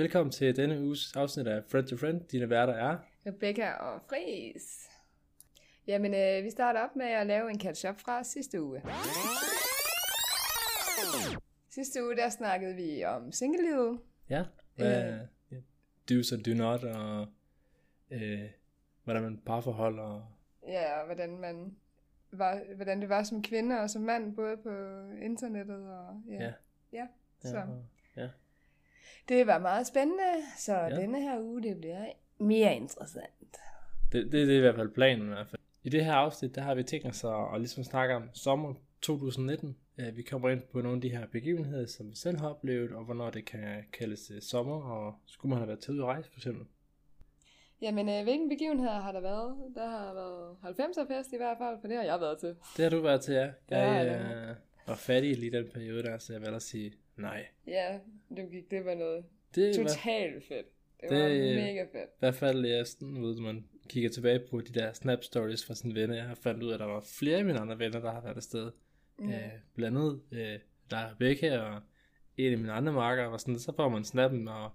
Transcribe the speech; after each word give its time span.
Velkommen 0.00 0.30
til 0.32 0.56
denne 0.56 0.80
uges 0.80 1.16
afsnit 1.16 1.46
af 1.46 1.64
Friend 1.68 1.86
to 1.86 1.96
Friend. 1.96 2.20
Dine 2.20 2.50
værter 2.50 2.72
er... 2.72 2.98
Rebecca 3.26 3.70
og 3.72 4.00
Fris. 4.08 4.88
Jamen, 5.86 6.14
øh, 6.14 6.44
vi 6.44 6.50
starter 6.50 6.80
op 6.80 6.96
med 6.96 7.06
at 7.06 7.26
lave 7.26 7.50
en 7.50 7.60
catch-up 7.60 8.00
fra 8.00 8.24
sidste 8.24 8.62
uge. 8.62 8.82
Sidste 11.68 12.04
uge, 12.04 12.16
der 12.16 12.28
snakkede 12.28 12.74
vi 12.74 13.04
om 13.04 13.32
singlelivet. 13.32 14.00
Ja, 14.30 14.44
hvad, 14.76 15.12
øh. 15.52 15.58
do's 16.10 16.34
and 16.34 16.44
do 16.44 16.54
not, 16.54 16.84
og 16.84 17.26
øh, 18.10 18.40
hvordan 19.04 19.22
man 19.22 19.38
parforhold, 19.46 19.98
og... 19.98 20.24
Ja, 20.68 21.00
og 21.00 21.06
hvordan 21.06 21.38
man 21.38 21.76
var, 22.32 22.74
hvordan 22.74 23.00
det 23.00 23.08
var 23.08 23.22
som 23.22 23.42
kvinde 23.42 23.80
og 23.80 23.90
som 23.90 24.02
mand, 24.02 24.36
både 24.36 24.56
på 24.56 24.70
internettet 25.22 25.90
og... 25.90 26.22
Ja. 26.28 26.42
Ja. 26.44 26.52
ja. 26.92 27.06
Så 27.42 27.56
Ja, 27.56 27.62
og- 27.62 27.84
ja. 28.16 28.28
Det 29.28 29.46
var 29.46 29.58
meget 29.58 29.86
spændende, 29.86 30.32
så 30.58 30.74
Ja. 30.76 30.96
denne 31.00 31.20
her 31.20 31.40
uge, 31.40 31.62
det 31.62 31.76
bliver 31.76 32.04
mere 32.38 32.76
interessant. 32.76 33.56
Det, 34.12 34.24
det, 34.24 34.32
det 34.32 34.50
er 34.54 34.56
i 34.56 34.60
hvert 34.60 34.74
fald 34.74 34.88
planen 34.90 35.24
i 35.26 35.28
hvert 35.28 35.48
fald. 35.48 35.60
I 35.82 35.88
det 35.88 36.04
her 36.04 36.14
afsnit, 36.14 36.54
der 36.54 36.60
har 36.60 36.74
vi 36.74 36.82
tænkt 36.82 37.06
os 37.06 37.24
at, 37.24 37.54
at 37.54 37.60
ligesom 37.60 37.84
snakke 37.84 38.14
om 38.14 38.22
sommer 38.34 38.74
2019. 39.02 39.76
Øh, 39.98 40.16
Vi 40.16 40.22
kommer 40.22 40.48
ind 40.50 40.62
på 40.72 40.80
nogle 40.80 40.96
af 40.96 41.00
de 41.02 41.08
her 41.16 41.26
begivenheder, 41.26 41.86
som 41.86 42.10
vi 42.10 42.16
selv 42.16 42.38
har 42.38 42.48
oplevet, 42.48 42.92
og 42.92 43.04
hvornår 43.04 43.30
det 43.30 43.44
kan 43.44 43.84
kaldes 43.92 44.30
øh, 44.30 44.42
sommer, 44.42 44.82
og 44.82 45.14
skulle 45.26 45.50
man 45.50 45.58
have 45.58 45.68
været 45.68 45.80
til 45.80 45.98
at 45.98 46.04
rejse 46.04 46.28
for 46.30 46.36
eksempel. 46.38 46.66
Jamen, 47.82 48.08
øh, 48.08 48.22
hvilken 48.22 48.48
begivenheder 48.48 49.00
har 49.00 49.12
der 49.12 49.20
været? 49.20 49.56
Der 49.74 49.88
har 49.88 50.14
været 50.14 50.56
90'er 50.64 51.18
fest 51.18 51.32
i 51.32 51.36
hvert 51.36 51.56
fald, 51.58 51.76
for 51.80 51.88
det 51.88 51.96
har 51.96 52.04
jeg 52.04 52.20
været 52.20 52.38
til. 52.38 52.54
Det 52.76 52.82
har 52.82 52.90
du 52.90 53.00
været 53.00 53.20
til, 53.20 53.34
ja. 53.34 53.40
Jeg 53.40 53.54
Ja, 53.70 54.48
øh, 54.50 54.56
var 54.86 54.94
fattig 54.94 55.38
lige 55.38 55.52
den 55.52 55.66
periode 55.74 56.02
der, 56.02 56.18
så 56.18 56.32
jeg 56.32 56.42
vil 56.42 56.60
sige 56.60 56.92
nej. 57.20 57.46
Ja, 57.66 57.98
du 58.36 58.42
gik 58.50 58.70
det 58.70 58.84
var 58.84 58.94
noget 58.94 59.24
Det 59.54 59.78
var 59.78 59.84
totalt 59.88 60.44
fedt. 60.48 60.66
Det, 61.00 61.10
Det- 61.10 61.18
var 61.18 61.62
mega 61.62 61.82
fedt. 61.82 62.10
i 62.10 62.18
hvert 62.18 62.34
fald, 62.34 62.66
jeg 62.66 62.86
sådan, 62.86 63.22
ved, 63.22 63.40
man 63.40 63.64
kigger 63.88 64.10
tilbage 64.10 64.40
på 64.50 64.60
de 64.60 64.72
der 64.80 64.92
snap 64.92 65.24
stories 65.24 65.66
fra 65.66 65.74
sine 65.74 65.94
venner, 65.94 66.14
jeg 66.16 66.24
har 66.24 66.34
fandt 66.34 66.62
ud 66.62 66.68
af, 66.70 66.74
at 66.74 66.80
der 66.80 66.86
var 66.86 67.00
flere 67.18 67.38
af 67.38 67.44
mine 67.44 67.58
andre 67.58 67.78
venner, 67.78 68.00
der 68.00 68.12
har 68.12 68.20
været 68.20 68.36
afsted. 68.36 68.70
Mm. 69.18 69.28
Øh, 69.32 69.38
blandt 69.74 69.98
andet 69.98 70.20
øh, 70.32 70.58
der 70.90 70.96
er 70.96 71.10
Rebecca 71.14 71.58
og 71.58 71.80
en 72.36 72.52
af 72.52 72.58
mine 72.58 72.72
andre 72.72 72.92
marker, 72.92 73.24
var 73.24 73.36
sådan, 73.36 73.58
så 73.58 73.72
får 73.76 73.88
man 73.88 74.04
snappen, 74.04 74.48
og 74.48 74.70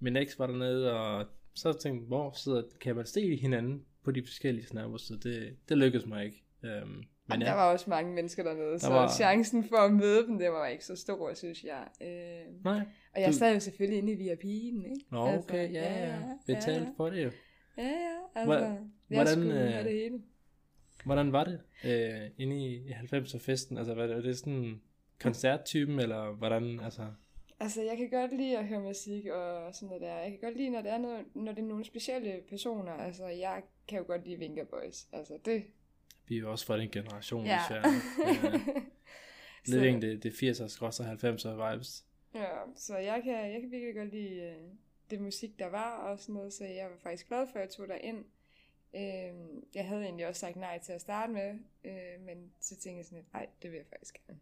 min 0.00 0.16
eks 0.16 0.38
var 0.38 0.46
dernede, 0.46 0.92
og 1.00 1.26
så 1.54 1.72
tænkte 1.72 2.00
jeg, 2.02 2.06
hvor 2.06 2.32
sidder, 2.32 2.62
kan 2.80 2.96
man 2.96 3.06
se 3.06 3.36
hinanden 3.36 3.84
på 4.04 4.10
de 4.10 4.22
forskellige 4.22 4.66
snapper, 4.66 4.98
så 4.98 5.14
det, 5.22 5.56
det 5.68 5.78
lykkedes 5.78 6.06
mig 6.06 6.24
ikke. 6.24 6.42
Øhm, 6.64 7.04
men 7.28 7.40
ja, 7.40 7.46
der 7.46 7.52
var 7.52 7.72
også 7.72 7.90
mange 7.90 8.12
mennesker 8.14 8.42
dernede, 8.42 8.78
så 8.78 8.88
var- 8.88 9.12
chancen 9.12 9.64
for 9.64 9.76
at 9.76 9.92
møde 9.92 10.26
dem, 10.26 10.38
det 10.38 10.50
var 10.50 10.66
ikke 10.66 10.84
så 10.84 10.96
stor, 10.96 11.34
synes 11.34 11.64
jeg. 11.64 11.86
Øh, 12.00 12.64
nej, 12.64 12.80
og 13.14 13.20
jeg 13.20 13.28
Du- 13.28 13.32
sad 13.38 13.54
jo 13.54 13.60
selvfølgelig 13.60 13.98
inde 13.98 14.12
i 14.12 14.16
VIP'en, 14.30 14.84
ikke? 14.84 15.04
Nå, 15.10 15.18
okay, 15.26 15.72
ja, 15.72 16.06
ja, 16.06 16.18
betalt 16.46 16.88
for 16.96 17.10
det 17.10 17.24
jo. 17.24 17.30
Ja, 17.78 17.82
ja, 17.82 17.90
altså. 18.34 18.44
Hvor- 18.44 18.54
jeg 18.66 18.78
hvordan, 19.10 19.26
skulle 19.26 19.78
øh, 19.78 19.84
det 19.84 19.92
hele. 19.92 20.22
Hvordan 21.04 21.32
var 21.32 21.44
det 21.44 21.60
øh, 21.84 22.30
inde 22.38 22.56
i, 22.56 22.74
i 22.74 22.90
90'er 22.92 23.38
festen? 23.38 23.78
Altså, 23.78 23.94
var 23.94 24.06
det, 24.06 24.16
var 24.16 24.22
det 24.22 24.38
sådan 24.38 24.80
koncerttypen, 25.20 25.98
eller 26.00 26.32
hvordan, 26.32 26.80
altså... 26.80 27.02
Altså, 27.60 27.82
jeg 27.82 27.96
kan 27.96 28.10
godt 28.10 28.36
lide 28.36 28.58
at 28.58 28.66
høre 28.66 28.80
musik 28.80 29.26
og 29.26 29.74
sådan 29.74 29.86
noget 29.86 30.02
der. 30.02 30.14
Jeg 30.18 30.30
kan 30.30 30.38
godt 30.42 30.56
lide, 30.56 30.70
når 30.70 30.82
det 30.82 30.90
er, 30.90 30.98
noget, 30.98 31.24
når 31.34 31.52
det 31.52 31.62
er 31.62 31.66
nogle 31.66 31.84
specielle 31.84 32.40
personer. 32.48 32.92
Altså, 32.92 33.26
jeg 33.26 33.62
kan 33.88 33.98
jo 33.98 34.04
godt 34.06 34.24
lide 34.26 34.38
Vinker 34.38 34.64
Boys. 34.64 35.06
Altså, 35.12 35.38
det... 35.44 35.62
Vi 36.26 36.36
er 36.36 36.40
jo 36.40 36.50
også 36.50 36.66
fra 36.66 36.78
den 36.78 36.90
generation, 36.90 37.46
Ja. 37.46 37.58
desværre. 37.62 37.92
Lidt 39.66 39.84
ikke 39.84 40.00
det, 40.00 40.22
det 40.22 40.30
80'er, 40.32 40.82
og 41.00 41.12
90'er 41.12 41.72
vibes. 41.72 42.04
Ja, 42.34 42.48
så 42.76 42.96
jeg 42.96 43.20
kan, 43.24 43.52
jeg 43.52 43.60
kan 43.60 43.70
virkelig 43.70 43.94
godt 43.94 44.10
lide 44.10 44.40
øh, 44.42 44.56
det 45.10 45.20
musik, 45.20 45.58
der 45.58 45.66
var 45.66 45.96
og 45.96 46.18
sådan 46.18 46.34
noget, 46.34 46.52
så 46.52 46.64
jeg 46.64 46.90
var 46.90 46.96
faktisk 47.02 47.28
glad 47.28 47.46
for, 47.46 47.58
at 47.58 47.60
jeg 47.60 47.70
tog 47.70 47.88
dig 47.88 48.00
ind. 48.02 48.24
Øh, 48.94 49.62
jeg 49.74 49.86
havde 49.88 50.02
egentlig 50.02 50.26
også 50.26 50.40
sagt 50.40 50.56
nej 50.56 50.78
til 50.78 50.92
at 50.92 51.00
starte 51.00 51.32
med, 51.32 51.58
øh, 51.84 52.20
men 52.26 52.52
så 52.60 52.76
tænkte 52.76 52.96
jeg 52.98 53.04
sådan 53.04 53.18
lidt, 53.18 53.32
nej, 53.32 53.46
det 53.62 53.70
vil 53.70 53.76
jeg 53.76 53.86
faktisk 53.86 54.26
gerne. 54.26 54.40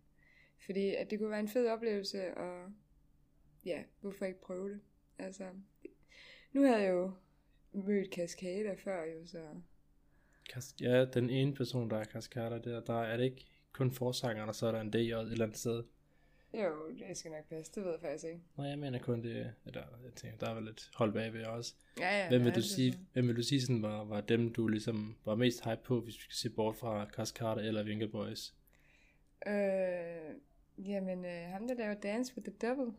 Fordi 0.65 0.95
at 0.95 1.11
det 1.11 1.19
kunne 1.19 1.31
være 1.31 1.41
en 1.41 1.49
fed 1.49 1.69
oplevelse, 1.69 2.35
og 2.35 2.69
ja, 3.65 3.83
hvorfor 4.01 4.25
ikke 4.25 4.41
prøve 4.41 4.71
det? 4.71 4.81
Altså, 5.19 5.45
nu 6.53 6.63
havde 6.63 6.83
jeg 6.83 6.91
jo 6.91 7.13
mødt 7.73 8.15
Cascada 8.15 8.75
før 8.75 9.05
jo, 9.05 9.27
så 9.27 9.45
Ja, 10.81 11.05
den 11.05 11.31
ene 11.31 11.55
person, 11.55 11.91
der 11.91 11.97
er 11.97 12.05
Cascada, 12.05 12.59
der, 12.59 12.81
der 12.81 13.03
er 13.03 13.17
det 13.17 13.25
ikke 13.25 13.47
kun 13.73 13.91
forsangeren, 13.93 14.49
og 14.49 14.55
så 14.55 14.67
er 14.67 14.73
der 14.73 14.81
en 14.81 14.91
DJ 14.91 14.97
et 14.99 15.33
eller 15.33 15.45
andet 15.45 15.59
sted. 15.59 15.83
jo, 16.55 16.89
det 17.09 17.17
skal 17.17 17.31
nok 17.31 17.49
passe, 17.49 17.73
det 17.75 17.85
ved 17.85 17.91
jeg 17.91 18.01
faktisk 18.01 18.25
ikke. 18.25 18.41
Nej, 18.57 18.67
jeg 18.67 18.79
mener 18.79 18.99
kun 18.99 19.23
det, 19.23 19.53
eller 19.67 19.83
jeg 20.05 20.13
tænker, 20.17 20.39
der 20.39 20.51
er 20.51 20.55
vel 20.55 20.65
lidt 20.65 20.91
hold 20.95 21.13
bagved 21.13 21.45
også. 21.45 21.75
Ja, 22.01 22.19
ja, 22.23 22.29
Hvem 22.29 22.41
vil 22.41 22.49
ja, 22.49 22.55
du 22.55 22.63
sige, 22.63 22.93
sådan. 22.93 23.07
hvem 23.13 23.29
vil 23.29 23.37
du 23.37 23.43
sige 23.43 23.61
sådan 23.63 23.83
var, 23.83 24.05
var 24.05 24.21
dem, 24.21 24.53
du 24.53 24.69
ligesom 24.69 25.17
var 25.25 25.35
mest 25.35 25.65
hype 25.65 25.81
på, 25.85 26.01
hvis 26.01 26.15
vi 26.17 26.21
skal 26.23 26.35
se 26.37 26.51
bort 26.51 26.77
fra 26.77 27.07
Cascada 27.13 27.61
eller 27.61 27.83
Vinker 27.83 28.07
Boys? 28.09 28.55
Øh, 29.47 30.35
jamen, 30.79 31.25
øh, 31.25 31.43
ham 31.53 31.69
der 31.69 31.75
laver 31.75 31.95
Dance 31.95 32.33
with 32.37 32.51
the 32.51 32.69
Devil, 32.69 32.93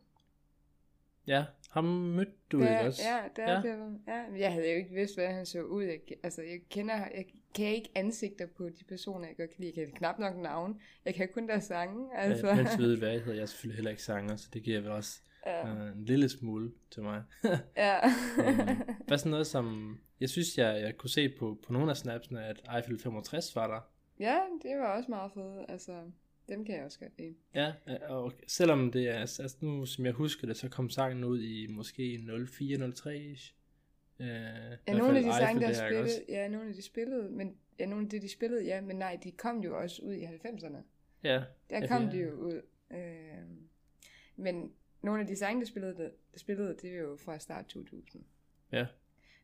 Ja, 1.28 1.46
ham 1.72 1.84
mødte 1.84 2.32
du 2.52 2.60
der, 2.60 2.70
ikke 2.80 2.88
også? 2.88 3.02
Ja, 3.04 3.20
der 3.36 3.52
Ja. 3.52 3.62
Devil. 3.62 4.00
Ja, 4.08 4.24
jeg 4.38 4.52
havde 4.54 4.72
jo 4.72 4.78
ikke 4.78 4.94
vidst, 4.94 5.16
hvordan 5.16 5.36
han 5.36 5.46
så 5.46 5.62
ud. 5.62 5.84
Jeg, 5.84 6.00
altså, 6.24 6.42
jeg 6.42 6.60
kender, 6.70 6.96
jeg 6.96 7.26
kan 7.56 7.66
ikke 7.66 7.90
ansigter 7.96 8.48
på 8.58 8.70
de 8.70 8.84
personer, 8.88 9.28
jeg 9.28 9.38
godt 9.38 9.50
kan 9.50 9.60
lide. 9.64 9.74
Jeg 9.78 9.86
kan 9.86 9.96
knap 9.96 10.20
nok 10.20 10.36
navn. 10.38 10.82
Jeg 11.06 11.14
kan 11.16 11.28
kun 11.34 11.48
deres 11.48 11.64
sange. 11.64 12.18
Altså. 12.18 12.48
Ja, 12.48 12.56
mens 12.56 12.78
ved, 12.78 12.98
hvad 12.98 13.10
jeg 13.10 13.20
hedder. 13.20 13.34
Jeg 13.34 13.42
er 13.42 13.46
selvfølgelig 13.46 13.76
heller 13.78 13.92
ikke 13.92 14.04
sanger, 14.04 14.36
så 14.36 14.50
det 14.54 14.64
giver 14.64 14.82
vel 14.82 14.92
også 14.92 15.22
ja. 15.46 15.68
øh, 15.68 15.98
en 15.98 16.06
lille 16.06 16.30
smule 16.30 16.72
til 16.92 17.04
mig. 17.04 17.24
ja. 17.78 17.98
Øh, 18.38 18.80
Hvad 19.08 19.18
sådan 19.18 19.32
noget 19.32 19.48
som... 19.48 19.98
Jeg 20.20 20.30
synes, 20.30 20.58
jeg, 20.58 20.82
jeg 20.82 20.98
kunne 20.98 21.10
se 21.10 21.30
på, 21.40 21.58
på 21.68 21.74
nogle 21.74 21.90
af 21.90 21.98
snapsene, 21.98 22.46
at 22.46 22.62
Eiffel 22.76 23.00
65 23.00 23.56
var 23.56 23.68
der. 23.68 23.80
ja, 24.20 24.40
det 24.64 24.78
var 24.80 24.98
også 24.98 25.10
meget 25.12 25.32
fedt. 25.34 25.66
Altså, 25.72 25.92
dem 26.50 26.66
kan 26.66 26.76
jeg 26.76 26.84
også 26.86 27.00
godt 27.00 27.18
lide. 27.18 27.36
Ja, 27.56 27.74
øh, 27.88 27.96
og 28.10 28.34
selvom 28.48 28.92
det 28.92 29.10
er... 29.10 29.20
Altså 29.20 29.56
nu, 29.62 29.86
som 29.86 30.06
jeg 30.06 30.14
husker 30.14 30.48
det, 30.48 30.58
så 30.58 30.70
kom 30.70 30.90
sangen 30.90 31.24
ud 31.24 31.42
i 31.42 31.68
måske 31.68 32.16
04-03-ish. 32.28 33.54
Øh, 34.20 34.28
Ja, 34.88 34.94
nogle 34.94 35.18
af 35.18 35.24
de 35.24 35.34
sange, 35.34 35.62
der 35.62 35.74
spillede, 35.74 36.26
ja, 36.30 36.48
nogle 36.48 36.70
af 36.70 36.76
de 36.76 36.82
spillede, 36.82 37.30
men 37.30 37.58
ja, 37.80 37.86
nogle 37.86 38.04
af 38.06 38.10
det, 38.10 38.22
de 38.22 38.30
spillede, 38.30 38.66
ja, 38.66 38.82
men 38.82 38.96
nej, 38.96 39.20
de 39.24 39.32
kom 39.32 39.60
jo 39.64 39.80
også 39.80 40.02
ud 40.02 40.14
i 40.14 40.24
90'erne. 40.26 40.78
Ja, 41.24 41.44
Der 41.70 41.80
Ja, 41.80 41.88
kom 41.88 42.04
det 42.04 42.12
de 42.12 42.18
jo 42.18 42.32
ud. 42.32 42.62
Øh, 42.92 43.48
men 44.36 44.74
nogle 45.02 45.22
af 45.22 45.28
de 45.28 45.36
sange, 45.36 45.62
der 45.62 45.68
spillede, 45.68 45.96
der, 45.96 46.10
der 46.34 46.40
spillede, 46.40 46.78
det 46.82 46.90
er 46.92 46.98
jo 47.00 47.16
fra 47.16 47.40
start 47.40 47.66
2000. 47.66 48.24
ja. 48.72 48.86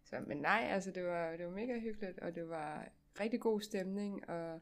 Så, 0.04 0.16
men 0.28 0.38
nej, 0.38 0.68
altså 0.72 0.92
det 0.92 1.04
var, 1.04 1.38
det 1.38 1.46
var 1.46 1.52
mega 1.52 1.80
hyggeligt, 1.80 2.20
og 2.20 2.36
det 2.36 2.50
var 2.50 2.92
rigtig 3.20 3.40
god 3.40 3.62
stemning, 3.62 4.30
og 4.30 4.60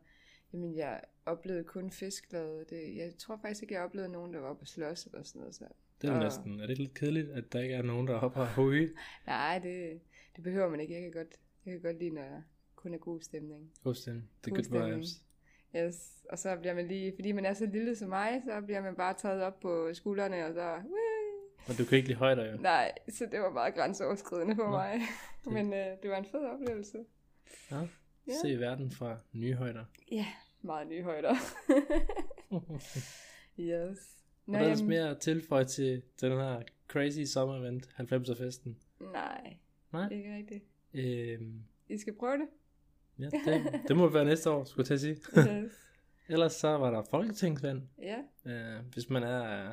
jamen, 0.54 0.76
jeg 0.76 1.02
oplevede 1.26 1.64
kun 1.64 1.92
fiskglade. 1.92 2.66
Det, 2.70 2.96
jeg 2.98 3.14
tror 3.18 3.38
faktisk 3.42 3.62
ikke, 3.64 3.74
jeg 3.74 3.84
oplevede 3.84 4.12
nogen, 4.12 4.34
der 4.34 4.40
var 4.40 4.54
på 4.54 4.66
slås 4.66 5.06
eller 5.06 5.24
sådan 5.24 5.40
noget. 5.40 5.56
Så. 5.56 5.66
Det 6.02 6.10
er 6.10 6.14
Og- 6.14 6.24
næsten... 6.24 6.54
Er 6.60 6.62
det 6.62 6.70
ikke 6.70 6.84
lidt 6.84 6.94
kedeligt, 6.94 7.30
at 7.32 7.54
der 7.54 7.62
ikke 7.62 7.76
er 7.76 7.82
nogen, 7.82 8.08
der 8.08 8.14
er 8.16 8.20
oppe 8.20 8.40
og 8.40 8.48
høje? 8.48 8.90
Nej, 9.28 9.60
det, 9.60 10.00
det 10.36 10.44
behøver 10.44 10.70
man 10.70 10.80
ikke. 10.80 10.94
Jeg 10.94 11.02
kan 11.02 11.12
godt, 11.12 11.28
jeg 11.66 11.72
kan 11.74 11.82
godt 11.82 12.00
lide, 12.00 12.10
når 12.10 12.22
der 12.22 12.42
kun 12.76 12.94
er 12.94 12.98
god 12.98 13.22
stemning. 13.22 13.72
God 13.84 13.96
stemning. 13.96 14.30
The 14.44 14.50
God 14.52 14.56
good 14.58 14.64
stemning. 14.64 14.96
vibes. 14.96 15.22
Yes. 15.76 16.26
Og 16.30 16.40
så 16.40 16.56
bliver 16.56 16.74
man 16.74 16.88
lige, 16.88 17.14
fordi 17.16 17.32
man 17.32 17.46
er 17.46 17.54
så 17.54 17.66
lille 17.66 17.96
som 17.96 18.10
mig, 18.10 18.42
så 18.46 18.62
bliver 18.62 18.82
man 18.82 18.96
bare 18.96 19.14
taget 19.14 19.42
op 19.44 19.60
på 19.60 19.90
skuldrene, 19.94 20.46
og 20.46 20.54
så... 20.54 20.82
Og 21.68 21.78
du 21.78 21.86
kan 21.86 21.96
ikke 21.98 22.08
lide 22.08 22.18
højder, 22.20 22.52
jo. 22.52 22.58
Nej, 22.58 22.92
så 23.10 23.26
det 23.32 23.40
var 23.40 23.52
meget 23.52 23.74
grænseoverskridende 23.76 24.56
for 24.56 24.64
Nå, 24.64 24.70
mig. 24.70 25.00
det- 25.44 25.54
Men 25.54 25.74
øh, 25.74 25.86
det 26.04 26.10
var 26.10 26.18
en 26.18 26.26
fed 26.26 26.46
oplevelse. 26.46 26.98
Ja. 27.72 27.80
Ja. 28.28 28.34
Se 28.42 28.60
verden 28.60 28.92
fra 28.92 29.18
nye 29.34 29.54
højder. 29.54 29.86
Ja, 30.12 30.26
meget 30.66 30.88
nye 30.88 31.04
højder. 31.04 31.36
yes. 33.60 33.98
Der 34.48 34.58
er 34.58 34.62
ellers 34.62 34.82
mere 34.82 35.10
at 35.10 35.18
tilføje 35.18 35.66
til, 35.66 36.02
til 36.18 36.30
den 36.30 36.38
her 36.40 36.62
crazy 36.88 37.24
summer 37.24 37.60
event, 37.60 37.86
90'er 38.00 38.38
festen. 38.44 38.78
Nej, 39.00 39.58
Nej? 39.94 40.10
ikke 40.12 40.36
rigtigt. 40.36 40.64
Øhm, 40.94 41.62
I 41.90 41.98
skal 41.98 42.14
prøve 42.16 42.38
det. 42.38 42.48
ja, 43.20 43.26
det, 43.26 43.82
det 43.88 43.96
må 43.98 44.10
være 44.10 44.26
næste 44.26 44.50
år, 44.52 44.64
skulle 44.64 44.92
jeg 44.92 45.00
til 45.00 45.10
at 45.10 45.36
sige. 45.36 45.36
Yes. 45.64 45.72
Ellers 46.30 46.54
så 46.54 46.68
var 46.68 46.92
der 46.92 47.04
folketingsvalg. 47.10 47.82
ja, 48.02 48.18
Øh, 48.46 48.80
hvis 48.94 49.10
man 49.10 49.24
er 49.24 49.72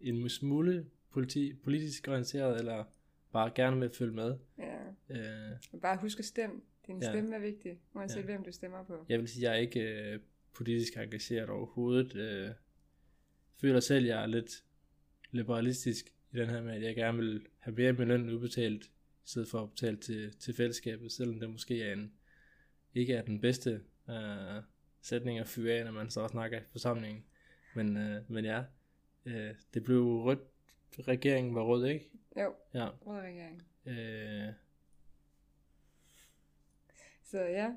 en 0.00 0.28
smule 0.28 0.86
politi, 1.12 1.54
politisk 1.64 2.08
orienteret, 2.08 2.58
eller 2.58 2.84
bare 3.32 3.50
gerne 3.54 3.80
vil 3.80 3.90
følge 3.90 4.12
med. 4.14 4.36
ja. 4.58 4.76
Øh, 5.10 5.80
Bare 5.82 5.96
husk 5.96 6.18
at 6.18 6.24
stemme. 6.24 6.60
Din 6.86 7.02
Ja. 7.02 7.10
stemme 7.12 7.36
er 7.36 7.40
vigtig, 7.40 7.78
uanset 7.94 8.16
ja. 8.20 8.24
hvem 8.24 8.44
du 8.44 8.52
stemmer 8.52 8.84
på. 8.84 9.04
jeg 9.08 9.18
vil 9.18 9.28
sige, 9.28 9.44
jeg 9.44 9.52
er 9.56 9.60
ikke 9.60 9.80
øh, 9.80 10.20
politisk 10.54 10.96
engageret 10.96 11.48
overhovedet. 11.48 12.16
Øh, 12.16 12.50
føler 13.60 13.80
selv, 13.80 14.06
jeg 14.06 14.22
er 14.22 14.26
lidt 14.26 14.64
liberalistisk 15.30 16.12
i 16.32 16.36
den 16.36 16.48
her 16.50 16.62
med, 16.62 16.74
at 16.74 16.82
jeg 16.82 16.94
gerne 16.94 17.18
vil 17.18 17.46
have 17.58 17.74
mere 17.76 17.92
min 17.92 18.08
løn 18.08 18.30
udbetalt, 18.30 18.84
i 18.84 18.88
stedet 19.24 19.48
for 19.48 19.62
at 19.62 19.70
betale 19.70 19.96
til, 19.96 20.36
til 20.38 20.54
fællesskabet, 20.54 21.12
selvom 21.12 21.40
det 21.40 21.50
måske 21.50 21.82
er 21.82 21.92
en, 21.92 22.12
ikke 22.94 23.14
er 23.14 23.22
den 23.22 23.40
bedste 23.40 23.82
øh, 24.10 24.62
sætning 25.00 25.38
at 25.38 25.48
fyre 25.48 25.74
af, 25.74 25.84
når 25.84 25.92
man 25.92 26.10
så 26.10 26.28
snakker 26.28 26.58
i 26.58 26.62
forsamlingen. 26.72 27.24
Men, 27.74 27.96
øh, 27.96 28.30
men 28.30 28.44
ja, 28.44 28.64
øh, 29.24 29.54
det 29.74 29.84
blev 29.84 30.02
rødt 30.04 30.38
regeringen 30.98 31.54
var 31.54 31.62
rød, 31.62 31.86
ikke? 31.86 32.10
Jo, 32.36 32.54
Ja. 32.74 32.88
rød 32.88 33.20
regering. 33.20 33.62
Øh, 33.86 34.52
Så 37.24 37.40
ja, 37.40 37.70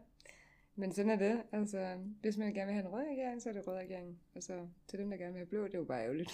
men 0.75 0.91
sådan 0.91 1.11
er 1.11 1.15
det. 1.15 1.41
Altså, 1.51 1.97
hvis 2.21 2.37
man 2.37 2.53
gerne 2.53 2.65
vil 2.65 2.73
have 2.73 2.85
en 2.85 2.91
rød 2.91 3.01
regering, 3.03 3.41
så 3.41 3.49
er 3.49 3.53
det 3.53 3.67
rød 3.67 3.75
regering. 3.75 4.19
Altså, 4.35 4.67
til 4.87 4.99
dem, 4.99 5.09
der 5.09 5.17
gerne 5.17 5.31
vil 5.33 5.39
have 5.39 5.47
blå, 5.47 5.63
det 5.63 5.73
er 5.73 5.79
jo 5.79 5.83
bare 5.85 6.03
ærgerligt. 6.03 6.31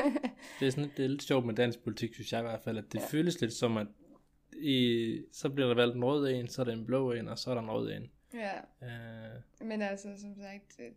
det, 0.60 0.66
er 0.66 0.70
sådan, 0.70 0.90
det 0.96 1.04
er 1.04 1.08
lidt 1.08 1.22
sjovt 1.22 1.46
med 1.46 1.54
dansk 1.54 1.82
politik, 1.84 2.14
synes 2.14 2.32
jeg 2.32 2.40
i 2.40 2.42
hvert 2.42 2.60
fald, 2.60 2.78
at 2.78 2.84
det 2.92 2.98
Ja. 2.98 3.00
ja. 3.04 3.06
føles 3.08 3.40
lidt 3.40 3.52
som, 3.52 3.76
at 3.76 3.86
i, 4.62 5.24
så 5.32 5.48
bliver 5.50 5.68
der 5.68 5.74
valgt 5.74 5.96
en 5.96 6.04
rød 6.04 6.30
en, 6.30 6.48
så 6.48 6.62
er 6.62 6.64
der 6.64 6.72
en 6.72 6.86
blå 6.86 7.12
en, 7.12 7.28
og 7.28 7.38
så 7.38 7.50
er 7.50 7.54
der 7.54 7.62
en 7.62 7.70
rød 7.70 7.92
en. 7.92 8.10
ja, 8.34 8.52
Øh, 8.82 9.66
men 9.68 9.82
altså, 9.82 10.08
som 10.20 10.34
sagt, 10.34 10.76
det, 10.78 10.92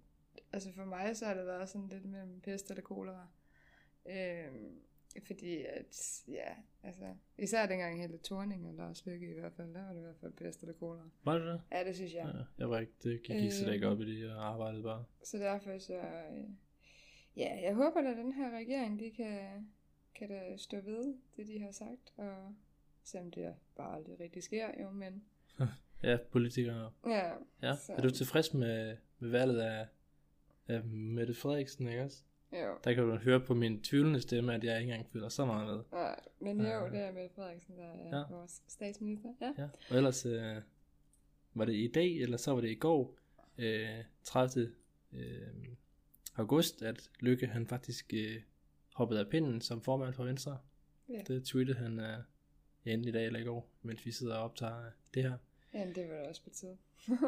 altså 0.53 0.69
for 0.75 0.85
mig, 0.85 1.17
så 1.17 1.25
har 1.25 1.33
det 1.33 1.45
været 1.45 1.69
sådan 1.69 1.87
lidt 1.87 2.05
mellem 2.05 2.39
pest 2.41 2.69
eller 2.69 2.81
kolera. 2.83 3.27
Øhm, 4.05 4.71
fordi 5.27 5.61
at, 5.63 6.21
ja, 6.27 6.53
altså, 6.83 7.15
især 7.37 7.65
dengang 7.65 8.01
hele 8.01 8.17
Torning 8.17 8.67
og 8.67 8.73
Lars 8.73 9.05
Lykke 9.05 9.35
i 9.35 9.39
hvert 9.39 9.53
fald, 9.53 9.73
der 9.73 9.81
var 9.85 9.89
det 9.93 9.99
i 9.99 10.03
hvert 10.03 10.17
fald 10.21 10.33
pest 10.33 10.61
eller 10.61 10.73
kolera. 10.73 11.09
var 11.23 11.37
det 11.37 11.47
det? 11.47 11.61
Ja, 11.71 11.83
det 11.83 11.95
synes 11.95 12.13
jeg. 12.13 12.31
Ja, 12.35 12.41
jeg 12.57 12.69
var 12.69 12.79
ikke, 12.79 12.93
det 13.03 13.23
gik 13.23 13.35
ikke 13.35 13.51
slet 13.55 13.73
ikke 13.73 13.85
Øh. 13.85 13.91
op 13.91 14.01
i 14.01 14.15
det, 14.15 14.27
jeg 14.27 14.35
arbejdede 14.37 14.83
bare. 14.83 15.05
Så 15.23 15.37
derfor 15.37 15.77
så, 15.77 15.95
øh, 15.97 16.43
ja, 17.37 17.59
jeg 17.63 17.75
håber 17.75 17.99
at 18.11 18.17
den 18.17 18.33
her 18.33 18.57
regering, 18.57 18.99
de 18.99 19.11
kan, 19.11 19.67
kan 20.15 20.29
da 20.29 20.57
stå 20.57 20.77
ved 20.81 21.15
det, 21.37 21.47
de 21.47 21.59
har 21.59 21.71
sagt, 21.71 22.13
og 22.17 22.55
selvom 23.03 23.31
det 23.31 23.53
bare 23.75 23.95
aldrig 23.95 24.19
rigtig 24.19 24.43
sker, 24.43 24.81
jo, 24.81 24.89
men 24.91 25.23
Ja, 26.03 26.17
politikere. 26.31 26.91
ja, 27.05 27.31
Ja. 27.61 27.75
Så- 27.75 27.93
Er 27.93 28.01
du 28.01 28.09
tilfreds 28.09 28.53
med, 28.53 28.97
med 29.19 29.29
valget 29.29 29.59
af, 29.61 29.87
af 30.67 30.83
Mette 30.83 31.33
Frederiksen, 31.33 31.87
ikke 31.87 32.03
også? 32.03 32.23
Jo. 32.61 32.73
Der 32.83 32.93
kan 32.93 33.03
du 33.03 33.15
høre 33.15 33.39
på 33.39 33.53
min 33.53 33.81
tvivlende 33.81 34.21
stemme, 34.21 34.53
at 34.53 34.63
jeg 34.63 34.79
ikke 34.81 34.91
engang 34.91 35.09
føler 35.11 35.29
så 35.29 35.45
meget 35.45 35.67
med. 35.67 35.83
Ja, 36.01 36.13
men 36.39 36.57
jo, 36.59 36.65
Ja. 36.65 36.89
det 36.89 36.99
er 36.99 37.11
Mette 37.11 37.35
Frederiksen, 37.35 37.77
der 37.77 37.83
er 37.83 38.17
Ja. 38.17 38.23
vores 38.29 38.61
statsminister. 38.67 39.29
Ja. 39.41 39.53
Ja. 39.57 39.67
Og 39.89 39.97
ellers 39.97 40.25
øh, 40.25 40.55
var 41.53 41.65
det 41.65 41.73
i 41.75 41.91
dag, 41.95 42.11
eller 42.17 42.37
så 42.37 42.53
var 42.53 42.61
det 42.61 42.69
i 42.69 42.75
går, 42.75 43.17
øh, 43.57 43.89
30. 44.23 44.71
Øh, 45.13 45.47
august, 46.35 46.81
at 46.81 47.09
Lykke 47.19 47.47
han 47.47 47.67
faktisk 47.67 48.13
øh, 48.13 48.41
hoppede 48.93 49.19
af 49.19 49.27
pinden 49.29 49.61
som 49.61 49.81
formand 49.81 50.13
for 50.13 50.23
Venstre. 50.23 50.57
Ja. 51.09 51.21
Det 51.27 51.45
tweetede 51.45 51.77
han 51.77 51.99
øh, 51.99 52.17
ja, 52.85 52.91
enten 52.93 53.07
i 53.09 53.11
dag 53.11 53.25
eller 53.25 53.39
i 53.39 53.43
går, 53.43 53.69
mens 53.81 54.05
vi 54.05 54.11
sidder 54.11 54.35
og 54.35 54.43
optager 54.43 54.85
øh, 54.85 54.91
det 55.13 55.23
her. 55.23 55.37
ja, 55.73 55.85
det 55.95 56.09
var 56.09 56.15
da 56.15 56.29
også 56.29 56.43
på 56.43 56.49
tide. 56.49 56.77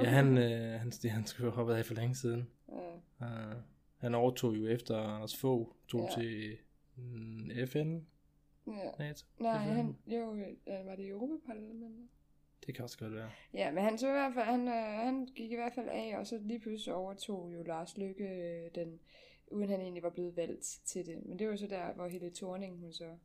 Ja, 0.01 0.09
han, 0.09 0.37
øh, 0.47 0.79
han, 0.79 0.91
han 1.09 1.25
skulle 1.25 1.45
have 1.51 1.55
hoppet 1.55 1.73
af 1.73 1.85
for 1.85 1.93
længe 1.93 2.15
siden. 2.15 2.47
ja. 2.69 2.91
Uh, 3.51 3.61
han 4.05 4.15
overtog 4.15 4.55
jo 4.57 4.67
efter 4.67 4.97
Anders 4.97 5.37
Fogh, 5.37 5.67
tog 5.87 6.01
Ja. 6.01 6.21
til 6.21 6.57
mm, 6.95 7.49
FN, 7.67 7.99
ja. 8.67 8.89
NATO. 8.99 9.25
Nej, 9.39 9.63
FN. 9.65 9.69
han, 9.73 9.95
jo, 10.07 10.35
øh, 10.35 10.85
var 10.85 10.95
det 10.95 11.03
i 11.03 11.07
Europaparlamentet? 11.09 12.07
Det 12.65 12.75
kan 12.75 12.83
også 12.83 12.97
godt 12.97 13.13
være. 13.13 13.29
Ja, 13.53 13.71
men 13.71 13.83
han, 13.83 13.97
så 13.97 14.07
i 14.07 14.11
hvert 14.11 14.33
fald, 14.33 14.45
han, 14.45 14.67
øh, 14.67 14.73
han 15.05 15.25
gik 15.25 15.51
i 15.51 15.55
hvert 15.55 15.73
fald 15.73 15.87
af, 15.89 16.17
og 16.19 16.27
så 16.27 16.39
lige 16.41 16.59
pludselig 16.59 16.93
overtog 16.95 17.53
jo 17.53 17.63
Lars 17.63 17.97
Lykke 17.97 18.23
øh, 18.27 18.71
den, 18.75 18.99
uden 19.47 19.69
han 19.69 19.81
egentlig 19.81 20.03
var 20.03 20.09
blevet 20.09 20.35
valgt 20.35 20.79
til 20.85 21.05
det. 21.05 21.25
Men 21.25 21.39
det 21.39 21.49
var 21.49 21.55
så 21.55 21.67
der, 21.67 21.93
hvor 21.93 22.07
hele 22.07 22.31
Thorning 22.35 22.79
hun 22.79 22.93
så 22.93 23.17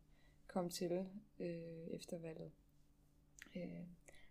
kom 0.47 0.71
til 0.71 1.06
øh, 1.38 1.87
efter 1.91 2.19
valget. 2.19 2.50
Øh, 3.56 3.62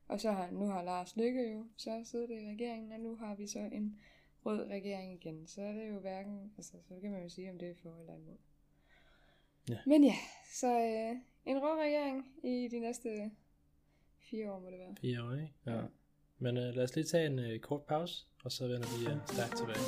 og 0.07 0.19
så 0.19 0.31
har, 0.31 0.51
nu 0.51 0.65
har 0.65 0.83
Lars 0.83 1.17
Lykke 1.17 1.51
jo 1.53 1.65
så 1.77 2.01
siddet 2.03 2.29
i 2.29 2.47
regeringen, 2.49 2.91
og 2.91 2.99
nu 2.99 3.15
har 3.15 3.35
vi 3.35 3.47
så 3.47 3.59
en 3.59 3.99
rød 4.45 4.69
regering 4.69 5.13
igen, 5.13 5.47
så 5.47 5.61
er 5.61 5.71
det 5.71 5.89
jo 5.89 5.99
hverken, 5.99 6.51
altså 6.57 6.77
så 6.87 6.93
kan 7.01 7.11
man 7.11 7.23
jo 7.23 7.29
sige, 7.29 7.51
om 7.51 7.57
det 7.57 7.69
er 7.69 7.75
for 7.75 7.95
eller 7.99 8.15
imod. 8.15 8.37
Ja. 9.69 9.77
Men 9.85 10.03
ja, 10.03 10.15
så 10.53 10.67
øh, 10.67 11.15
en 11.45 11.61
rød 11.61 11.79
regering 11.79 12.25
i 12.43 12.67
de 12.71 12.79
næste 12.79 13.31
fire 14.19 14.51
år 14.51 14.59
må 14.59 14.69
det 14.69 14.79
være. 14.79 14.95
Fire 15.01 15.23
år, 15.23 15.31
ikke? 15.31 15.53
Ja. 15.65 15.75
ja. 15.75 15.81
Men 16.37 16.57
øh, 16.57 16.75
lad 16.75 16.83
os 16.83 16.95
lige 16.95 17.05
tage 17.05 17.25
en 17.25 17.39
øh, 17.39 17.59
kort 17.59 17.81
pause, 17.81 18.25
og 18.43 18.51
så 18.51 18.67
vender 18.67 18.87
vi 18.99 19.05
øh, 19.11 19.17
stærkt 19.27 19.57
tilbage. 19.57 19.79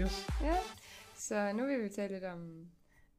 Også. 0.00 0.32
Ja, 0.42 0.56
så 1.14 1.52
nu 1.52 1.66
vil 1.66 1.84
vi 1.84 1.88
tale 1.88 2.12
lidt 2.12 2.24
om 2.24 2.70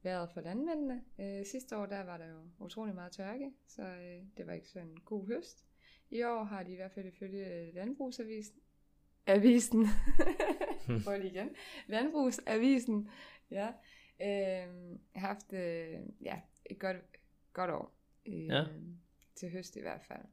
vejret 0.02 0.30
for 0.34 0.40
landmændene. 0.40 1.04
Øh, 1.18 1.46
sidste 1.46 1.76
år 1.76 1.86
der 1.86 2.04
var 2.04 2.16
der 2.16 2.26
jo 2.28 2.38
utrolig 2.58 2.94
meget 2.94 3.12
tørke, 3.12 3.52
så 3.66 3.82
øh, 3.82 4.22
det 4.36 4.46
var 4.46 4.52
ikke 4.52 4.68
sådan 4.68 4.88
en 4.88 5.00
god 5.04 5.26
høst. 5.26 5.64
I 6.10 6.22
år 6.22 6.44
har 6.44 6.62
de 6.62 6.72
i 6.72 6.76
hvert 6.76 6.92
fald 6.92 7.06
ifølge 7.06 7.72
Landbrugsavisen, 7.72 8.56
Avisen, 9.26 9.86
prøv 11.04 11.18
lige 11.18 11.30
igen, 11.30 11.50
Landbrugsavisen, 11.86 13.10
ja, 13.50 13.68
øh, 14.22 14.96
haft 15.14 15.52
øh, 15.52 16.00
ja, 16.20 16.40
et 16.66 16.78
godt, 16.78 16.96
godt 17.52 17.70
år. 17.70 17.94
Øh, 18.26 18.46
Ja. 18.46 18.64
Til 19.34 19.50
høst 19.50 19.76
i 19.76 19.80
hvert 19.80 20.04
fald. 20.04 20.24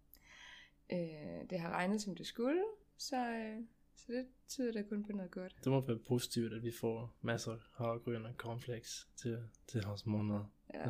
Øh, 0.94 1.50
det 1.50 1.60
har 1.60 1.70
regnet 1.72 2.02
som 2.02 2.16
det 2.16 2.26
skulle, 2.28 2.64
så, 2.98 3.18
øh, 3.18 3.58
så 4.06 4.14
det 4.14 4.26
tyder 4.48 4.72
da 4.72 4.82
kun 4.82 5.04
på 5.04 5.12
noget 5.12 5.32
godt. 5.32 5.56
Det 5.64 5.72
må 5.72 5.82
være 5.82 6.00
positivt, 6.08 6.54
at 6.54 6.64
vi 6.64 6.72
får 6.72 7.18
masser 7.22 7.52
af 7.52 7.58
havregryn 7.76 8.26
og 8.26 8.34
cornflakes 8.38 9.08
til, 9.16 9.38
til 9.68 9.84
vores 9.86 10.06
måneder. 10.06 10.52
Ja, 10.74 10.90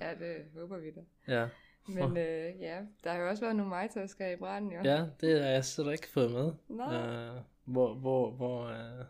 ja 0.00 0.14
det 0.24 0.44
håber 0.54 0.78
vi 0.78 0.90
da. 0.90 1.00
Ja. 1.28 1.48
Men 1.88 2.16
øh, 2.16 2.60
ja, 2.60 2.80
der 3.04 3.10
har 3.10 3.18
jo 3.18 3.28
også 3.28 3.42
været 3.42 3.56
nogle 3.56 3.70
majtasker 3.70 4.28
i 4.28 4.36
branden, 4.36 4.72
jo. 4.72 4.80
ja, 4.84 5.06
det 5.20 5.42
har 5.42 5.50
jeg 5.50 5.64
slet 5.64 5.92
ikke 5.92 6.08
fået 6.08 6.30
med. 6.30 6.52
Nå. 6.68 6.84
Uh, 6.84 7.42
hvor, 7.64 7.94
hvor, 7.94 8.30
hvor, 8.30 8.70
uh, 8.70 9.06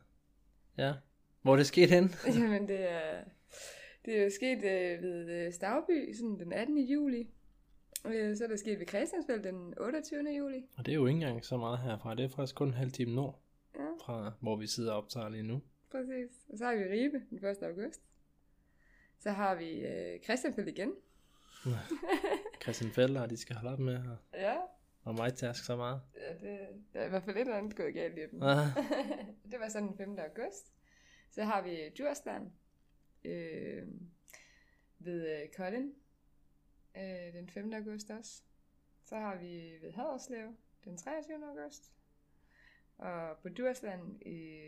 ja, 0.79 0.95
hvor 1.43 1.53
er 1.53 1.57
det 1.57 1.67
sket 1.67 1.91
hen? 1.91 2.11
Jamen, 2.39 2.69
det 2.69 2.91
er, 2.91 3.25
det 4.05 4.19
er 4.19 4.25
jo 4.25 4.31
sket 4.31 4.59
øh, 4.59 5.03
ved 5.03 5.31
øh, 5.31 5.53
Stavby, 5.53 6.12
sådan 6.15 6.39
den 6.39 6.53
18. 6.53 6.79
juli. 6.79 7.29
Øh, 8.04 8.37
så 8.37 8.44
er 8.44 8.49
der 8.49 8.56
sket 8.56 8.78
ved 8.78 8.87
Christiansfeld 8.87 9.42
den 9.42 9.75
28. 9.78 10.21
juli. 10.38 10.64
Og 10.76 10.87
det 10.87 10.92
er 10.92 10.97
jo 10.97 11.06
ikke 11.06 11.14
engang 11.21 11.44
så 11.44 11.56
meget 11.56 11.78
herfra. 11.78 12.14
Det 12.14 12.25
er 12.25 12.28
faktisk 12.28 12.54
kun 12.54 12.68
en 12.68 12.75
halv 12.75 12.90
time 12.92 13.14
nord 13.14 13.38
Ja, 13.75 13.87
fra, 14.04 14.32
hvor 14.40 14.56
vi 14.56 14.66
sidder 14.66 14.92
og 14.92 14.99
optager 14.99 15.28
lige 15.28 15.42
nu. 15.42 15.62
præcis. 15.90 16.30
Og 16.49 16.59
så 16.59 16.64
har 16.64 16.75
vi 16.75 16.82
Ribe 16.85 17.23
den 17.30 17.44
1. 17.44 17.62
august. 17.62 18.02
Så 19.18 19.30
har 19.30 19.54
vi 19.54 19.71
øh, 19.87 20.21
Christiansfeld 20.21 20.68
igen. 20.68 20.92
Christian 22.62 22.90
Felder, 22.90 23.26
de 23.26 23.37
skal 23.37 23.56
holde 23.56 23.73
op 23.73 23.78
med 23.78 23.94
at, 23.94 24.40
Ja, 24.40 24.56
og 25.04 25.14
mig 25.14 25.35
task 25.35 25.64
så 25.64 25.76
meget. 25.76 26.00
ja 26.16 26.49
det, 26.50 26.59
der 26.92 27.00
er 27.00 27.06
i 27.06 27.09
hvert 27.09 27.23
fald 27.23 27.37
et 27.37 27.40
eller 27.40 27.56
andet 27.56 27.76
gået 27.76 27.94
galt 27.94 28.18
i 28.18 28.23
dem. 28.32 28.42
Ah, 28.42 28.66
det 29.52 29.61
var 29.61 29.68
sådan 29.68 29.88
den 29.88 29.97
5. 29.97 30.18
august. 30.18 30.73
Så 31.30 31.42
har 31.44 31.62
vi 31.62 31.76
Djursland 31.97 32.50
øh, 33.25 33.82
ved 34.99 35.28
øh, 35.42 35.49
Kolding 35.56 35.92
øh, 36.97 37.33
den 37.35 37.49
5. 37.49 37.73
august 37.73 38.11
også. 38.11 38.43
Så 39.05 39.17
har 39.17 39.37
vi 39.39 39.79
ved 39.83 39.93
Haderslev 39.93 40.49
den 40.85 40.97
23. 40.97 41.35
august. 41.59 41.93
Og 42.99 43.37
på 43.43 43.49
Djursland 43.49 44.23
i 44.27 44.59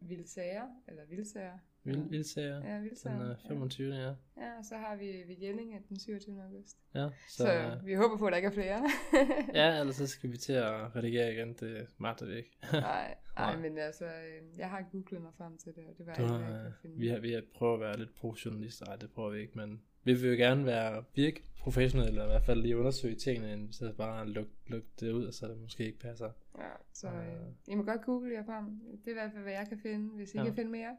Vildsager, 0.00 0.68
eller 0.88 1.02
Vildsager. 1.06 1.58
vild, 1.84 2.08
vildsager. 2.10 2.64
Ja, 2.68 2.74
Den 2.74 2.82
Vildsager. 2.84 3.30
er 3.30 3.36
25. 3.48 3.94
Ja. 3.94 4.00
Ja. 4.00 4.14
ja, 4.36 4.58
og 4.58 4.64
så 4.64 4.76
har 4.76 4.96
vi 4.96 5.06
ved 5.26 5.36
Jellinge 5.42 5.82
den 5.88 5.98
27. 5.98 6.42
august. 6.42 6.78
Ja, 6.94 7.08
Så, 7.28 7.36
så, 7.36 7.44
så 7.44 7.78
vi 7.84 7.94
håber 7.94 8.16
på, 8.18 8.26
at 8.26 8.30
der 8.30 8.36
ikke 8.36 8.46
er 8.46 8.52
flere. 8.52 8.82
ja, 9.64 9.80
ellers 9.80 9.96
så 9.96 10.06
skal 10.06 10.32
vi 10.32 10.36
til 10.36 10.52
at 10.52 10.96
redigere 10.96 11.32
igen. 11.32 11.52
Det 11.54 11.88
magter 11.98 12.26
vi 12.26 12.36
ikke. 12.36 12.56
Nej, 12.72 13.14
nej, 13.36 13.56
men 13.56 13.78
altså, 13.78 14.04
øh, 14.04 14.58
jeg 14.58 14.70
har 14.70 14.82
googlet 14.92 15.22
mig 15.22 15.32
frem 15.36 15.58
til 15.58 15.74
det, 15.76 15.86
og 15.86 15.98
det 15.98 16.06
var 16.06 16.14
Du 16.14 16.22
ikke, 16.22 16.34
jeg 16.34 16.50
øh, 16.58 16.62
kunne 16.64 16.74
finde. 16.82 16.96
vi, 16.98 17.08
har, 17.08 17.18
vi 17.18 17.32
har 17.32 17.42
prøvet 17.54 17.74
at 17.74 17.80
være 17.80 17.98
lidt 17.98 18.14
pro-journalister. 18.14 18.86
Nej, 18.86 18.96
det 18.96 19.10
prøver 19.12 19.30
vi 19.30 19.40
ikke, 19.40 19.58
men 19.58 19.82
vi 20.04 20.12
vil 20.14 20.30
jo 20.30 20.36
gerne 20.36 20.66
være 20.66 21.04
virke 21.14 21.42
professionelle, 21.58 22.10
eller 22.10 22.24
i 22.24 22.28
hvert 22.28 22.44
fald 22.44 22.60
lige 22.62 22.76
undersøge 22.78 23.14
tingene, 23.14 23.52
end 23.52 23.72
så 23.72 23.92
bare 23.96 24.28
lukke 24.28 24.52
luk 24.66 24.82
det 25.00 25.12
ud, 25.12 25.24
og 25.26 25.34
så 25.34 25.48
det 25.48 25.60
måske 25.60 25.86
ikke 25.86 25.98
passer. 25.98 26.30
Ja, 26.58 26.68
så 26.92 27.08
Øh. 27.08 27.46
I 27.68 27.74
må 27.74 27.82
godt 27.82 28.02
google 28.04 28.34
jer 28.34 28.44
frem. 28.44 28.64
Det 28.98 29.06
er 29.06 29.10
i 29.10 29.14
hvert 29.14 29.32
fald, 29.32 29.42
hvad 29.42 29.52
jeg 29.52 29.66
kan 29.68 29.78
finde. 29.78 30.14
Hvis 30.16 30.34
I 30.34 30.38
Ja. 30.38 30.44
kan 30.44 30.54
finde 30.54 30.70
mere, 30.70 30.96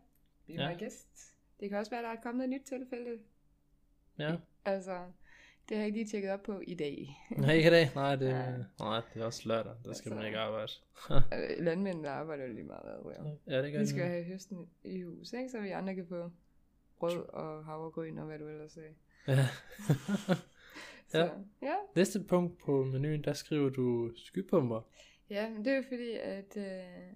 be 0.48 0.54
Ja. 0.54 0.74
my 0.74 0.80
guest. 0.80 1.34
Det 1.60 1.70
kan 1.70 1.78
også 1.78 1.92
være, 1.92 2.02
der 2.04 2.10
er 2.10 2.22
kommet 2.24 2.44
et 2.44 2.50
nyt 2.50 2.62
tilfælde. 2.66 3.20
Ja, 4.20 4.36
Altså, 4.66 4.98
det 5.70 5.78
har 5.78 5.82
jeg 5.82 5.86
ikke 5.86 5.98
lige 6.00 6.08
tjekket 6.10 6.32
op 6.32 6.44
på 6.44 6.62
i 6.68 6.74
dag. 6.76 7.10
nej, 7.38 7.54
ikke 7.54 7.68
i 7.68 7.72
dag. 7.72 7.90
Nej, 7.96 8.16
det, 8.16 8.30
Ja. 8.30 8.46
nej, 8.80 9.02
det 9.14 9.22
er 9.22 9.26
også 9.26 9.48
lørdag. 9.50 9.72
Der 9.86 9.94
skal 9.94 10.10
Altså. 10.10 10.16
man 10.16 10.26
ikke 10.26 10.38
arbejde. 10.40 10.72
Øh, 11.12 11.64
Landmændene 11.66 12.10
arbejder 12.10 12.46
jo 12.46 12.54
lige 12.54 12.64
meget 12.64 12.82
ad, 12.86 13.38
ja, 13.48 13.62
det 13.64 13.72
gør 13.72 13.80
De 13.80 13.88
skal 13.88 14.04
have 14.06 14.24
høsten 14.24 14.70
i 14.84 15.02
hus, 15.02 15.34
ikke? 15.34 15.50
Så 15.50 15.60
vi 15.60 15.70
andre 15.70 15.96
kan 15.96 16.06
få 16.08 16.32
brød 17.02 17.30
og 17.30 17.66
havregryn 17.66 18.18
og 18.18 18.26
hvad 18.26 18.40
du 18.40 18.48
ellers 18.48 18.72
sagde. 18.72 18.94
Ja. 19.28 19.48
Så, 21.08 21.18
Ja. 21.18 21.24
ja. 21.26 21.32
ja. 21.62 21.76
Næste 21.96 22.24
punkt 22.24 22.58
på 22.58 22.84
menuen, 22.84 23.24
der 23.24 23.34
skriver 23.34 23.70
du 23.70 24.12
skypumper. 24.16 24.82
Ja, 25.30 25.50
men 25.50 25.66
det 25.66 25.74
er 25.74 25.78
jo 25.78 25.84
fordi, 25.90 26.12
at 26.12 26.58
øh, 26.58 27.14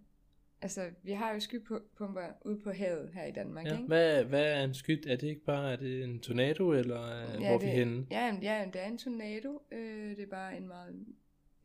altså, 0.62 0.90
vi 1.04 1.12
har 1.12 1.34
jo 1.34 1.40
skypumper 1.40 2.22
ude 2.46 2.60
på 2.64 2.72
havet 2.72 3.10
her 3.14 3.26
i 3.26 3.32
Danmark, 3.32 3.66
Ja. 3.66 3.72
ikke? 3.74 3.88
Hvad, 3.88 4.24
hvad 4.24 4.44
er 4.54 4.64
en 4.64 4.74
skyt? 4.74 5.06
Er 5.06 5.16
det 5.16 5.28
ikke 5.28 5.46
bare 5.46 5.72
er 5.72 5.76
det 5.76 6.04
en 6.04 6.20
tornado, 6.20 6.72
eller 6.72 7.20
ja, 7.20 7.38
hvor 7.38 7.46
er 7.46 7.58
vi 7.60 7.66
det, 7.66 7.74
henne? 7.74 8.08
Ja, 8.12 8.26
jamen, 8.26 8.44
ja, 8.44 8.70
det 8.74 8.82
er 8.82 8.86
en 8.88 8.98
tornado. 8.98 9.62
Øh, 9.72 10.10
det 10.10 10.20
er 10.20 10.28
bare 10.30 10.58
en 10.58 10.68
meget 10.68 11.06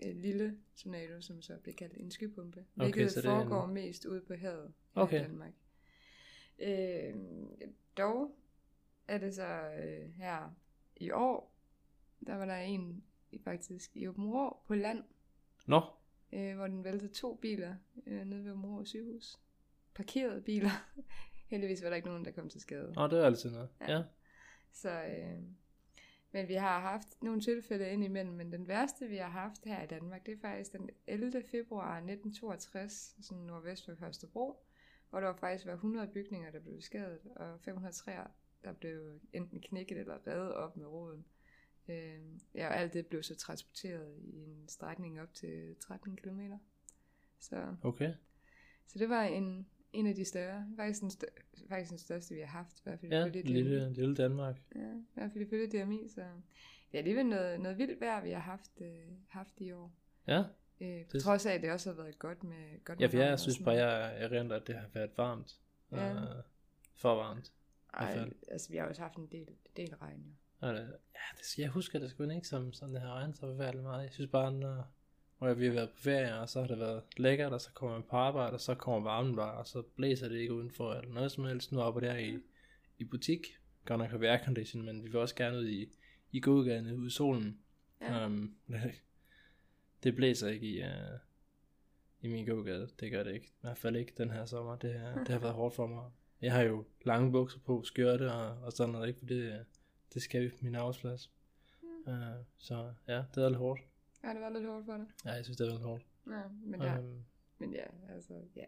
øh, 0.06 0.16
lille 0.16 0.56
tornado, 0.76 1.20
som 1.20 1.42
så 1.42 1.52
bliver 1.62 1.76
kaldt 1.76 1.94
en 1.96 2.10
skypumpe. 2.10 2.64
Okay, 2.76 2.84
Hvilket 2.84 3.12
så 3.12 3.20
det 3.20 3.30
foregår 3.30 3.64
en- 3.66 3.74
mest 3.74 4.04
ude 4.04 4.20
på 4.20 4.34
havet 4.34 4.72
her 4.94 5.02
Okay. 5.02 5.20
i 5.20 5.22
Danmark. 5.22 5.52
Øh, 6.58 7.14
dog 8.00 8.36
er 9.08 9.18
det 9.18 9.34
så 9.34 9.46
øh, 9.84 10.10
her 10.16 10.50
i 10.96 11.10
år, 11.10 11.56
der 12.26 12.34
var 12.36 12.44
der 12.46 12.56
en 12.56 13.04
i- 13.32 13.38
faktisk 13.44 13.96
i 13.96 14.08
Åben 14.08 14.24
Rå 14.26 14.56
på 14.66 14.74
land, 14.74 15.04
Nå, 15.66 15.80
øh, 16.32 16.56
hvor 16.56 16.66
den 16.66 16.84
væltede 16.84 17.12
to 17.12 17.34
biler 17.34 17.74
øh, 18.06 18.24
nede 18.26 18.44
ved 18.44 18.52
Åben 18.52 18.66
Rå 18.66 18.84
sygehus. 18.84 19.38
Parkerede 19.94 20.40
biler. 20.42 20.70
Heldigvis 21.50 21.82
var 21.82 21.88
der 21.88 21.96
ikke 21.96 22.08
nogen, 22.08 22.24
der 22.24 22.30
kom 22.30 22.48
til 22.48 22.60
skade. 22.60 22.92
Nå 22.92 23.06
det 23.06 23.18
er 23.20 23.26
altid 23.26 23.50
noget. 23.50 23.68
Ja. 23.80 23.92
Ja. 23.92 24.02
Så, 24.72 24.90
øh, 25.04 25.42
men 26.32 26.48
vi 26.48 26.54
har 26.54 26.80
haft 26.80 27.22
nogle 27.22 27.40
tilfælde 27.40 27.92
indimellem, 27.92 28.34
men 28.34 28.52
den 28.52 28.68
værste, 28.68 29.08
vi 29.08 29.16
har 29.16 29.28
haft 29.28 29.64
her 29.64 29.82
i 29.82 29.86
Danmark, 29.86 30.26
det 30.26 30.34
er 30.34 30.38
faktisk 30.40 30.72
den 30.72 30.90
11. 31.06 31.42
februar 31.50 31.96
1962, 31.96 33.16
sådan 33.22 33.42
nordvest 33.42 33.84
for 33.84 33.92
Høstebro, 34.06 34.62
hvor 35.10 35.20
der 35.20 35.26
var 35.26 35.36
faktisk 35.36 35.66
var 35.66 35.72
100 35.72 36.08
bygninger, 36.08 36.50
der 36.50 36.60
blev 36.60 36.76
beskadiget, 36.76 37.20
og 37.36 37.60
500 37.60 37.94
træer, 37.94 38.26
der 38.64 38.72
blev 38.72 39.20
enten 39.32 39.60
knækket 39.60 39.98
eller 39.98 40.26
revet 40.26 40.54
op 40.54 40.76
med 40.76 40.86
roden. 40.86 41.24
Øh, 41.88 42.20
ja, 42.54 42.68
og 42.68 42.76
alt 42.76 42.92
det 42.92 43.06
blev 43.06 43.22
så 43.22 43.34
transporteret 43.36 44.18
i 44.24 44.36
en 44.42 44.68
strækning 44.68 45.20
op 45.20 45.34
til 45.34 45.76
13 45.80 46.16
km. 46.16 46.40
Så, 47.38 47.76
Okay. 47.82 48.14
så 48.86 48.98
det 48.98 49.08
var 49.08 49.22
en, 49.22 49.66
en 49.92 50.06
af 50.06 50.14
de 50.14 50.24
større, 50.24 50.66
faktisk 50.76 51.00
den, 51.00 51.10
stør, 51.10 51.26
faktisk 51.68 51.90
den 51.90 51.98
største, 51.98 52.34
vi 52.34 52.40
har 52.40 52.46
haft, 52.46 52.78
i 52.78 52.80
hvert 52.84 53.00
fald 53.00 53.12
Ja, 53.12 53.24
ifølge 53.26 53.42
DMI. 53.42 53.52
lille, 53.52 53.92
lille 53.92 54.14
Danmark. 54.16 54.62
Ja, 54.74 54.92
i 54.94 55.04
hvert 55.14 55.32
fald 55.32 55.44
ifølge 55.46 55.84
DMI, 55.84 56.08
så 56.08 56.20
det 56.20 56.94
er 56.94 56.98
alligevel 56.98 57.26
noget, 57.26 57.60
noget 57.60 57.78
vildt 57.78 58.00
vejr, 58.00 58.22
vi 58.22 58.30
har 58.30 58.40
haft, 58.40 58.80
øh, 58.80 59.06
haft 59.28 59.60
i 59.60 59.72
år. 59.72 59.92
Ja, 60.26 60.44
Øh, 60.80 61.04
Det- 61.12 61.22
trods 61.22 61.46
af, 61.46 61.54
at 61.54 61.62
det 61.62 61.72
også 61.72 61.90
har 61.90 62.02
været 62.02 62.18
godt 62.18 62.44
med 62.44 62.84
godt 62.84 63.00
ja 63.00 63.04
med 63.06 63.10
for 63.10 63.18
regn 63.18 63.30
jeg 63.30 63.40
synes 63.40 63.58
bare, 63.64 63.74
jeg 63.74 64.22
erindrer, 64.22 64.56
at 64.56 64.66
det 64.66 64.74
har 64.76 64.86
været 64.94 65.10
varmt. 65.16 65.58
Ja. 65.92 66.12
Uh, 66.12 66.28
for 66.96 67.14
varmt. 67.14 67.52
Ej, 67.94 68.30
altså 68.48 68.70
vi 68.70 68.76
har 68.76 68.86
også 68.88 69.02
haft 69.02 69.16
en 69.16 69.26
del, 69.32 69.48
del 69.76 69.94
regn, 69.94 70.20
jo. 70.20 70.32
Og 70.60 70.74
det, 70.74 70.80
ja, 71.14 71.38
det 71.38 71.58
jeg 71.58 71.68
husker 71.68 71.98
det 71.98 72.10
sgu 72.10 72.30
ikke 72.30 72.48
som 72.48 72.72
sådan, 72.72 72.94
det 72.94 73.02
har 73.02 73.14
regnet 73.14 73.36
så 73.36 73.40
forfærdeligt 73.40 73.82
meget. 73.82 74.02
Jeg 74.02 74.12
synes 74.12 74.30
bare, 74.30 74.52
når, 74.52 74.92
hvor 75.38 75.54
vi 75.54 75.66
har 75.66 75.72
været 75.72 75.90
på 75.90 75.96
ferie, 75.96 76.38
og 76.40 76.48
så 76.48 76.60
har 76.60 76.66
det 76.66 76.78
været 76.78 77.02
lækkert, 77.16 77.52
og 77.52 77.60
så 77.60 77.70
kommer 77.74 77.96
man 77.96 78.06
på 78.10 78.16
arbejde, 78.16 78.52
og 78.52 78.60
så 78.60 78.74
kommer 78.74 79.10
varmen 79.10 79.36
bare, 79.36 79.54
og 79.58 79.66
så 79.66 79.82
blæser 79.82 80.28
det 80.28 80.36
ikke 80.36 80.54
udenfor, 80.54 80.94
eller 80.94 81.14
noget 81.14 81.32
som 81.32 81.44
helst. 81.44 81.72
Nu 81.72 81.80
oppe 81.80 82.00
der 82.00 82.16
i, 82.16 82.38
i 82.98 83.04
butik, 83.04 83.46
godt 83.84 83.98
nok 83.98 84.10
har 84.10 84.18
vi 84.18 84.26
aircondition, 84.26 84.84
men 84.84 85.04
vi 85.04 85.08
vil 85.08 85.16
også 85.20 85.34
gerne 85.34 85.56
ud 85.58 85.68
i, 85.68 85.92
i 86.32 86.40
gågaden, 86.40 86.92
ude 86.92 87.06
i 87.06 87.10
solen. 87.10 87.58
Ja. 88.00 88.24
Um, 88.26 88.56
det 90.02 90.16
blæser 90.16 90.48
ikke 90.48 90.66
i, 90.66 90.80
uh, 90.80 91.18
i 92.20 92.28
min 92.28 92.46
gågade, 92.46 92.88
det 93.00 93.10
gør 93.10 93.22
det 93.22 93.34
ikke. 93.34 93.46
I 93.46 93.60
hvert 93.60 93.78
fald 93.78 93.96
ikke 93.96 94.12
den 94.18 94.30
her 94.30 94.44
sommer, 94.46 94.76
det, 94.76 94.96
er, 94.96 95.18
det 95.18 95.28
har 95.28 95.38
været 95.38 95.54
hårdt 95.54 95.74
for 95.74 95.86
mig. 95.86 96.10
Jeg 96.42 96.52
har 96.52 96.62
jo 96.62 96.84
lange 97.04 97.32
bukser 97.32 97.58
på, 97.58 97.82
skørte 97.82 98.32
og, 98.32 98.58
og 98.62 98.72
sådan 98.72 98.92
noget, 98.92 99.08
ikke? 99.08 99.18
For 99.18 99.26
det, 99.26 99.64
det 100.14 100.22
skal 100.22 100.42
vi 100.42 100.48
på 100.48 100.56
min 100.60 100.74
arbejdsplads. 100.74 101.30
Uh, 102.06 102.14
så 102.58 102.92
ja, 103.08 103.24
det 103.34 103.44
er 103.44 103.48
lidt 103.48 103.58
hårdt. 103.58 103.80
Har 104.24 104.32
det 104.32 104.40
været 104.42 104.52
lidt 104.52 104.66
hårdt 104.66 104.86
for 104.86 104.96
dig? 104.96 105.06
Ja, 105.24 105.30
jeg 105.30 105.44
synes, 105.44 105.56
det 105.56 105.66
er 105.66 105.70
lidt 105.70 105.82
hårdt. 105.82 106.06
Ja, 106.26 106.42
men, 106.62 106.82
ja, 106.82 106.98
Um, 106.98 107.24
men 107.58 107.72
ja, 107.72 107.84
altså, 108.14 108.34
ja. 108.56 108.64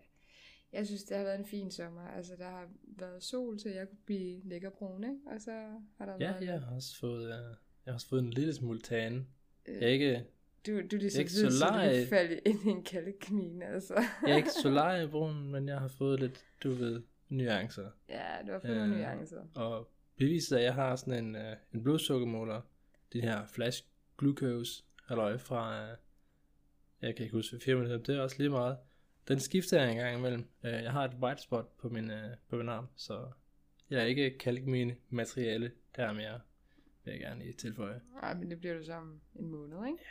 Jeg 0.72 0.86
synes, 0.86 1.04
det 1.04 1.16
har 1.16 1.24
været 1.24 1.38
en 1.38 1.46
fin 1.46 1.70
sommer. 1.70 2.02
Altså, 2.02 2.36
der 2.36 2.48
har 2.50 2.68
været 2.84 3.22
sol, 3.22 3.58
så 3.58 3.68
jeg 3.68 3.88
kunne 3.88 3.98
blive 4.04 4.40
lækkerbrun, 4.44 5.04
ikke? 5.04 5.16
Og 5.26 5.40
så 5.40 5.80
har 5.98 6.06
der 6.06 6.12
ja, 6.20 6.32
været... 6.32 6.44
jeg 6.44 6.60
har 6.60 6.74
også 6.74 6.98
fået, 6.98 7.24
uh, 7.24 7.56
jeg 7.84 7.86
har 7.86 7.92
også 7.92 8.08
fået 8.08 8.22
en 8.22 8.30
lille 8.30 8.54
smule 8.54 8.80
tan. 8.80 9.26
øh, 9.66 9.74
Jeg 9.74 9.82
er 9.82 9.88
ikke, 9.88 10.26
Du, 10.66 10.72
du 10.72 10.96
er 10.96 11.00
lige 11.00 11.10
så 11.10 11.20
ikke 11.20 11.32
hvid, 11.40 11.50
så 11.50 11.66
du 11.66 12.08
falde 12.08 12.40
ind 12.46 12.66
i 12.66 12.68
en 12.68 12.84
kaldekamine, 12.84 13.66
altså. 13.66 13.94
jeg 14.22 14.32
er 14.32 14.36
ikke 14.36 14.52
solariebrun, 14.62 15.50
men 15.50 15.68
jeg 15.68 15.78
har 15.78 15.88
fået 15.88 16.20
lidt, 16.20 16.44
du 16.62 16.72
ved, 16.74 17.02
nuancer. 17.28 17.90
ja, 18.08 18.26
du 18.46 18.52
har 18.52 18.60
fået 18.60 18.76
Øh, 18.76 18.88
nuancer. 18.88 19.42
Og 19.54 19.88
beviset 20.16 20.52
er, 20.52 20.58
at 20.58 20.64
jeg 20.64 20.74
har 20.74 20.96
sådan 20.96 21.24
en, 21.24 21.34
uh, 21.36 21.52
en 21.74 21.82
blodsukkermåler, 21.82 22.60
den 23.12 23.20
her 23.20 23.46
flash 23.46 23.84
glucose, 24.18 24.84
halløj 25.06 25.38
fra, 25.38 25.82
uh, 25.92 25.96
jeg 27.02 27.16
kan 27.16 27.24
ikke 27.24 27.36
huske, 27.36 27.60
firmaet 27.60 27.88
hedder, 27.88 28.02
det 28.02 28.16
er 28.16 28.20
også 28.20 28.38
lige 28.38 28.50
meget. 28.50 28.76
den 29.28 29.40
skifter 29.40 29.80
jeg 29.82 29.90
en 29.90 29.96
gang 29.96 30.18
imellem. 30.18 30.44
Øh, 30.64 30.72
jeg 30.72 30.92
har 30.92 31.04
et 31.04 31.14
white 31.22 31.42
spot 31.42 31.68
på 31.78 31.88
min, 31.88 32.10
øh, 32.10 32.30
på 32.48 32.56
min 32.56 32.68
arm, 32.68 32.86
så 32.96 33.26
jeg 33.90 34.00
er 34.00 34.04
ikke 34.04 34.38
kalkmine 34.38 34.96
materiale 35.08 35.72
der 35.96 36.12
mere, 36.12 36.40
vil 37.04 37.12
jeg 37.12 37.20
gerne 37.20 37.40
lige 37.40 37.52
tilføje. 37.52 38.00
Nej, 38.22 38.34
men 38.34 38.50
det 38.50 38.58
bliver 38.58 38.78
du 38.82 38.92
om 38.92 39.20
en 39.36 39.48
måned, 39.48 39.86
ikke? 39.86 40.04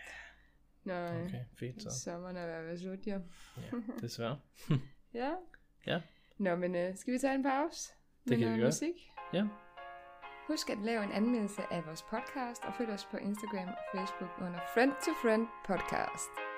Når 0.84 1.08
Okay, 1.26 1.44
fint 1.60 1.84
så. 1.84 1.90
sommeren 2.04 2.38
er 2.38 2.46
ved 2.46 2.54
at 2.54 2.66
være 2.66 2.78
slut, 2.78 3.08
jo. 3.08 3.22
Ja, 3.58 3.78
desværre. 4.02 4.40
Ja. 5.14 5.32
Ja. 5.88 6.02
Nå, 6.38 6.56
men 6.56 6.76
øh, 6.76 6.96
skal 6.98 7.14
vi 7.14 7.20
tage 7.20 7.36
en 7.36 7.44
pause? 7.44 7.92
Det 8.24 8.30
med 8.30 8.38
kan 8.38 8.40
vi 8.40 8.44
noget 8.46 8.60
gøre. 8.60 8.68
Musik? 8.68 9.12
Ja. 9.34 9.48
Husk 10.48 10.70
at 10.70 10.78
lave 10.78 11.04
en 11.04 11.12
anmeldelse 11.12 11.62
af 11.74 11.86
vores 11.86 12.02
podcast, 12.04 12.64
og 12.64 12.74
følg 12.78 12.90
os 12.90 13.06
på 13.12 13.18
Instagram 13.18 13.68
og 13.68 13.84
Facebook 14.00 14.32
under 14.42 14.60
Friend 14.74 14.92
to 15.06 15.12
Friend 15.22 15.48
Podcast. 15.68 16.51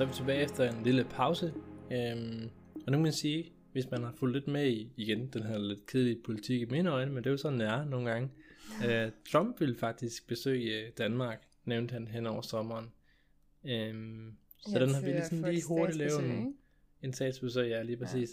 Så 0.00 0.04
er 0.04 0.08
vi 0.08 0.14
tilbage 0.14 0.42
efter 0.42 0.70
en 0.70 0.82
lille 0.84 1.04
pause. 1.04 1.54
Øhm, 1.92 2.50
og 2.74 2.92
nu 2.92 2.92
kan 2.92 3.02
man 3.02 3.12
sige, 3.12 3.52
hvis 3.72 3.90
man 3.90 4.02
har 4.02 4.12
fulgt 4.12 4.34
lidt 4.34 4.48
med 4.48 4.70
i, 4.70 4.92
igen, 4.96 5.26
den 5.26 5.42
her 5.42 5.58
lidt 5.58 5.86
kedelige 5.86 6.22
politik 6.24 6.60
i 6.60 6.64
mine 6.64 6.90
øjne, 6.90 7.12
men 7.12 7.24
det 7.24 7.26
er 7.26 7.30
jo 7.30 7.36
sådan, 7.36 7.60
det 7.60 7.68
er 7.68 7.84
nogle 7.84 8.10
gange. 8.10 8.30
Øh, 8.86 9.10
Trump 9.32 9.60
ville 9.60 9.76
faktisk 9.76 10.28
besøge 10.28 10.86
øh, 10.86 10.92
Danmark, 10.98 11.46
nævnte 11.64 11.92
han 11.92 12.08
hen 12.08 12.26
over 12.26 12.42
sommeren. 12.42 12.92
Øhm, 13.64 14.36
så 14.58 14.78
Ja, 14.78 14.84
den 14.84 14.94
har 14.94 15.00
vi 15.00 15.12
til 15.28 15.52
lige, 15.52 15.62
hurtigt 15.68 15.98
lavet 15.98 16.24
en, 16.24 16.54
en 17.02 17.12
statsbesøg, 17.12 17.68
ja, 17.68 17.82
lige 17.82 17.96
præcis. 17.96 18.30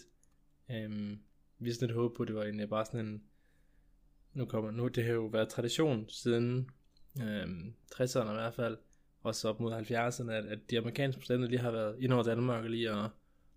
Ja. 0.69 0.83
Øhm, 0.83 1.19
vi 1.59 1.71
sådan 1.71 1.87
lidt 1.87 1.97
håbe 1.97 2.13
på, 2.17 2.25
det 2.25 2.35
var 2.35 2.43
egentlig 2.43 2.69
bare 2.69 2.85
sådan 2.85 3.05
en, 3.05 3.23
nu 4.33 4.45
kommer, 4.45 4.71
nu 4.71 4.87
det 4.87 5.03
har 5.03 5.13
jo 5.13 5.25
været 5.25 5.49
tradition 5.49 6.09
siden 6.09 6.69
øhm, 7.21 7.73
60'erne 7.95 8.31
i 8.31 8.33
hvert 8.33 8.53
fald, 8.53 8.77
også 9.27 9.49
op 9.49 9.59
mod 9.59 9.73
70'erne, 9.73 10.31
at, 10.31 10.45
at 10.45 10.59
de 10.69 10.77
amerikanske 10.77 11.19
præsidenter 11.19 11.49
lige 11.49 11.59
har 11.59 11.71
været 11.71 11.99
ind 11.99 12.13
over 12.13 12.23
Danmark 12.23 12.63
og 12.63 12.69
lige 12.69 12.91
og 12.91 13.09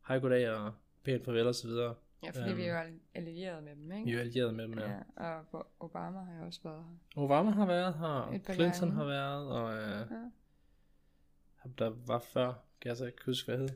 hej 0.09 0.19
goddag 0.19 0.51
og 0.51 0.73
pænt 1.05 1.25
farvel 1.25 1.47
og 1.47 1.55
så 1.55 1.69
videre. 1.69 1.95
Ja, 2.23 2.31
fordi 2.31 2.51
um, 2.51 2.57
vi 2.57 2.63
er 2.63 2.85
jo 2.85 2.93
allieret 3.15 3.65
med 3.65 3.77
dem, 3.77 3.93
ikke? 3.93 4.05
Vi 4.05 4.13
er 4.15 4.21
allieret 4.21 4.55
med 4.55 4.65
dem, 4.65 4.79
ja. 4.79 4.91
ja. 4.91 5.39
Og 5.51 5.67
Obama 5.81 6.19
har 6.19 6.39
jo 6.41 6.47
også 6.47 6.61
været 6.65 6.85
her. 6.85 7.23
Obama 7.23 7.51
har 7.51 7.67
været 7.67 7.95
her, 7.95 8.07
og 8.07 8.41
Clinton 8.45 8.89
gange. 8.89 8.95
har 8.95 9.05
været, 9.05 9.49
og 9.49 9.75
øh, 9.75 10.07
ja. 10.11 11.71
der 11.79 11.89
var 12.07 12.19
før, 12.19 12.53
kan 12.81 12.89
jeg 12.89 12.97
så 12.97 13.07
ikke 13.07 13.25
huske, 13.27 13.47
hvad 13.47 13.59
hed? 13.59 13.69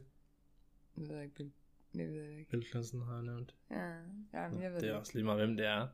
Jeg 0.96 1.08
ved 1.08 1.22
ikke, 1.22 1.34
Bill, 1.34 1.52
jeg 1.94 2.08
ved 2.08 2.28
ikke. 2.28 2.50
Bill 2.50 2.66
Clinton 2.66 3.02
har 3.02 3.14
jeg 3.14 3.22
nævnt. 3.22 3.54
Ja, 3.70 3.92
ja 4.32 4.48
men 4.48 4.62
jeg 4.62 4.72
ved 4.72 4.80
det. 4.80 4.88
er 4.88 4.94
også 4.94 5.12
lige 5.14 5.24
meget, 5.24 5.40
hvem 5.40 5.56
det 5.56 5.66
er. 5.66 5.88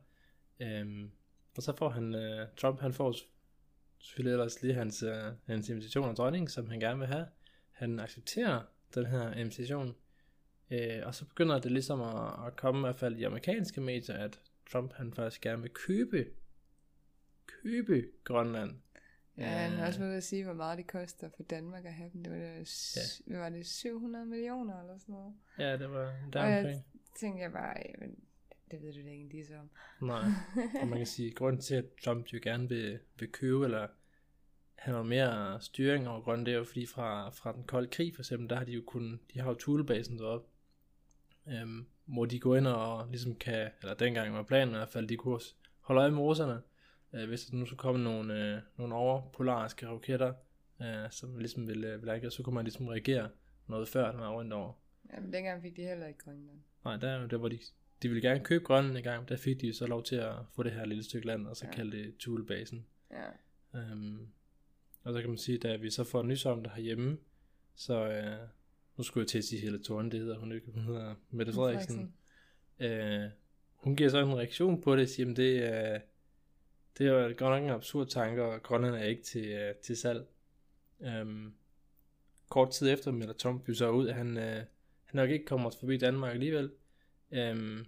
Um, 0.81 1.11
og 1.57 1.63
så 1.63 1.75
får 1.75 1.89
han, 1.89 2.15
uh, 2.15 2.47
Trump 2.57 2.79
han 2.79 2.93
får 2.93 3.13
selvfølgelig 4.01 4.31
ellers 4.31 4.61
lige 4.61 4.73
hans, 4.73 5.03
uh, 5.03 5.09
hans 5.45 5.69
invitation 5.69 6.09
af 6.09 6.15
dronningen, 6.15 6.47
som 6.47 6.69
han 6.69 6.79
gerne 6.79 6.99
vil 6.99 7.07
have. 7.07 7.25
Han 7.71 7.99
accepterer 7.99 8.61
den 8.95 9.05
her 9.05 9.33
invitation, 9.33 9.95
uh, 10.71 10.77
og 11.03 11.15
så 11.15 11.25
begynder 11.25 11.59
det 11.59 11.71
ligesom 11.71 12.01
at, 12.01 12.47
at 12.47 12.55
komme 12.55 12.79
i 12.79 12.81
hvert 12.81 12.95
fald 12.95 13.17
i 13.17 13.23
amerikanske 13.23 13.81
medier, 13.81 14.15
at 14.15 14.39
Trump 14.71 14.93
han 14.93 15.13
faktisk 15.13 15.41
gerne 15.41 15.61
vil 15.61 15.71
købe, 15.71 16.25
købe 17.47 18.05
Grønland. 18.23 18.75
Ja, 19.37 19.47
han 19.47 19.71
har 19.71 19.87
også 19.87 19.99
været 19.99 20.17
at 20.17 20.23
sige, 20.23 20.43
hvor 20.43 20.53
meget 20.53 20.77
det 20.77 20.87
koster 20.87 21.29
for 21.35 21.43
Danmark 21.43 21.85
at 21.85 21.93
have 21.93 22.09
dem. 22.13 22.23
Det 22.23 22.33
var, 22.33 22.39
det, 22.39 23.21
ja. 23.29 23.37
var 23.37 23.49
det 23.49 23.65
700 23.65 24.25
millioner 24.25 24.81
eller 24.81 24.97
sådan 24.97 25.13
noget. 25.13 25.33
Ja, 25.59 25.77
det 25.77 25.91
var 25.91 26.13
der 26.33 26.41
Og 26.41 26.49
jeg 26.49 26.83
tænkte 27.19 27.43
jeg 27.43 27.51
bare, 27.51 27.75
jamen, 27.89 28.15
det 28.71 28.81
ved 28.81 28.93
du 28.93 29.01
da 29.01 29.09
ikke 29.09 29.29
lige 29.29 29.45
så 29.45 29.55
om. 29.55 29.69
Nej, 30.07 30.23
og 30.81 30.87
man 30.87 30.97
kan 30.97 31.07
sige, 31.07 31.31
grunden 31.31 31.61
til, 31.61 31.75
at 31.75 31.85
Trump 32.03 32.27
jo 32.27 32.39
gerne 32.43 32.69
vil, 32.69 32.99
vil 33.19 33.31
købe, 33.31 33.65
eller 33.65 33.87
han 34.75 34.93
har 34.93 35.03
mere 35.03 35.61
styring 35.61 36.07
over 36.07 36.21
Grønland, 36.21 36.45
det 36.45 36.53
er 36.53 36.57
jo 36.57 36.63
fordi 36.63 36.85
fra, 36.85 37.29
fra 37.29 37.53
den 37.53 37.63
kolde 37.63 37.87
krig 37.87 38.15
for 38.15 38.21
eksempel, 38.21 38.49
der 38.49 38.55
har 38.55 38.65
de 38.65 38.71
jo 38.71 38.81
kun, 38.87 39.19
de 39.33 39.39
har 39.39 39.49
jo 39.49 39.57
Thulebasen 39.59 40.17
deroppe, 40.17 40.47
øhm, 41.47 41.85
hvor 42.05 42.25
de 42.25 42.39
går 42.39 42.55
ind 42.55 42.67
og 42.67 43.07
ligesom 43.07 43.35
kan, 43.35 43.69
eller 43.81 43.93
dengang 43.93 44.33
var 44.33 44.43
planen 44.43 44.75
i 44.75 44.77
hvert 44.77 44.89
fald, 44.89 45.07
de 45.07 45.17
kunne 45.17 45.39
holde 45.79 46.01
øje 46.01 46.11
med 46.11 46.19
russerne, 46.19 46.61
øh, 47.13 47.27
hvis 47.27 47.45
der 47.45 47.57
nu 47.57 47.65
skulle 47.65 47.79
komme 47.79 48.03
nogle, 48.03 48.55
øh, 48.55 48.61
nogle 48.77 48.95
overpolariske 48.95 49.87
raketter, 49.87 50.33
øh, 50.81 51.11
som 51.11 51.37
ligesom 51.37 51.67
ville, 51.67 51.87
øh, 51.87 52.01
ville 52.01 52.15
ikke, 52.15 52.31
så 52.31 52.43
kunne 52.43 52.55
man 52.55 52.65
ligesom 52.65 52.87
reagere 52.87 53.29
noget 53.67 53.87
før, 53.87 54.11
den 54.11 54.19
var 54.19 54.31
rundt 54.31 54.53
over. 54.53 54.73
Jamen 55.13 55.33
dengang 55.33 55.61
fik 55.61 55.75
de 55.75 55.81
heller 55.81 56.07
ikke 56.07 56.19
Grønland. 56.19 56.59
Nej, 56.85 56.97
der, 56.97 57.27
der 57.27 57.37
hvor 57.37 57.49
de, 57.49 57.59
de 58.01 58.09
ville 58.09 58.29
gerne 58.29 58.43
købe 58.43 58.63
Grønland 58.63 58.97
i 58.97 59.01
gang, 59.01 59.29
der 59.29 59.37
fik 59.37 59.61
de 59.61 59.73
så 59.73 59.87
lov 59.87 60.03
til 60.03 60.15
at 60.15 60.33
få 60.55 60.63
det 60.63 60.71
her 60.71 60.85
lille 60.85 61.03
stykke 61.03 61.27
land, 61.27 61.47
og 61.47 61.57
så 61.57 61.65
ja. 61.65 61.71
kalde 61.71 61.97
det 61.97 62.13
Thulebasen. 62.19 62.85
Ja. 63.11 63.79
Øhm, 63.79 64.27
og 65.03 65.13
så 65.13 65.19
kan 65.21 65.29
man 65.29 65.37
sige, 65.37 65.57
da 65.57 65.75
vi 65.75 65.89
så 65.89 66.03
får 66.03 66.23
nys 66.23 66.45
om 66.45 66.63
det 66.63 66.71
herhjemme, 66.75 67.17
så 67.75 68.07
øh, 68.07 68.47
nu 68.97 69.03
skulle 69.03 69.21
jeg 69.21 69.27
til 69.27 69.37
at 69.37 69.43
sige 69.43 69.61
hele 69.61 69.83
Thorne, 69.83 70.11
det 70.11 70.19
hedder 70.19 70.37
hun 70.37 70.51
ikke, 70.51 70.71
hun 70.71 70.83
hedder 70.83 71.15
Mette 71.29 71.53
Frederiksen. 71.53 72.13
Øh, 72.79 73.29
hun 73.73 73.95
giver 73.95 74.09
så 74.09 74.19
en 74.19 74.37
reaktion 74.37 74.81
på 74.81 74.95
det, 74.95 75.09
siger, 75.09 75.31
at 75.31 75.37
det, 75.37 75.63
øh, 75.63 75.99
det 76.97 77.07
er 77.07 77.11
jo 77.11 77.27
godt 77.27 77.39
nok 77.39 77.63
en 77.63 77.69
absurd 77.69 78.07
tanke, 78.07 78.43
og 78.43 78.63
Grønland 78.63 78.95
er 78.95 79.03
ikke 79.03 79.23
til, 79.23 79.45
øh, 79.45 79.75
til 79.75 79.97
salg. 79.97 80.27
Øhm, 81.01 81.53
kort 82.49 82.71
tid 82.71 82.89
efter 82.89 83.11
melder 83.11 83.61
jo 83.67 83.73
så 83.73 83.89
ud, 83.89 84.07
at 84.07 84.15
han, 84.15 84.37
øh, 84.37 84.63
han 85.03 85.13
nok 85.13 85.29
ikke 85.29 85.45
kommer 85.45 85.69
forbi 85.79 85.97
Danmark 85.97 86.33
alligevel. 86.33 86.71
Øhm, 87.31 87.85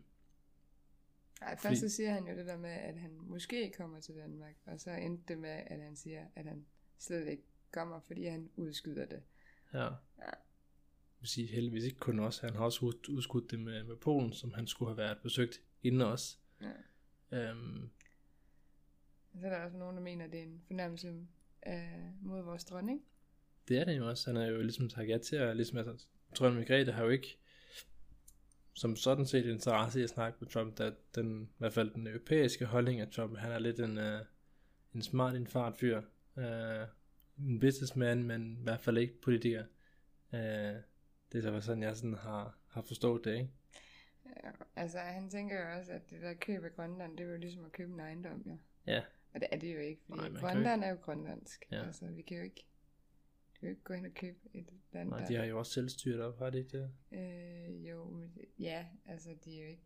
Ej, 1.41 1.55
først 1.55 1.61
fordi... 1.61 1.75
så 1.75 1.89
siger 1.89 2.13
han 2.13 2.27
jo 2.27 2.37
det 2.37 2.45
der 2.45 2.57
med, 2.57 2.69
at 2.69 2.97
han 2.97 3.11
måske 3.21 3.73
kommer 3.77 3.99
til 3.99 4.15
Danmark, 4.15 4.55
og 4.65 4.79
så 4.79 4.91
endte 4.91 5.23
det 5.27 5.37
med, 5.37 5.49
at 5.67 5.81
han 5.81 5.95
siger, 5.95 6.25
at 6.35 6.45
han 6.45 6.65
slet 6.97 7.27
ikke 7.27 7.43
kommer, 7.71 7.99
fordi 7.99 8.25
han 8.25 8.49
udskyder 8.55 9.05
det. 9.05 9.23
Ja. 9.73 9.83
ja. 9.83 9.89
Jeg 10.17 11.19
vil 11.19 11.29
sige 11.29 11.47
heldigvis 11.47 11.83
ikke 11.83 11.99
kun 11.99 12.19
os, 12.19 12.39
han 12.39 12.55
har 12.55 12.63
også 12.63 12.85
udskudt 13.09 13.51
det 13.51 13.59
med, 13.59 13.83
med 13.83 13.95
Polen, 13.95 14.33
som 14.33 14.53
han 14.53 14.67
skulle 14.67 14.89
have 14.89 14.97
været 14.97 15.17
besøgt 15.23 15.61
inden 15.83 16.01
os. 16.01 16.39
Ja. 16.61 16.71
Øhm, 17.31 17.89
så 19.41 19.45
er 19.47 19.49
der 19.49 19.65
også 19.65 19.77
nogen, 19.77 19.95
der 19.95 20.03
mener, 20.03 20.25
at 20.25 20.31
det 20.31 20.39
er 20.39 20.43
en 20.43 20.61
fornærmelse 20.67 21.07
øh, 21.67 21.73
mod 22.21 22.41
vores 22.41 22.65
dronning. 22.65 23.05
Det 23.67 23.77
er 23.77 23.85
det 23.85 23.97
jo 23.97 24.09
også. 24.09 24.29
Han 24.29 24.35
har 24.35 24.45
jo 24.45 24.61
ligesom 24.61 24.89
sagt 24.89 25.09
ja 25.09 25.17
til, 25.17 25.35
at 25.35 25.55
ligesom, 25.55 25.77
altså, 25.77 26.07
dronning 26.35 26.59
Margrethe 26.59 26.91
har 26.91 27.03
jo 27.03 27.09
ikke 27.09 27.37
som 28.73 28.95
sådan 28.95 29.25
set 29.25 29.45
interesse 29.45 29.99
i 29.99 30.03
at 30.03 30.09
snakke 30.09 30.37
med 30.41 30.49
Trump, 30.49 30.77
da 30.77 30.91
den, 31.15 31.43
i 31.43 31.55
hvert 31.57 31.73
fald 31.73 31.91
den 31.93 32.07
europæiske 32.07 32.65
holdning 32.65 32.99
af 32.99 33.07
Trump, 33.07 33.37
han 33.37 33.51
er 33.51 33.59
lidt 33.59 33.79
en, 33.79 33.97
uh, 33.97 34.19
en 34.95 35.01
smart, 35.01 35.35
en 35.35 35.47
fart 35.47 35.77
fyr. 35.77 36.01
Uh, 36.37 36.87
en 37.39 37.59
businessman, 37.59 38.23
men 38.23 38.57
i 38.59 38.63
hvert 38.63 38.81
fald 38.81 38.97
ikke 38.97 39.21
politiker. 39.21 39.63
Uh, 40.33 40.39
det 41.31 41.35
er 41.35 41.41
så 41.41 41.61
sådan, 41.61 41.83
jeg 41.83 41.97
sådan 41.97 42.13
har, 42.13 42.57
har 42.67 42.81
forstået 42.81 43.25
det, 43.25 43.33
ikke? 43.33 43.49
Ja, 44.25 44.49
altså 44.75 44.97
han 44.97 45.29
tænker 45.29 45.55
jo 45.55 45.79
også, 45.79 45.91
at 45.91 46.09
det 46.09 46.21
der 46.21 46.33
køb 46.33 46.63
af 46.63 46.75
Grønland, 46.75 47.17
det 47.17 47.25
er 47.25 47.31
jo 47.31 47.37
ligesom 47.37 47.65
at 47.65 47.71
købe 47.71 47.93
en 47.93 47.99
ejendom, 47.99 48.43
ja. 48.45 48.57
Ja. 48.93 49.01
Og 49.33 49.39
det 49.39 49.47
er 49.51 49.57
det 49.57 49.73
jo 49.73 49.79
ikke, 49.79 50.01
fordi 50.07 50.29
Nej, 50.29 50.39
Grønland 50.39 50.81
ikke... 50.81 50.85
er 50.85 50.89
jo 50.89 50.97
grønlandsk. 51.01 51.65
Ja. 51.71 51.85
Altså, 51.85 52.05
vi 52.05 52.21
kan 52.21 52.37
jo 52.37 52.43
ikke, 52.43 52.65
kan 53.63 53.69
jo 53.69 53.75
ikke 53.75 53.83
gå 53.83 53.93
ind 53.93 54.05
og 54.05 54.13
købe 54.13 54.37
et 54.53 54.69
land, 54.93 55.09
Nej, 55.09 55.25
de 55.25 55.35
har 55.35 55.43
jo 55.43 55.59
også 55.59 55.71
selvstyret 55.71 56.21
op, 56.21 56.39
har 56.39 56.49
de 56.49 56.57
ikke 56.57 56.77
det? 56.77 56.91
Øh, 57.11 57.89
jo, 57.89 58.05
men, 58.05 58.37
ja, 58.59 58.85
altså 59.05 59.29
de 59.45 59.59
er 59.59 59.63
jo 59.63 59.69
ikke, 59.69 59.83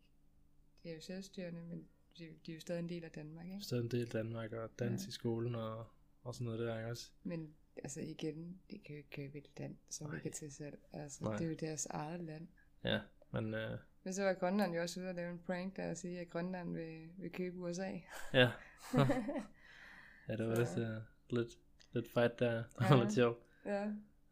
de 0.84 0.90
er 0.90 0.94
jo 0.94 1.02
selvstyrende, 1.02 1.62
men 1.62 1.88
de, 2.18 2.24
de 2.46 2.52
er 2.52 2.56
jo 2.56 2.60
stadig 2.60 2.80
en 2.80 2.90
del 2.90 3.04
af 3.04 3.12
Danmark, 3.12 3.46
ikke? 3.46 3.62
Stadig 3.62 3.84
en 3.84 3.92
del 3.92 4.02
af 4.02 4.08
Danmark, 4.08 4.52
og 4.52 4.70
dans 4.80 5.04
ja. 5.04 5.08
i 5.08 5.12
skolen 5.12 5.56
og, 5.56 5.88
og 6.24 6.36
sådan 6.36 6.46
noget 6.46 6.60
der, 6.60 6.78
ikke 6.78 6.90
også? 6.90 7.12
Men 7.24 7.54
altså 7.84 8.02
igen, 8.02 8.60
de 8.72 8.80
kan 8.80 8.96
jo 8.96 8.98
ikke 8.98 9.10
købe 9.10 9.38
et 9.38 9.50
land, 9.58 9.78
som 9.90 10.12
vi 10.12 10.20
kan 10.20 10.32
til 10.32 10.52
selv. 10.52 10.78
Altså, 10.94 11.24
Nej. 11.24 11.38
det 11.38 11.46
er 11.46 11.50
jo 11.50 11.56
deres 11.60 11.86
eget 11.86 12.22
land. 12.22 12.48
Ja, 12.84 13.00
men... 13.32 13.54
Øh... 13.54 13.78
Men 14.04 14.14
så 14.14 14.24
var 14.24 14.34
Grønland 14.34 14.74
jo 14.76 14.82
også 14.82 15.00
ude 15.00 15.10
og 15.10 15.16
lave 15.16 15.32
en 15.32 15.40
prank, 15.40 15.76
der 15.76 15.84
at 15.84 15.98
sige, 15.98 16.20
at 16.20 16.30
Grønland 16.30 16.74
vil, 16.74 17.10
vil 17.18 17.32
købe 17.32 17.58
USA. 17.58 17.92
ja. 18.34 18.52
ja, 20.28 20.36
det 20.38 20.48
var 20.48 20.60
vist 20.60 20.78
uh, 20.78 21.38
lidt, 21.38 21.60
lidt 21.92 22.14
fight 22.14 22.40
der. 22.40 22.64
Det 22.64 22.90
var 22.90 23.04
lidt 23.04 23.14
sjovt. 23.14 23.47
Ja. 23.68 23.86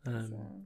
Um, 0.07 0.27
så. 0.27 0.63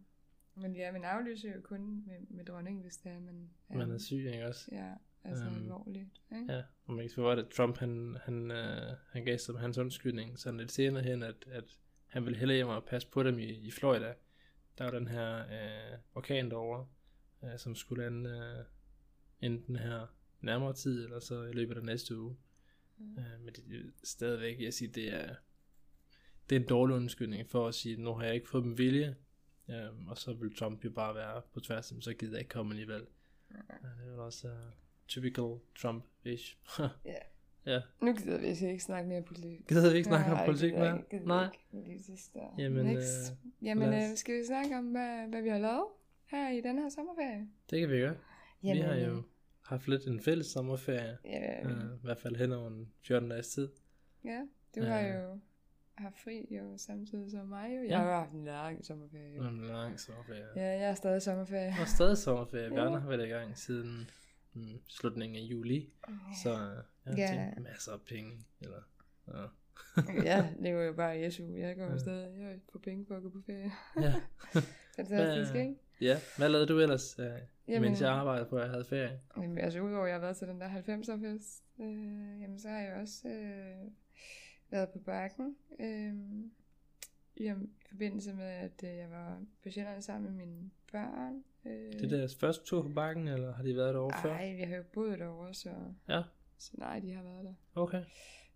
Men 0.55 0.75
ja, 0.75 0.91
man 0.91 1.03
aflyser 1.03 1.55
jo 1.55 1.62
kun 1.62 2.03
med, 2.08 2.15
med 2.29 2.45
dronningen, 2.45 2.82
hvis 2.82 2.97
det 2.97 3.12
er, 3.12 3.19
man 3.19 3.49
er, 3.69 3.77
man 3.77 3.91
er 3.91 3.97
syg, 3.97 4.15
ikke 4.34 4.47
også? 4.47 4.69
Ja, 4.71 4.93
altså 5.23 5.47
um, 5.47 5.55
alvorligt. 5.55 6.10
Ikke? 6.32 6.53
Ja, 6.53 6.63
og 6.86 6.93
man 6.93 7.03
kan 7.03 7.10
sige, 7.10 7.32
at 7.32 7.49
Trump, 7.49 7.77
han, 7.77 8.17
han, 8.23 8.51
uh, 8.51 8.97
han 9.12 9.25
gav 9.25 9.38
som 9.38 9.55
hans 9.55 9.77
undskyldning 9.77 10.39
sådan 10.39 10.60
lidt 10.60 10.71
senere 10.71 11.03
hen, 11.03 11.23
at, 11.23 11.47
at 11.51 11.79
han 12.08 12.25
ville 12.25 12.39
hellere 12.39 12.55
hjem 12.55 12.67
og 12.67 12.86
passe 12.86 13.08
på 13.08 13.23
dem 13.23 13.39
i, 13.39 13.49
i 13.49 13.71
Florida. 13.71 14.13
Der 14.77 14.84
var 14.84 14.91
den 14.91 15.08
her 15.08 15.43
uh, 15.43 15.99
orkan 16.15 16.49
derovre, 16.49 16.88
uh, 17.41 17.58
som 17.58 17.75
skulle 17.75 18.03
lande 18.03 18.29
uh, 18.29 18.65
enten 19.45 19.75
her 19.75 20.08
nærmere 20.41 20.73
tid, 20.73 21.03
eller 21.03 21.19
så 21.19 21.43
i 21.43 21.51
løbet 21.51 21.77
af 21.77 21.84
næste 21.84 22.17
uge. 22.17 22.38
Mm. 22.97 23.17
Uh, 23.17 23.45
men 23.45 23.53
det, 23.53 23.63
det, 23.69 23.93
stadigvæk, 24.03 24.62
jeg 24.62 24.73
siger, 24.73 24.91
det 24.91 25.13
er, 25.13 25.36
det 26.49 26.55
er 26.55 26.59
en 26.59 26.67
dårlig 26.67 26.95
undskyldning 26.95 27.49
for 27.49 27.67
at 27.67 27.75
sige, 27.75 28.01
nu 28.01 28.13
har 28.13 28.23
jeg 28.23 28.35
ikke 28.35 28.49
fået 28.49 28.63
dem 28.63 28.77
vilje, 28.77 29.15
um, 29.67 30.07
og 30.07 30.17
så 30.17 30.33
vil 30.33 30.55
Trump 30.55 30.85
jo 30.85 30.89
bare 30.89 31.15
være 31.15 31.41
på 31.53 31.59
tværs, 31.59 31.93
så 31.99 32.13
gider 32.13 32.33
jeg 32.33 32.39
ikke 32.39 32.49
komme 32.49 32.71
alligevel. 32.71 33.01
Uh, 33.49 33.57
det 33.57 34.07
er 34.07 34.13
jo 34.15 34.25
også 34.25 34.47
uh, 34.47 34.53
typical 35.07 35.55
Trump-ish. 35.75 36.57
ja. 37.05 37.19
Ja. 37.65 37.81
Nu 38.01 38.13
gider 38.13 38.38
vi 38.38 38.47
ikke 38.47 38.83
snakke 38.83 39.09
mere 39.09 39.21
politik. 39.21 39.67
Gider 39.67 39.91
vi 39.91 39.97
ikke 39.97 40.07
snakke 40.07 40.31
om 40.31 40.39
politik 40.45 40.73
mere? 40.73 41.03
Nej. 41.23 41.47
Jamen, 42.57 42.97
øh, 42.97 43.03
Jamen 43.62 43.93
øh, 43.93 44.15
skal 44.15 44.39
vi 44.39 44.45
snakke 44.45 44.77
om, 44.77 44.85
hvad, 44.85 45.27
hvad 45.29 45.41
vi 45.41 45.49
har 45.49 45.57
lavet 45.57 45.85
her 46.25 46.49
i 46.49 46.62
den 46.62 46.77
her 46.77 46.89
sommerferie? 46.89 47.47
Det 47.69 47.79
kan 47.79 47.89
vi 47.89 47.97
gøre. 47.97 48.15
Jamen, 48.63 48.77
vi 48.77 48.81
har 48.81 48.95
jo 48.95 49.23
haft 49.65 49.88
lidt 49.88 50.07
en 50.07 50.19
fælles 50.19 50.47
sommerferie. 50.47 51.17
Ja. 51.25 51.65
Uh, 51.65 51.71
I 51.71 52.03
hvert 52.03 52.19
fald 52.19 52.35
hen 52.35 52.51
over 52.51 52.67
en 52.67 52.91
14 53.01 53.29
dages 53.29 53.47
tid. 53.47 53.69
Ja, 54.23 54.41
du 54.75 54.83
har 54.83 54.99
uh, 54.99 55.15
jo 55.15 55.39
haft 56.03 56.19
fri 56.19 56.47
jo 56.51 56.77
samtidig 56.77 57.31
som 57.31 57.47
mig. 57.47 57.69
Jo. 57.75 57.81
Jeg 57.81 57.89
ja. 57.89 57.97
har 57.97 58.05
jo 58.05 58.12
haft 58.12 58.31
en 58.31 58.45
lang 58.45 58.85
sommerferie. 58.85 59.35
Jo. 59.35 59.43
En 59.43 59.62
lang 59.62 59.99
sommerferie. 59.99 60.45
Ja, 60.55 60.67
jeg 60.67 60.89
er 60.89 60.93
stadig 60.95 61.21
sommerferie. 61.21 61.62
Jeg 61.62 61.81
er 61.81 61.85
stadig 61.85 62.17
sommerferie. 62.17 62.83
ja. 62.83 62.99
har 62.99 63.07
været 63.07 63.27
i 63.27 63.29
gang 63.29 63.57
siden 63.57 64.09
mm, 64.53 64.79
slutningen 64.88 65.35
af 65.35 65.41
juli. 65.41 65.93
Okay. 66.03 66.15
Så 66.43 66.49
jeg 66.49 67.13
har 67.13 67.17
ja. 67.17 67.27
tjent 67.27 67.63
masser 67.63 67.91
af 67.91 68.01
penge. 68.01 68.45
Eller, 68.62 68.81
ja. 69.27 69.45
ja, 70.31 70.49
det 70.63 70.75
var 70.75 70.81
jo 70.81 70.93
bare 70.93 71.31
SU. 71.31 71.55
Jeg 71.55 71.75
går 71.75 71.83
jo 71.83 71.91
ja. 71.91 71.97
stadig 71.97 72.39
jeg 72.39 72.59
på 72.71 72.79
penge 72.79 73.05
for 73.07 73.15
at 73.15 73.23
gå 73.23 73.29
på 73.29 73.41
ferie. 73.45 73.71
ja. 74.01 74.13
Fantastisk, 74.95 75.55
ikke? 75.55 75.75
Ja, 76.01 76.17
hvad 76.38 76.49
lavede 76.49 76.67
du 76.67 76.79
ellers, 76.79 77.19
uh, 77.19 77.25
jamen, 77.67 77.81
mens 77.81 78.01
jeg 78.01 78.09
arbejdede 78.09 78.49
på, 78.49 78.55
at 78.55 78.62
jeg 78.62 78.69
havde 78.71 78.85
ferie? 78.85 79.19
Jamen, 79.38 79.57
altså 79.57 79.79
udover 79.79 80.03
at 80.03 80.09
jeg 80.09 80.15
har 80.15 80.21
været 80.21 80.38
til 80.38 80.47
den 80.47 80.62
der 80.62 80.69
90'er 80.69 81.21
fest, 81.21 81.63
øh, 81.79 82.41
jamen 82.41 82.59
så 82.59 82.69
har 82.69 82.79
jeg 82.79 82.93
også 83.01 83.27
øh, 83.27 83.91
været 84.71 84.89
på 84.89 84.99
bakken. 84.99 85.55
Øh, 85.79 86.13
i, 87.36 87.45
i 87.49 87.53
forbindelse 87.89 88.34
med, 88.34 88.45
at 88.45 88.84
øh, 88.84 88.89
jeg 88.97 89.10
var 89.12 89.41
på 89.63 89.69
Sjælland 89.69 90.01
sammen 90.01 90.36
med 90.36 90.45
mine 90.45 90.69
børn. 90.91 91.43
Øh, 91.65 91.71
Det 91.93 92.03
er 92.03 92.08
deres 92.17 92.36
første 92.36 92.65
tur 92.65 92.82
på 92.82 92.89
bakken, 92.89 93.27
eller 93.27 93.53
har 93.53 93.63
de 93.63 93.75
været 93.75 93.93
der 93.93 93.99
over 93.99 94.13
før? 94.21 94.29
Nej, 94.29 94.55
vi 94.55 94.62
har 94.62 94.75
jo 94.75 94.84
boet 94.93 95.19
derovre, 95.19 95.53
så, 95.53 95.69
Ja, 96.10 96.21
så 96.58 96.71
nej, 96.77 96.99
de 96.99 97.12
har 97.13 97.23
været 97.23 97.43
der. 97.45 97.53
okay. 97.75 98.03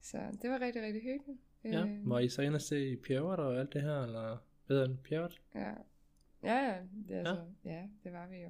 Så 0.02 0.18
det 0.42 0.50
var 0.50 0.60
rigtig, 0.62 0.82
rigtig 0.84 1.02
hyggeligt. 1.02 1.40
Ja. 1.64 1.86
Øh, 1.86 2.10
Var 2.10 2.20
I 2.20 2.30
så 2.30 2.42
inde 2.42 2.56
og 2.56 2.62
se 2.62 2.98
Pjerrot 2.98 3.40
og 3.40 3.60
alt 3.60 3.74
det 3.74 3.82
her, 3.82 4.02
eller 4.04 4.38
bedre 4.68 4.86
end 4.86 4.98
Pjerrot? 4.98 5.42
Ja, 5.56 5.70
ja, 6.44 6.56
ja, 6.70 6.78
det, 7.08 7.16
er 7.16 7.20
altså, 7.20 7.44
ja. 7.66 7.72
ja, 7.72 7.88
det 8.04 8.12
var 8.14 8.28
vi 8.28 8.36
jo. 8.38 8.50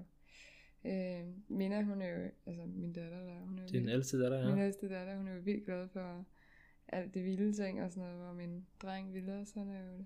Øh, 0.86 1.26
Mina, 1.47 1.82
hun 1.82 2.02
er 2.02 2.08
jo, 2.10 2.30
altså 2.45 2.65
min 2.65 2.93
datter 2.93 3.23
der, 3.26 3.39
hun 3.39 3.58
er 3.60 3.63
jo 3.63 3.67
Din 3.71 3.89
ældste 3.89 4.21
datter, 4.23 4.45
Min 4.49 4.58
ja. 4.58 4.65
ældste 4.65 4.89
datter, 4.89 5.17
hun 5.17 5.28
er 5.28 5.34
jo 5.34 5.41
vildt 5.41 5.65
glad 5.65 5.88
for 5.88 6.26
alt 6.93 7.13
det 7.13 7.23
vilde 7.25 7.53
ting 7.53 7.82
og 7.84 7.91
sådan 7.91 8.03
noget, 8.10 8.23
hvor 8.25 8.34
min 8.34 8.65
dreng 8.82 9.13
ville, 9.13 9.45
så 9.45 9.60
han 9.60 9.69
er 9.69 9.86
jo 9.97 10.06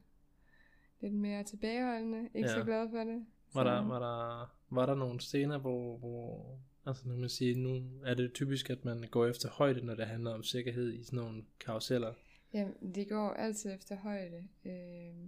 lidt 1.01 1.13
mere 1.13 1.43
tilbageholdende, 1.43 2.29
ikke 2.33 2.49
Ja. 2.49 2.55
så 2.59 2.63
glad 2.63 2.89
for 2.89 3.03
det. 3.03 3.25
Var 3.53 3.63
Så- 3.63 3.69
der, 3.69 3.87
var 3.87 3.99
der, 3.99 4.55
var 4.69 4.85
der 4.85 4.95
nogle 4.95 5.19
scener, 5.21 5.57
hvor, 5.57 5.97
hvor 5.97 6.59
altså 6.85 7.07
nu 7.07 7.13
kan 7.13 7.19
man 7.21 7.29
sige, 7.29 7.55
nu 7.55 7.83
er 8.05 8.13
det 8.13 8.33
typisk, 8.33 8.69
at 8.69 8.85
man 8.85 9.03
går 9.11 9.25
efter 9.25 9.49
højde, 9.49 9.85
når 9.85 9.95
det 9.95 10.07
handler 10.07 10.31
om 10.33 10.43
sikkerhed 10.43 10.93
i 10.93 11.03
sådan 11.03 11.17
nogle 11.19 11.43
karuseller. 11.59 12.13
Jamen, 12.53 12.93
de 12.95 13.05
går 13.05 13.29
altid 13.29 13.73
efter 13.75 13.95
højde, 13.95 14.47
øh, 14.65 15.27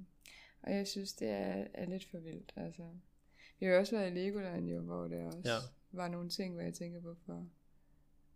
og 0.62 0.76
jeg 0.76 0.88
synes, 0.88 1.14
det 1.14 1.30
er, 1.30 1.68
er 1.74 1.86
lidt 1.86 2.06
for 2.06 2.18
vildt. 2.20 2.54
Altså, 2.56 2.84
vi 3.60 3.66
har 3.66 3.74
jo 3.74 3.80
også 3.80 3.96
været 3.98 4.12
i 4.12 4.14
Legoland, 4.16 4.70
jo, 4.70 4.82
hvor 4.82 5.08
der 5.08 5.26
også 5.26 5.40
Ja. 5.46 5.58
var 5.92 6.08
nogle 6.08 6.30
ting, 6.30 6.54
hvor 6.54 6.62
jeg 6.64 6.74
tænker, 6.74 7.00
hvorfor 7.00 7.48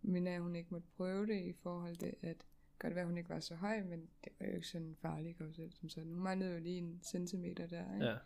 Mina, 0.02 0.38
hun 0.38 0.56
ikke 0.56 0.68
måtte 0.70 0.86
prøve 0.96 1.26
det 1.26 1.40
i 1.44 1.52
forhold 1.52 1.96
til, 1.96 2.14
at 2.22 2.36
godt 2.84 2.94
være, 2.94 3.04
hun 3.06 3.16
ikke 3.18 3.30
var 3.30 3.40
så 3.40 3.54
høj, 3.54 3.82
men 3.82 4.00
det 4.24 4.32
var 4.40 4.46
jo 4.46 4.52
ikke 4.52 4.66
sådan 4.68 4.86
en 4.86 4.96
farlig 4.96 5.36
karusel 5.36 5.72
som 5.72 5.88
sådan. 5.88 6.08
Hun 6.12 6.22
manglede 6.22 6.52
jo 6.54 6.60
lige 6.60 6.78
en 6.78 7.00
centimeter 7.02 7.66
der, 7.66 7.94
ikke? 7.94 8.06
Ja, 8.06 8.16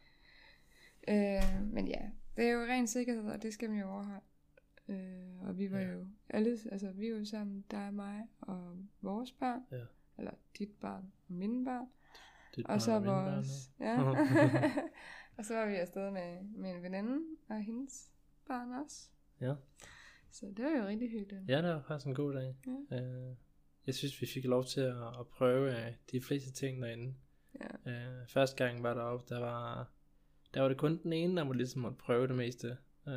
Øh, 1.08 1.66
men 1.72 1.88
ja, 1.88 2.10
det 2.36 2.44
er 2.44 2.50
jo 2.52 2.60
ren 2.60 2.86
sikkerhed, 2.86 3.22
og 3.30 3.42
det 3.42 3.54
skal 3.54 3.70
man 3.70 3.78
jo 3.80 3.90
overholde. 3.90 4.20
Øh, 4.88 5.42
og 5.48 5.58
vi 5.58 5.70
var 5.70 5.78
Ja. 5.78 5.92
jo 5.92 6.06
alle, 6.28 6.58
altså 6.72 6.92
vi 6.92 7.12
var 7.12 7.18
jo 7.18 7.24
sammen, 7.24 7.64
der 7.70 7.78
er 7.78 7.90
mig 7.90 8.22
og 8.40 8.76
vores 9.00 9.32
barn, 9.32 9.60
Ja. 9.72 9.84
eller 10.18 10.32
dit 10.58 10.70
barn 10.80 11.12
og 11.28 11.34
mine 11.34 11.64
børn, 11.64 11.86
det 12.56 12.64
er 12.68 12.72
og 12.72 12.82
så 12.82 13.00
børn 13.00 13.34
vores, 13.34 13.70
nu. 13.78 13.84
ja. 13.86 14.00
og 15.38 15.44
så 15.44 15.54
var 15.54 15.66
vi 15.66 15.74
afsted 15.74 16.10
med, 16.10 16.42
med 16.42 16.70
en 16.70 16.82
veninde 16.82 17.18
og 17.48 17.62
hendes 17.62 18.12
barn 18.46 18.72
også. 18.72 19.08
Ja. 19.40 19.54
Så 20.30 20.46
det 20.56 20.64
var 20.64 20.70
jo 20.70 20.86
rigtig 20.86 21.10
hyggeligt. 21.10 21.48
Ja, 21.48 21.56
det 21.62 21.70
var 21.70 21.82
faktisk 21.88 22.06
en 22.06 22.14
god 22.14 22.32
dag. 22.34 22.56
Ja. 22.90 22.96
Øh, 23.02 23.36
jeg 23.88 23.94
synes, 23.94 24.20
vi 24.20 24.26
fik 24.26 24.44
lov 24.44 24.64
til 24.64 24.80
at, 24.80 24.96
at 25.20 25.26
prøve 25.26 25.86
øh, 25.86 25.92
de 26.12 26.20
fleste 26.20 26.52
ting 26.52 26.82
derinde. 26.82 27.14
Ja. 27.86 27.90
Øh, 27.92 28.28
første 28.28 28.64
gang 28.64 28.82
var 28.82 28.94
deroppe, 28.94 29.34
der 29.34 29.40
var, 29.40 29.90
der 30.54 30.60
var 30.60 30.68
det 30.68 30.76
kun 30.76 31.02
den 31.02 31.12
ene, 31.12 31.36
der 31.36 31.44
må 31.44 31.52
ligesom 31.52 31.82
måtte 31.82 31.96
prøve 31.96 32.26
det 32.28 32.36
meste. 32.36 32.76
Øh, 33.08 33.14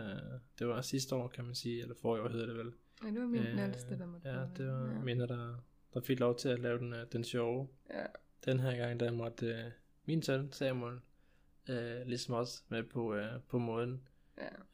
det 0.59 0.67
var 0.67 0.81
sidste 0.81 1.15
år, 1.15 1.27
kan 1.27 1.45
man 1.45 1.55
sige, 1.55 1.81
eller 1.81 1.95
forrige 1.95 2.23
år 2.23 2.29
hedder 2.29 2.45
det 2.45 2.57
vel. 2.57 2.73
Men 3.03 3.13
det 3.13 3.21
var 3.21 3.27
min 3.27 3.41
øh, 3.41 3.63
ældste, 3.63 3.97
der 3.99 4.05
måtte 4.05 4.29
Ja, 4.29 4.35
prøve 4.35 4.49
det 4.57 4.67
var 4.67 4.85
ja. 4.87 4.93
ja. 4.93 4.99
mine, 4.99 5.27
der, 5.27 5.63
der 5.93 6.01
fik 6.01 6.19
lov 6.19 6.37
til 6.37 6.49
at 6.49 6.59
lave 6.59 6.79
den, 6.79 6.95
den 7.11 7.23
sjove. 7.23 7.67
Ja. 7.89 8.05
Den 8.45 8.59
her 8.59 8.77
gang, 8.77 8.99
der 8.99 9.11
måtte 9.11 9.45
øh, 9.47 9.71
min 10.05 10.21
søn, 10.21 10.51
Samuel, 10.51 10.99
øh, 11.69 12.05
ligesom 12.05 12.33
også 12.33 12.63
med 12.69 12.83
på, 12.83 13.15
øh, 13.15 13.39
på 13.49 13.57
måden. 13.59 14.07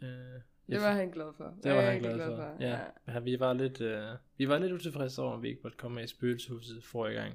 ja. 0.02 0.08
Øh, 0.08 0.42
Det 0.70 0.82
var 0.82 0.92
han 0.92 1.10
glad 1.12 1.34
for. 1.38 1.54
det 1.64 1.72
var 1.74 1.82
han 1.82 1.94
Rigtig 1.94 2.14
glad 2.14 2.36
for. 2.36 2.56
Ja. 2.60 2.70
ja. 2.70 2.80
ja. 3.14 3.20
Vi 3.20 3.40
var 3.40 3.54
lidt, 3.54 3.82
øh, 3.82 4.04
vi 4.38 4.48
var 4.48 4.58
lidt 4.58 4.72
utilfredse 4.72 5.22
over, 5.22 5.36
at 5.36 5.42
vi 5.42 5.48
ikke 5.50 5.62
måtte 5.64 5.78
komme 5.78 5.96
med 5.96 6.04
i 6.04 6.08
spøgelseshuset 6.08 6.84
forrige 6.86 7.16
gang. 7.16 7.34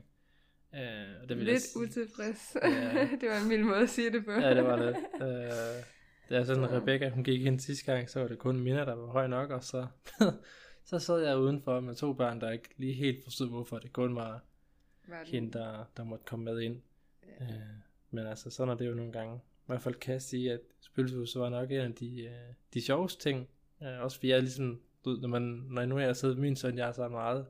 Øh, 0.75 1.23
og 1.23 1.29
det 1.29 1.37
jeg 1.37 1.45
Lidt 1.45 1.63
s- 1.63 1.77
utilfreds. 1.77 2.57
Ja. 2.63 3.09
det 3.21 3.29
var 3.29 3.43
en 3.43 3.49
mild 3.49 3.63
måde 3.63 3.83
at 3.83 3.89
sige 3.89 4.13
det 4.13 4.25
på. 4.25 4.31
Ja, 4.33 4.55
det 4.55 4.65
var 4.65 4.77
lidt. 4.85 4.97
Øh, 4.97 5.83
det 6.29 6.37
er 6.39 6.45
sådan, 6.45 6.69
Så- 6.69 6.77
Rebecca, 6.81 7.09
hun 7.09 7.25
gik 7.25 7.41
ind 7.47 7.61
sidste 7.61 7.93
gang, 7.93 8.11
så 8.11 8.21
var 8.21 8.29
det 8.29 8.39
kun 8.39 8.61
Mina, 8.61 8.79
der 8.85 8.95
var 8.95 9.07
høj 9.07 9.27
nok, 9.27 9.51
og 9.51 9.65
så, 9.65 9.87
så 10.91 10.99
sad 10.99 11.19
jeg 11.19 11.39
udenfor 11.39 11.81
med 11.81 11.95
to 11.95 12.13
børn, 12.13 12.41
der 12.41 12.51
ikke 12.51 12.69
lige 12.77 12.93
helt 12.95 13.25
forstod, 13.25 13.49
hvorfor 13.49 13.79
det 13.79 13.93
kun 13.93 14.17
var 14.17 14.45
Var 15.09 15.23
hende, 15.27 15.53
der, 15.59 15.85
der 15.97 16.05
måtte 16.05 16.25
komme 16.25 16.45
med 16.45 16.61
ind. 16.61 16.83
Ja. 17.41 17.45
Øh, 17.45 17.61
men 18.11 18.27
altså, 18.27 18.51
sådan 18.51 18.73
er 18.73 18.75
det 18.77 18.87
jo 18.89 18.95
nogle 18.95 19.13
gange. 19.13 19.41
I 19.63 19.65
hvert 19.67 19.83
fald 19.83 19.95
kan 19.95 20.21
sige, 20.21 20.53
at 20.53 20.61
spøgelseshuset 20.81 21.43
var 21.43 21.49
nok 21.49 21.71
en 21.71 21.81
af 21.81 21.95
de, 21.95 22.23
øh, 22.23 22.55
de 22.75 22.81
sjoveste 22.81 23.23
ting. 23.23 23.49
Øh, 23.83 24.01
også 24.01 24.17
fordi 24.17 24.29
jeg 24.29 24.37
er 24.37 24.41
ligesom, 24.41 24.81
du 25.05 25.11
ved, 25.11 25.21
når, 25.21 25.29
man, 25.29 25.43
når 25.43 25.87
nu 25.87 25.97
er 25.97 26.01
jeg 26.01 26.17
siddet 26.17 26.37
med 26.37 26.43
min 26.43 26.57
søn, 26.57 26.79
jeg 26.79 26.89
er 26.89 26.93
så 26.93 27.09
meget 27.09 27.47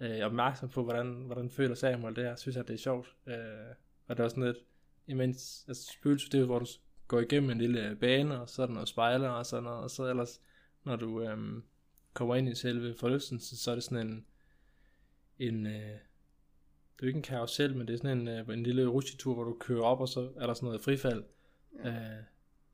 øh, 0.00 0.20
opmærksom 0.20 0.68
på, 0.68 0.82
hvordan, 0.82 1.06
hvordan 1.12 1.50
føler 1.50 1.74
Samuel 1.74 2.16
det 2.16 2.24
her, 2.24 2.36
synes 2.36 2.56
jeg, 2.56 2.68
det 2.68 2.74
er 2.74 2.78
sjovt. 2.78 3.16
Øh, 3.26 3.34
og 4.06 4.16
det 4.16 4.20
er 4.20 4.24
også 4.24 4.34
sådan 4.34 4.52
lidt, 4.52 4.64
imens, 5.06 5.64
altså 5.68 5.92
spøgelse, 5.92 6.26
det 6.26 6.34
er 6.34 6.40
jo, 6.40 6.46
hvor 6.46 6.58
du 6.58 6.66
går 7.08 7.20
igennem 7.20 7.50
en 7.50 7.58
lille 7.58 7.96
bane, 8.00 8.40
og 8.40 8.48
så 8.48 8.62
er 8.62 8.66
der 8.66 8.74
noget 8.74 8.88
spejler 8.88 9.28
og 9.28 9.46
sådan 9.46 9.64
noget, 9.64 9.78
og 9.78 9.90
så 9.90 10.04
ellers, 10.04 10.40
når 10.84 10.96
du 10.96 11.22
øh, 11.22 11.62
kommer 12.12 12.36
ind 12.36 12.48
i 12.48 12.54
selve 12.54 12.94
forlystelsen, 12.94 13.56
så 13.56 13.70
er 13.70 13.74
det 13.74 13.84
sådan 13.84 14.06
en, 14.06 14.26
en 15.38 15.66
øh, 15.66 15.98
det 17.00 17.06
er 17.06 17.06
jo 17.06 17.06
ikke 17.06 17.16
en 17.16 17.22
karusel, 17.22 17.76
men 17.76 17.88
det 17.88 17.94
er 17.94 17.98
sådan 17.98 18.20
en, 18.20 18.28
øh, 18.28 18.48
en 18.48 18.62
lille 18.62 18.86
rutsjetur, 18.86 19.34
hvor 19.34 19.44
du 19.44 19.56
kører 19.60 19.82
op, 19.82 20.00
og 20.00 20.08
så 20.08 20.32
er 20.36 20.46
der 20.46 20.54
sådan 20.54 20.66
noget 20.66 20.80
frifald. 20.80 21.24
Ja. 21.84 21.88
Øh, 21.88 22.22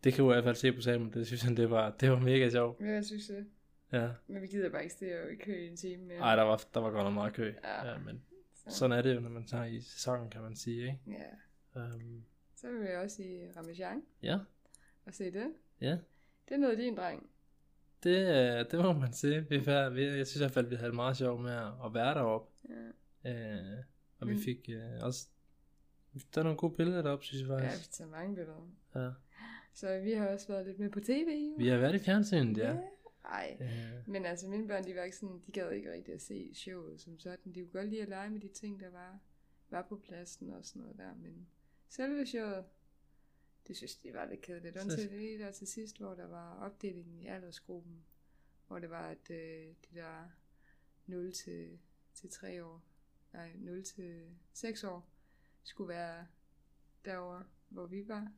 det 0.05 0.13
kan 0.15 0.25
du 0.25 0.31
i 0.31 0.35
hvert 0.35 0.45
fald 0.45 0.57
se 0.57 0.73
på 0.73 0.81
Samuel, 0.81 1.15
det 1.15 1.27
synes 1.27 1.43
han, 1.43 1.57
det 1.57 1.71
var, 1.71 1.91
det 1.91 2.11
var 2.11 2.19
mega 2.19 2.51
sjovt. 2.51 2.81
Ja, 2.81 2.87
jeg 2.87 3.05
synes 3.05 3.27
det. 3.27 3.47
Ja. 3.93 4.09
Men 4.27 4.43
vi 4.43 4.47
gider 4.47 4.71
bare 4.71 4.83
ikke 4.83 4.95
stå 4.95 5.07
i 5.07 5.37
kø 5.37 5.65
i 5.65 5.69
en 5.69 5.77
time 5.77 6.05
mere. 6.05 6.19
Ej, 6.19 6.37
der 6.37 6.43
var, 6.43 6.65
der 6.75 6.81
var 6.81 6.91
godt 6.91 7.05
nok 7.05 7.15
meget 7.15 7.33
kø. 7.35 7.53
Ja. 7.65 7.91
Ja, 7.91 7.99
men 7.99 8.23
så. 8.55 8.79
sådan 8.79 8.99
er 8.99 9.03
det 9.03 9.15
jo, 9.15 9.21
når 9.21 9.31
man 9.31 9.47
tager 9.47 9.65
i 9.65 9.81
sæsonen, 9.81 10.31
kan 10.31 10.43
man 10.43 10.57
sige, 10.57 10.83
ikke? 10.83 10.99
Ja. 11.75 11.85
Um, 11.95 12.25
Så 12.55 12.71
vil 12.71 12.81
vi 12.81 12.95
også 13.05 13.23
i 13.23 13.51
Ramachan 13.57 14.03
ja, 14.23 14.39
og 15.07 15.15
se 15.15 15.31
det. 15.33 15.47
ja. 15.81 15.99
Det 16.49 16.55
er 16.55 16.59
noget 16.59 16.79
din 16.79 16.97
dreng. 16.97 17.31
Det, 18.03 18.17
øh, 18.19 18.71
det 18.71 18.79
må 18.85 18.93
man 18.93 19.13
sige. 19.13 19.47
Vi, 19.49 19.57
jeg 19.67 20.27
synes 20.27 20.37
i 20.37 20.39
hvert 20.39 20.53
fald, 20.53 20.67
vi 20.67 20.75
havde 20.75 20.87
det 20.89 20.95
meget 20.95 21.17
sjovt 21.17 21.43
med 21.43 21.53
at, 21.85 21.95
være 21.95 22.15
deroppe. 22.15 22.53
Ja. 23.25 23.31
Øh, 23.33 23.85
og 24.21 24.29
vi 24.29 24.37
fik 24.45 24.69
øh, 24.69 25.03
også... 25.03 25.29
Der 26.35 26.41
er 26.41 26.43
nogle 26.43 26.59
gode 26.59 26.75
billeder 26.77 27.03
deroppe, 27.03 27.25
synes 27.25 27.43
jeg 27.43 27.49
ja, 27.49 27.57
vi 27.57 27.69
faktisk. 27.69 27.93
tager 27.93 28.11
mange 28.11 28.35
billeder. 28.35 28.69
Ja. 28.95 29.11
Så 29.75 30.01
vi 30.01 30.13
har 30.13 30.29
også 30.29 30.49
været 30.49 30.67
lidt 30.67 30.79
med 30.79 30.91
på 30.91 31.01
tv. 31.01 31.29
Jo. 31.51 31.55
Vi 31.59 31.69
har 31.69 31.79
været 31.79 31.95
i 31.95 31.99
fjernsynet, 31.99 32.57
ja. 32.59 32.77
Ej. 33.25 33.57
Øh, 33.61 34.09
Men 34.09 34.27
altså, 34.27 34.49
mine 34.49 34.69
børn, 34.69 34.85
de 34.85 34.95
var 34.97 35.03
ikke 35.03 35.17
sådan, 35.17 35.43
de 35.47 35.53
gad 35.53 35.71
ikke 35.71 35.93
rigtig 35.93 36.15
at 36.15 36.23
se 36.23 36.55
showet 36.55 37.01
som 37.01 37.19
sådan. 37.19 37.53
De 37.53 37.61
kunne 37.61 37.73
godt 37.73 37.89
lide 37.89 38.03
at 38.03 38.09
lege 38.09 38.31
med 38.31 38.41
de 38.41 38.49
ting, 38.49 38.81
der 38.81 38.91
var, 38.91 39.19
var 39.71 39.83
på 39.83 39.97
pladsen 39.97 40.51
og 40.51 40.65
sådan 40.65 40.83
noget 40.83 40.99
der. 40.99 41.15
Men 41.15 41.47
selve 41.89 42.27
showet, 42.27 42.65
det 43.69 43.77
synes 43.77 43.97
de 43.97 44.13
var 44.15 44.27
lidt 44.31 44.41
kedeligt. 44.41 44.77
Undtil 44.77 45.11
det 45.11 45.41
der 45.41 45.51
til 45.53 45.67
sidst, 45.67 45.99
hvor 45.99 46.15
der 46.15 46.27
var 46.27 46.59
opdelingen 46.61 47.21
i 47.21 47.27
aldersgruppen. 47.27 48.05
Hvor 48.67 48.79
det 48.79 48.91
var, 48.91 49.09
at 49.09 49.31
øh, 49.31 49.67
de 49.91 49.95
der 49.95 50.31
0 51.07 51.33
til, 51.33 51.79
til 52.15 52.31
3 52.31 52.65
år, 52.65 52.83
nej, 53.33 53.53
0 53.57 53.85
til 53.85 54.27
6 54.53 54.85
år, 54.85 55.09
skulle 55.67 55.89
være 55.89 56.27
derovre, 57.05 57.45
hvor 57.69 57.87
vi 57.87 58.09
var. 58.09 58.29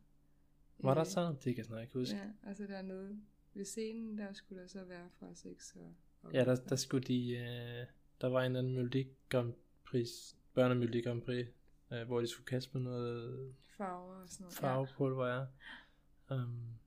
var 0.79 0.95
der 0.95 1.01
Øh, 1.01 1.07
så? 1.07 1.29
Det 1.29 1.43
kan 1.43 1.57
jeg 1.57 1.65
snart 1.65 1.83
ikke 1.83 1.95
huske. 1.95 2.17
Ja, 2.17 2.25
altså 2.47 2.67
dernede 2.67 3.21
ved 3.55 3.65
scenen, 3.65 4.19
der 4.19 4.33
skulle 4.33 4.63
der 4.63 4.69
så 4.69 4.85
være 4.85 5.09
fra 5.19 5.35
6 5.35 5.77
og... 5.77 5.95
og 6.23 6.33
Ja, 6.33 6.45
der, 6.45 6.57
der 6.69 6.77
skulle 6.77 7.05
de... 7.07 7.31
Øh, 7.37 7.87
der 8.21 8.29
var 8.29 8.41
en 8.41 8.45
eller 8.47 8.59
anden 8.59 8.75
Melodi 8.75 9.07
Grand 9.29 9.55
Prix, 9.85 10.09
børnemelodi 10.55 11.01
Grand 11.03 11.23
Prix, 11.23 11.47
øh, 11.93 12.07
hvor 12.07 12.21
de 12.21 12.27
skulle 12.27 12.47
kaste 12.47 12.71
med 12.79 12.81
noget 12.83 13.55
farver 13.77 14.15
og 14.23 14.29
sådan 14.29 14.45
noget. 14.45 14.55
farvepulver, 14.55 15.27
ja. 15.27 15.45
Um, 16.35 16.79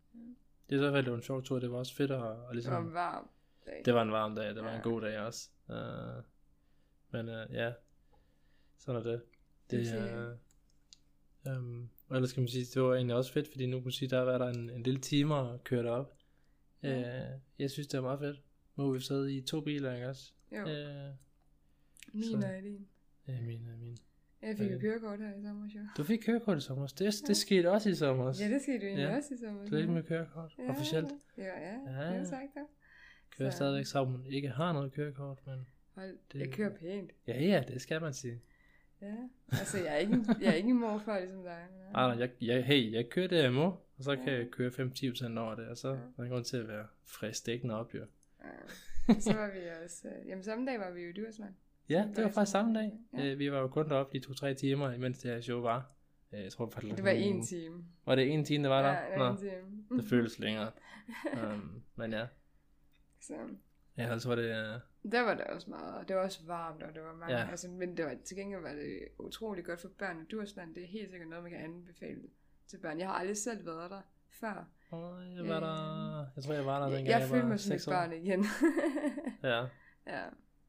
det 0.69 0.75
er 0.75 0.79
så 0.81 0.91
hvert 0.91 1.03
det 1.05 1.11
var 1.11 1.17
en 1.17 1.23
sjov 1.23 1.43
tur, 1.43 1.59
det 1.59 1.71
var 1.71 1.77
også 1.77 1.95
fedt 1.95 2.11
at, 2.11 2.17
at 2.21 2.27
Ja. 2.27 2.41
Det 2.47 2.53
ligesom... 2.55 2.73
var 2.73 2.79
en 2.81 2.93
varm 2.93 3.29
dag. 3.65 3.81
Det 3.85 3.93
var 3.93 4.01
en 4.01 4.11
varm 4.11 4.35
dag, 4.35 4.55
det 4.55 4.63
var 4.63 4.69
Ja. 4.69 4.75
en 4.77 4.81
god 4.83 5.01
dag 5.01 5.19
også. 5.19 5.49
Uh, 5.69 6.23
men 7.11 7.29
uh, 7.29 7.53
ja, 7.53 7.73
sådan 8.77 8.99
er 9.01 9.03
det. 9.03 9.21
Det 9.71 9.85
Det 9.85 10.11
er... 10.11 11.57
Um, 11.57 11.89
og 12.07 12.15
ellers 12.15 12.33
kan 12.33 12.41
man 12.43 12.47
sige, 12.47 12.65
det 12.65 12.81
var 12.81 12.95
egentlig 12.95 13.15
også 13.15 13.33
fedt, 13.33 13.47
fordi 13.47 13.65
nu 13.65 13.77
kan 13.77 13.83
man 13.85 13.91
sige, 13.91 14.09
der 14.09 14.19
var 14.21 14.37
der 14.37 14.47
en, 14.47 14.69
en 14.69 14.83
lille 14.83 14.99
time 14.99 15.35
at 15.53 15.63
køre 15.63 15.83
derop. 15.83 16.13
Ja. 16.83 16.99
Uh, 17.35 17.39
jeg 17.59 17.71
synes, 17.71 17.87
det 17.87 17.97
var 17.97 18.03
meget 18.07 18.19
fedt. 18.19 18.41
Nu 18.77 18.83
har 18.83 18.91
vi 18.91 18.99
sad 18.99 19.27
i 19.29 19.41
to 19.41 19.61
biler, 19.61 19.93
ikke 19.93 20.09
også? 20.09 20.31
Jo, 20.51 20.61
Uh, 20.61 21.15
min 22.13 22.35
og 22.43 22.63
din. 22.63 22.87
ja, 23.27 23.41
min, 23.41 23.67
øh, 23.67 23.79
min. 23.79 23.97
Jeg 24.41 24.57
fik 24.57 24.69
jo 24.69 24.75
Øh. 24.75 24.81
kørekort 24.81 25.19
her 25.19 25.35
i 25.37 25.41
sommer, 25.41 25.67
jo. 25.75 25.79
Du 25.97 26.03
fik 26.03 26.19
kørekort 26.25 26.57
i 26.57 26.61
sommer. 26.61 26.87
Det, 26.87 27.01
Ja. 27.01 27.27
det 27.27 27.37
skete 27.37 27.71
også 27.71 27.89
i 27.89 27.95
sommer. 27.95 28.25
Ja, 28.39 28.49
det 28.53 28.61
skete 28.61 28.77
jo 28.77 28.87
egentlig 28.87 29.03
Ja. 29.03 29.17
også 29.17 29.33
i 29.33 29.37
sommer. 29.37 29.65
Du 29.69 29.75
er 29.75 29.79
ikke 29.79 29.91
med 29.91 30.03
kørekort, 30.03 30.55
ja. 30.59 30.69
officielt. 30.69 31.11
Ja, 31.37 31.43
ja, 31.43 31.51
Ja, 31.51 32.05
det 32.07 32.13
ja. 32.13 32.19
er 32.19 32.23
sagt 32.23 32.53
der. 32.55 32.65
Kører 33.37 33.49
Så- 33.49 33.55
stadigvæk 33.57 33.85
sammen, 33.85 34.25
ikke 34.25 34.49
har 34.49 34.73
noget 34.73 34.91
kørekort, 34.91 35.39
men 35.47 35.67
Hold, 35.95 36.17
Det- 36.33 36.39
jeg 36.39 36.51
kører 36.53 36.77
pænt. 36.77 37.11
ja, 37.27 37.41
ja, 37.43 37.63
det 37.67 37.81
skal 37.81 38.01
man 38.01 38.13
sige. 38.13 38.41
Ja, 39.01 39.15
altså 39.51 39.77
jeg 39.77 39.93
er 39.93 39.97
ikke, 39.97 40.25
jeg 40.41 40.47
er 40.49 40.53
ikke 40.53 40.69
en 40.69 40.79
morfar 40.79 41.19
ligesom 41.19 41.43
dig. 41.43 41.65
Ja. 41.87 41.91
Nej, 41.91 42.07
nej, 42.07 42.19
jeg, 42.19 42.29
jeg, 42.41 42.65
hey, 42.65 42.93
jeg 42.93 43.09
kører 43.09 43.27
det, 43.27 43.43
jeg 43.43 43.53
må, 43.53 43.65
og 43.97 44.03
så 44.03 44.15
kan 44.15 44.25
Ja. 44.25 44.37
jeg 44.37 44.47
køre 44.51 44.69
5-10% 44.71 45.37
over 45.39 45.55
det, 45.55 45.67
og 45.67 45.77
så 45.77 45.87
Ja. 45.89 45.93
er 45.95 46.23
der 46.23 46.29
grund 46.29 46.45
til 46.45 46.57
at 46.57 46.67
være 46.67 46.87
frisk 47.05 47.45
dækkende 47.45 47.75
op, 47.79 47.93
jo. 47.93 48.05
Ja. 48.43 49.19
Så 49.19 49.33
var 49.33 49.47
vi 49.51 49.59
også... 49.85 50.07
øh, 50.07 50.27
Jamen 50.27 50.43
samme 50.43 50.65
dag 50.71 50.79
var 50.79 50.91
vi 50.91 51.01
jo 51.01 51.09
i 51.09 51.13
Dyrsmand. 51.13 51.53
Ja, 51.89 52.07
det 52.15 52.23
var 52.23 52.29
faktisk 52.29 52.51
samme 52.51 52.79
dag. 52.79 52.91
ja. 53.17 53.25
Øh, 53.31 53.39
Vi 53.39 53.51
var 53.51 53.59
jo 53.59 53.67
kun 53.67 53.89
deroppe 53.89 54.19
de 54.19 54.23
to-tre 54.25 54.53
timer, 54.53 54.91
imens 54.91 55.19
det 55.19 55.31
her 55.31 55.41
show 55.41 55.61
var. 55.61 55.91
Øh, 56.33 56.43
Jeg 56.43 56.51
tror 56.51 56.69
faktisk, 56.69 56.95
Det 56.95 57.03
var 57.03 57.09
en 57.11 57.45
time. 57.45 57.83
Var 58.05 58.15
det 58.15 58.33
en 58.33 58.45
time, 58.45 58.63
det 58.63 58.69
var 58.71 58.81
der? 58.81 58.89
Ja, 59.01 59.11
det 59.11 59.19
var 59.19 59.31
en 59.31 59.37
time. 59.37 59.97
det 60.01 60.09
føles 60.09 60.39
længere. 60.39 60.71
um, 61.53 61.83
men 61.95 62.11
ja. 62.13 62.25
Så 63.21 63.33
Ja, 63.97 64.11
altså 64.11 64.29
var 64.29 64.35
det... 64.35 64.81
Der 65.11 65.21
var 65.21 65.33
det 65.33 65.43
også 65.43 65.69
meget, 65.69 65.95
og 65.95 66.07
det 66.07 66.15
var 66.15 66.21
også 66.23 66.39
varmt, 66.47 66.83
og 66.83 66.93
det 66.95 67.01
var 67.03 67.13
mange, 67.13 67.37
Ja. 67.37 67.47
altså, 67.49 67.67
men 67.69 67.97
det 67.97 68.05
var, 68.05 68.15
til 68.25 68.37
gengæld 68.37 68.61
var 68.61 68.73
det 68.73 68.99
utrolig 69.19 69.65
godt 69.65 69.81
for 69.81 69.89
børn. 69.97 70.25
Djursland, 70.25 70.75
det 70.75 70.83
er 70.83 70.87
helt 70.87 71.09
sikkert 71.09 71.29
noget, 71.29 71.43
man 71.43 71.51
kan 71.51 71.61
anbefale 71.61 72.21
til 72.67 72.77
børn. 72.77 72.99
Jeg 72.99 73.07
har 73.07 73.13
aldrig 73.13 73.37
selv 73.37 73.65
været 73.65 73.91
der 73.91 74.01
før. 74.29 74.67
åh, 74.91 75.35
jeg 75.35 75.47
var 75.47 75.59
der... 75.59 76.25
Jeg 76.35 76.43
tror, 76.43 76.53
jeg 76.53 76.65
var 76.65 76.79
der 76.79 76.87
Jeg, 76.87 76.97
dengang 76.97 77.11
jeg, 77.11 77.19
jeg, 77.21 77.29
følte 77.29 77.43
var 77.43 77.49
mig 77.49 77.59
som 77.59 77.71
et 77.73 77.81
6 77.81 77.87
år. 77.87 77.91
barn 77.91 78.13
igen. 78.13 78.45
Ja. 79.43 79.65
ja, 80.07 80.23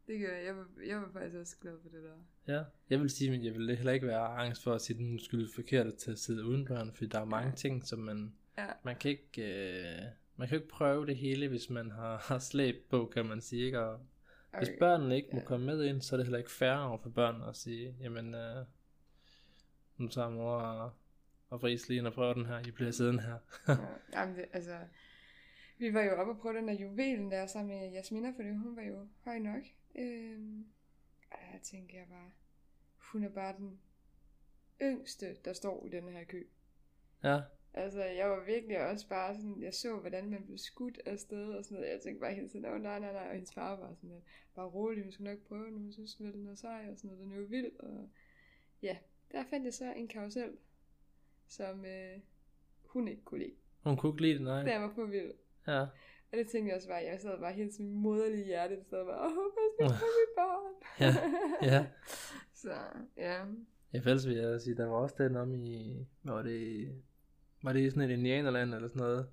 det 0.07 0.21
gør 0.21 0.29
jeg. 0.37 0.45
Jeg 0.47 0.57
var, 0.57 0.67
jeg 0.87 0.97
var 0.97 1.09
faktisk 1.13 1.37
også 1.37 1.57
glad 1.61 1.75
for 1.83 1.89
det 1.89 2.03
der. 2.03 2.55
Ja, 2.55 2.65
jeg 2.91 3.01
vil 3.01 3.11
sige, 3.11 3.31
men 3.31 3.45
jeg 3.45 3.55
vil 3.55 3.77
heller 3.77 3.93
ikke 3.93 4.07
være 4.07 4.27
angst 4.27 4.63
for 4.63 4.75
at 4.75 4.81
sige, 4.81 4.95
at 4.97 5.01
den 5.01 5.19
skulle 5.19 5.49
forkert 5.55 5.95
til 5.95 6.11
at 6.11 6.19
sidde 6.19 6.45
uden 6.45 6.65
børn, 6.65 6.93
fordi 6.95 7.07
der 7.07 7.21
er 7.21 7.25
mange 7.25 7.49
Ja. 7.49 7.55
ting, 7.55 7.85
som 7.85 7.99
man, 7.99 8.33
Ja. 8.59 8.67
man 8.85 8.97
kan 8.97 9.11
ikke, 9.11 9.43
øh, 9.43 10.03
man 10.37 10.49
kan 10.49 10.57
jo 10.57 10.63
ikke 10.63 10.73
prøve 10.75 11.07
det 11.07 11.17
hele, 11.17 11.49
hvis 11.49 11.71
man 11.71 11.91
har, 11.91 12.17
har 12.29 12.39
slæb 12.39 12.75
på, 12.91 13.11
kan 13.15 13.27
man 13.27 13.41
sige, 13.41 13.65
ikke? 13.67 13.81
Og 13.81 14.01
hvis 14.59 14.71
børnene 14.79 15.17
ikke 15.17 15.29
må 15.33 15.39
Ja. 15.39 15.45
komme 15.45 15.67
med 15.67 15.85
ind, 15.85 16.01
så 16.03 16.15
er 16.15 16.17
det 16.17 16.27
heller 16.27 16.39
ikke 16.39 16.51
fair 16.51 16.73
over 16.77 16.99
for 16.99 17.11
børnene 17.11 17.47
at 17.47 17.57
sige, 17.57 17.97
jamen, 18.01 18.35
øh, 18.35 18.67
nu 19.97 20.09
tager 20.09 20.29
mor 20.31 20.57
og, 20.57 20.93
og 21.51 21.61
Friis 21.61 21.89
lige 21.89 21.99
ind 21.99 22.07
og 22.07 22.13
prøver 22.13 22.35
den 22.35 22.47
her, 22.47 22.59
I 22.67 22.71
bliver 22.71 22.91
siddende 22.91 23.23
her. 23.23 23.39
ja. 23.69 23.77
Jamen, 24.21 24.37
det, 24.37 24.45
altså, 24.53 24.79
vi 25.79 25.95
var 25.95 26.03
jo 26.03 26.11
oppe 26.17 26.33
og 26.33 26.39
prøve 26.39 26.57
den 26.57 26.69
der 26.69 26.75
juvelen 26.75 27.31
der 27.31 27.47
sammen 27.47 27.79
med 27.81 27.91
Jasmina, 27.91 28.31
fordi 28.37 28.49
hun 28.51 28.77
var 28.77 28.83
jo 28.83 29.09
høj 29.25 29.39
nok. 29.39 29.63
Øhm, 29.99 30.67
og 31.31 31.39
jeg 31.53 31.61
tænker 31.63 31.99
jeg 31.99 32.07
bare, 32.11 32.31
hun 32.99 33.25
er 33.25 33.29
bare 33.29 33.55
den 33.59 33.81
yngste, 34.83 35.37
der 35.45 35.53
står 35.53 35.87
i 35.87 35.89
den 35.89 36.09
her 36.09 36.25
kø. 36.25 36.43
ja, 37.25 37.41
Altså, 37.75 38.05
jeg 38.05 38.31
var 38.31 38.45
virkelig 38.45 38.87
også 38.91 39.09
bare 39.09 39.35
sådan, 39.35 39.63
jeg 39.63 39.75
så, 39.75 39.97
hvordan 39.97 40.31
man 40.31 40.45
blev 40.47 40.59
skudt 40.59 41.01
afsted 41.07 41.55
og 41.55 41.65
sådan 41.65 41.77
noget. 41.77 41.93
Jeg 41.93 42.01
tænkte 42.01 42.21
bare 42.21 42.35
hele 42.35 42.49
tiden, 42.49 42.65
åh 42.67 42.81
nej, 42.81 42.99
nej, 42.99 43.13
nej, 43.13 43.27
og 43.29 43.33
hendes 43.35 43.55
far 43.55 43.77
var 43.81 43.95
sådan 43.95 44.11
lidt, 44.11 44.25
bare 44.55 44.67
rolig, 44.69 45.03
hun 45.03 45.13
skulle 45.13 45.31
nok 45.31 45.43
prøve 45.49 45.71
nu, 45.71 45.79
hun 45.79 45.93
synes 45.93 46.21
vel, 46.21 46.33
den 46.33 46.47
er 46.47 46.55
sej 46.55 46.87
og 46.91 46.97
sådan 46.99 47.09
noget, 47.11 47.25
den 47.25 47.33
er 47.33 47.37
jo 47.37 47.45
vild, 47.45 47.73
og 47.79 48.09
ja, 48.83 48.97
der 49.33 49.45
fandt 49.51 49.65
jeg 49.65 49.75
så 49.75 49.93
en 49.93 50.09
karusel, 50.09 50.51
som 51.49 51.85
øh, 51.85 52.21
hun 52.87 53.09
ikke 53.09 53.23
kunne 53.25 53.41
lide. 53.45 53.55
hun 53.85 53.97
kunne 53.97 54.11
ikke 54.11 54.23
lide 54.23 54.35
det, 54.35 54.43
nej. 54.43 54.63
Den 54.63 54.83
var 54.83 54.93
for 54.95 55.05
vild. 55.05 55.33
Ja, 55.67 55.81
Og 55.81 56.39
det 56.39 56.49
tænkte 56.49 56.69
jeg 56.69 56.77
også 56.77 56.89
bare, 56.89 57.03
jeg 57.05 57.21
sad 57.21 57.39
bare 57.41 57.53
helt 57.53 57.73
sådan 57.75 57.93
moderlig 57.93 58.45
hjerte, 58.47 58.77
der 58.77 58.83
sad 58.85 59.05
bare, 59.07 59.27
åh, 59.27 59.33
pas 59.33 59.73
nu 59.81 59.89
på 59.89 60.05
mit 60.19 60.35
barn. 60.37 60.73
Ja, 61.01 61.13
ja. 61.75 61.87
så, 62.63 62.73
ja. 63.17 63.45
Ja, 63.93 63.99
for 63.99 64.09
ellers 64.09 64.27
vil 64.29 64.37
jeg 64.37 64.61
sige, 64.61 64.77
der 64.77 64.87
var 64.87 64.97
også 64.97 65.15
den 65.19 65.37
om 65.37 65.55
i, 65.55 65.97
var 66.23 66.43
det, 66.43 66.89
var 67.63 67.73
det 67.73 67.81
i 67.81 67.91
sådan 67.91 68.11
et 68.11 68.15
indianerland 68.15 68.75
eller 68.75 68.89
sådan 68.89 69.03
noget, 69.03 69.27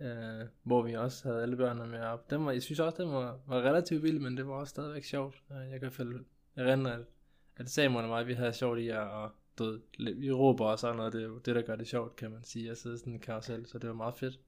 Mm. 0.00 0.06
øh, 0.06 0.46
hvor 0.62 0.82
vi 0.82 0.92
også 0.92 1.28
havde 1.28 1.42
alle 1.42 1.56
børnene 1.56 1.86
med 1.90 2.00
op. 2.00 2.30
Den 2.30 2.44
var, 2.46 2.52
jeg 2.52 2.62
synes 2.62 2.80
også, 2.80 3.02
den 3.02 3.12
var, 3.12 3.40
var 3.46 3.56
relativt 3.62 4.02
vild, 4.02 4.18
men 4.18 4.36
det 4.36 4.46
var 4.46 4.52
også 4.54 4.70
stadigvæk 4.70 5.04
sjovt. 5.04 5.42
Øh, 5.52 5.70
Jeg 5.70 5.80
kan 5.80 5.92
fald 5.92 6.24
erindre, 6.56 6.94
at, 6.94 7.04
at 7.56 7.70
Samuel 7.70 8.04
og 8.04 8.08
mig, 8.08 8.26
vi 8.26 8.34
havde 8.34 8.52
sjovt 8.52 8.78
i 8.78 8.88
at, 8.88 8.98
og, 8.98 9.30
lidt- 9.98 10.20
vi 10.20 10.32
råber 10.32 10.64
og 10.66 10.78
sådan 10.78 10.96
noget, 10.96 11.12
det 11.12 11.22
er 11.22 11.26
jo 11.26 11.38
det, 11.38 11.54
der 11.54 11.62
gør 11.62 11.76
det 11.76 11.86
sjovt, 11.88 12.16
kan 12.16 12.30
man 12.30 12.44
sige, 12.44 12.70
at 12.70 12.78
sidde 12.78 12.94
i 12.94 12.98
sådan 12.98 13.12
en 13.12 13.18
karusel, 13.20 13.66
så 13.66 13.78
det 13.78 13.88
var 13.88 13.94
meget 13.94 14.14
fedt. 14.14 14.40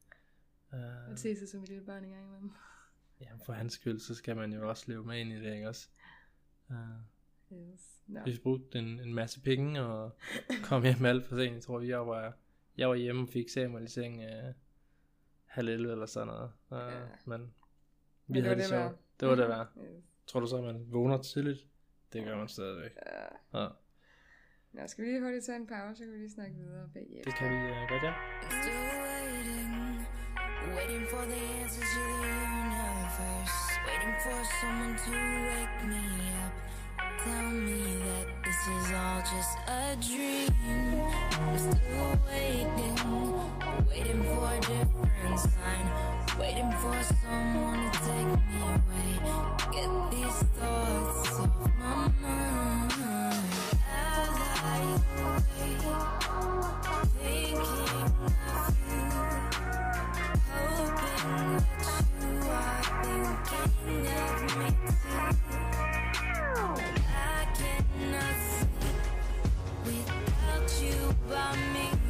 At 0.72 0.78
Øh, 1.10 1.16
se 1.18 1.36
sig 1.36 1.48
som 1.48 1.62
et 1.62 1.68
lille 1.68 1.84
barn 1.84 2.04
en 2.04 2.10
gang 2.10 2.26
imellem. 2.28 2.50
jamen, 3.20 3.40
for 3.46 3.52
hans 3.52 3.72
skyld, 3.72 3.98
så 3.98 4.14
skal 4.14 4.36
man 4.36 4.52
jo 4.52 4.68
også 4.68 4.84
leve 4.88 5.04
med 5.04 5.18
ind 5.18 5.32
i 5.32 5.36
det, 5.40 5.54
ikke 5.54 5.68
også? 5.68 5.88
Øh, 6.70 6.76
Yes. 7.52 8.02
No. 8.06 8.20
Vi 8.24 8.38
brugte 8.42 8.78
en, 8.78 9.00
en 9.00 9.14
masse 9.14 9.40
penge 9.40 9.80
og 9.82 10.16
kom 10.62 10.82
hjem 10.82 11.04
alt 11.04 11.26
for 11.26 11.36
sent. 11.36 11.54
Jeg 11.54 11.62
tror, 11.62 11.80
jeg 11.80 12.06
var, 12.06 12.36
jeg 12.78 12.88
var 12.88 12.94
hjemme 12.94 13.22
og 13.22 13.28
fik 13.28 13.48
Samuel 13.48 13.84
i 13.84 13.88
seng 13.88 14.22
øh, 14.22 14.54
halv 15.46 15.68
11 15.68 15.92
eller 15.92 16.06
sådan 16.06 16.26
noget. 16.26 16.52
Uh, 16.70 16.78
Ja. 16.78 17.00
Men 17.24 17.40
vi 17.40 17.52
Men 18.26 18.34
det 18.36 18.42
havde 18.42 18.56
det 18.56 18.62
det 18.62 18.68
sjovt. 18.68 18.80
værd. 18.82 18.94
Det 19.20 19.28
var 19.28 19.34
det 19.34 19.48
værd. 19.48 19.66
Yes. 19.78 20.04
Tror 20.26 20.40
du 20.40 20.46
så, 20.46 20.56
at 20.56 20.64
man 20.64 20.86
vågner 20.92 21.22
tidligt? 21.22 21.66
Det 22.12 22.24
gør 22.24 22.36
man 22.36 22.48
stadigvæk. 22.48 22.90
Ja. 23.52 23.60
Ja, 23.62 23.68
Nå, 24.72 24.86
skal 24.86 25.04
vi 25.04 25.10
lige 25.10 25.20
hurtigt 25.22 25.44
tage 25.44 25.56
en 25.56 25.66
pause, 25.66 25.96
så 25.98 26.04
kan 26.04 26.12
vi 26.12 26.18
lige 26.18 26.30
snakke 26.30 26.56
videre 26.56 26.90
bagefter. 26.94 27.30
det 27.30 27.34
kan 27.38 27.50
vi 27.50 27.70
uh, 27.70 27.88
godt, 27.90 28.02
ja. 28.02 28.12
Waiting 30.76 31.04
for 31.12 31.22
the 31.32 31.40
answers 31.62 31.90
to 31.94 32.02
the 32.22 32.32
universe. 32.62 33.56
Waiting 33.86 34.16
for 34.24 34.38
someone 34.60 34.94
to 35.06 35.12
wake 35.50 35.76
me 35.90 36.02
up. 36.44 36.52
Tell 37.26 37.50
me 37.50 37.82
that 38.06 38.26
this 38.44 38.60
is 38.76 38.92
all 38.94 39.18
just 39.18 39.58
a 39.66 39.96
dream. 39.98 41.02
I'm 41.32 41.58
still 41.58 42.12
waiting, 42.30 42.96
waiting 43.90 44.22
for 44.22 44.46
a 44.46 44.60
different 44.60 45.38
sign. 45.40 45.86
Waiting 46.38 46.70
for 46.78 46.94
someone 47.02 47.90
to 47.90 47.98
take 47.98 48.30
me 48.46 48.58
away. 48.62 49.10
Get 49.72 49.90
these 50.12 50.38
thoughts 50.54 51.40
off 51.40 51.70
my 51.80 52.12
mind. 52.22 52.75
Without 71.28 71.56
you 71.56 71.62
by 71.62 71.72
me, 71.72 72.05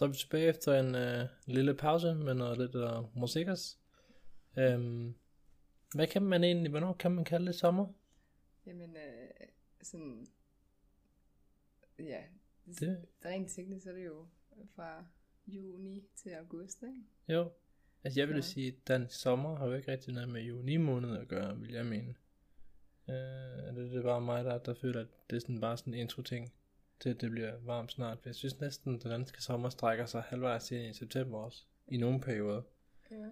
så 0.00 0.04
er 0.04 0.08
vi 0.08 0.14
tilbage 0.16 0.48
efter 0.48 0.80
en 0.80 0.94
øh, 0.94 1.28
lille 1.46 1.74
pause 1.74 2.14
med 2.14 2.34
noget 2.34 2.58
lidt 2.58 2.74
uh, 2.74 3.16
musikers. 3.16 3.78
Øhm, 4.58 5.14
hvad 5.94 6.06
kan 6.06 6.22
man 6.22 6.44
egentlig, 6.44 6.70
hvornår 6.70 6.92
kan 6.92 7.10
man 7.10 7.24
kalde 7.24 7.46
det 7.46 7.54
sommer? 7.54 7.86
Jamen, 8.66 8.96
øh, 8.96 9.46
sådan... 9.82 10.26
Ja, 11.98 12.22
det, 12.66 13.06
rent 13.24 13.50
teknisk 13.50 13.84
så 13.84 13.90
er 13.90 13.94
det 13.94 14.06
jo 14.06 14.26
fra 14.74 15.04
juni 15.46 16.02
til 16.16 16.30
august, 16.30 16.82
ikke? 16.82 17.02
Jo. 17.28 17.50
Altså 18.04 18.20
jeg 18.20 18.28
vil 18.28 18.36
da 18.36 18.40
Så- 18.42 18.50
sige, 18.50 18.68
at 18.68 18.88
dansk 18.88 19.20
sommer 19.20 19.56
har 19.56 19.66
jo 19.66 19.72
ikke 19.72 19.92
rigtig 19.92 20.14
noget 20.14 20.28
med 20.28 20.42
juni 20.42 20.76
måned 20.76 21.16
at 21.16 21.28
gøre, 21.28 21.58
vil 21.58 21.72
jeg 21.72 21.86
mene. 21.86 22.14
Øh, 23.08 23.14
det, 23.76 23.90
det 23.90 23.98
er 23.98 24.02
bare 24.02 24.20
mig, 24.20 24.44
der, 24.44 24.58
der 24.58 24.74
føler, 24.74 25.00
at 25.00 25.08
det 25.30 25.36
er 25.36 25.40
sådan 25.40 25.60
bare 25.60 25.76
sådan 25.76 25.94
en 25.94 26.00
intro 26.00 26.22
ting 26.22 26.52
at 27.08 27.20
det 27.20 27.30
bliver 27.30 27.58
varmt 27.60 27.92
snart. 27.92 28.18
Jeg 28.26 28.34
synes 28.34 28.60
næsten, 28.60 28.98
den 29.00 29.10
danske 29.10 29.42
sommer 29.42 29.68
strækker 29.68 30.06
sig 30.06 30.22
halvvejs 30.22 30.70
ind 30.70 30.84
i 30.84 30.98
september 30.98 31.38
også. 31.38 31.64
I 31.88 31.96
nogle 31.96 32.20
perioder. 32.20 32.62
Ja. 33.10 33.28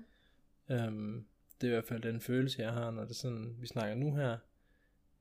Øhm, 0.75 1.27
det 1.61 1.67
er 1.67 1.71
i 1.71 1.75
hvert 1.75 1.85
fald 1.85 2.03
den 2.03 2.21
følelse, 2.21 2.63
jeg 2.63 2.73
har, 2.73 2.91
når 2.91 3.03
det 3.03 3.11
er 3.11 3.15
sådan, 3.15 3.57
vi 3.59 3.67
snakker 3.67 3.95
nu 3.95 4.15
her, 4.17 4.39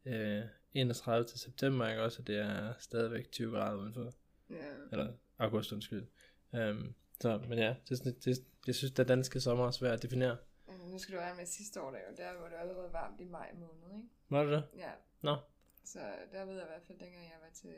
øh, 0.05 0.43
31. 0.73 1.25
til 1.27 1.39
september, 1.39 1.87
ikke 1.87 2.01
også, 2.01 2.21
og 2.21 2.27
det 2.27 2.37
er 2.37 2.73
stadigvæk 2.79 3.31
20 3.31 3.51
grader 3.51 3.77
udenfor, 3.77 4.13
Ja. 4.49 4.55
eller 4.91 5.13
august, 5.37 5.71
undskyld. 5.71 6.07
Øhm, 6.55 6.93
så, 7.21 7.37
men 7.49 7.57
ja, 7.59 7.75
det 7.89 7.97
sådan, 7.97 8.13
det, 8.25 8.37
jeg 8.67 8.75
synes, 8.75 8.99
at 8.99 9.07
danske 9.07 9.39
sommer 9.41 9.67
er 9.67 9.71
svært 9.71 9.93
at 9.93 10.03
definere. 10.03 10.37
Øh, 10.69 10.79
Nu 10.91 10.97
skal 10.99 11.15
du 11.15 11.19
være 11.19 11.35
med 11.35 11.45
sidste 11.45 11.81
år, 11.81 11.91
der, 11.91 11.97
jo, 12.09 12.15
der 12.17 12.41
var 12.41 12.49
det 12.49 12.55
allerede 12.59 12.93
varmt 12.93 13.21
i 13.21 13.25
maj 13.25 13.51
måned, 13.53 13.95
ikke? 13.97 14.07
Var 14.29 14.43
det 14.43 14.51
det? 14.51 14.63
Ja, 14.77 14.91
Nå, 15.21 15.35
så 15.83 15.99
der 16.31 16.45
ved 16.45 16.53
jeg 16.53 16.63
i 16.63 16.67
hvert 16.67 16.83
fald, 16.87 16.99
dengang 16.99 17.23
jeg 17.25 17.37
var 17.41 17.49
til, 17.53 17.73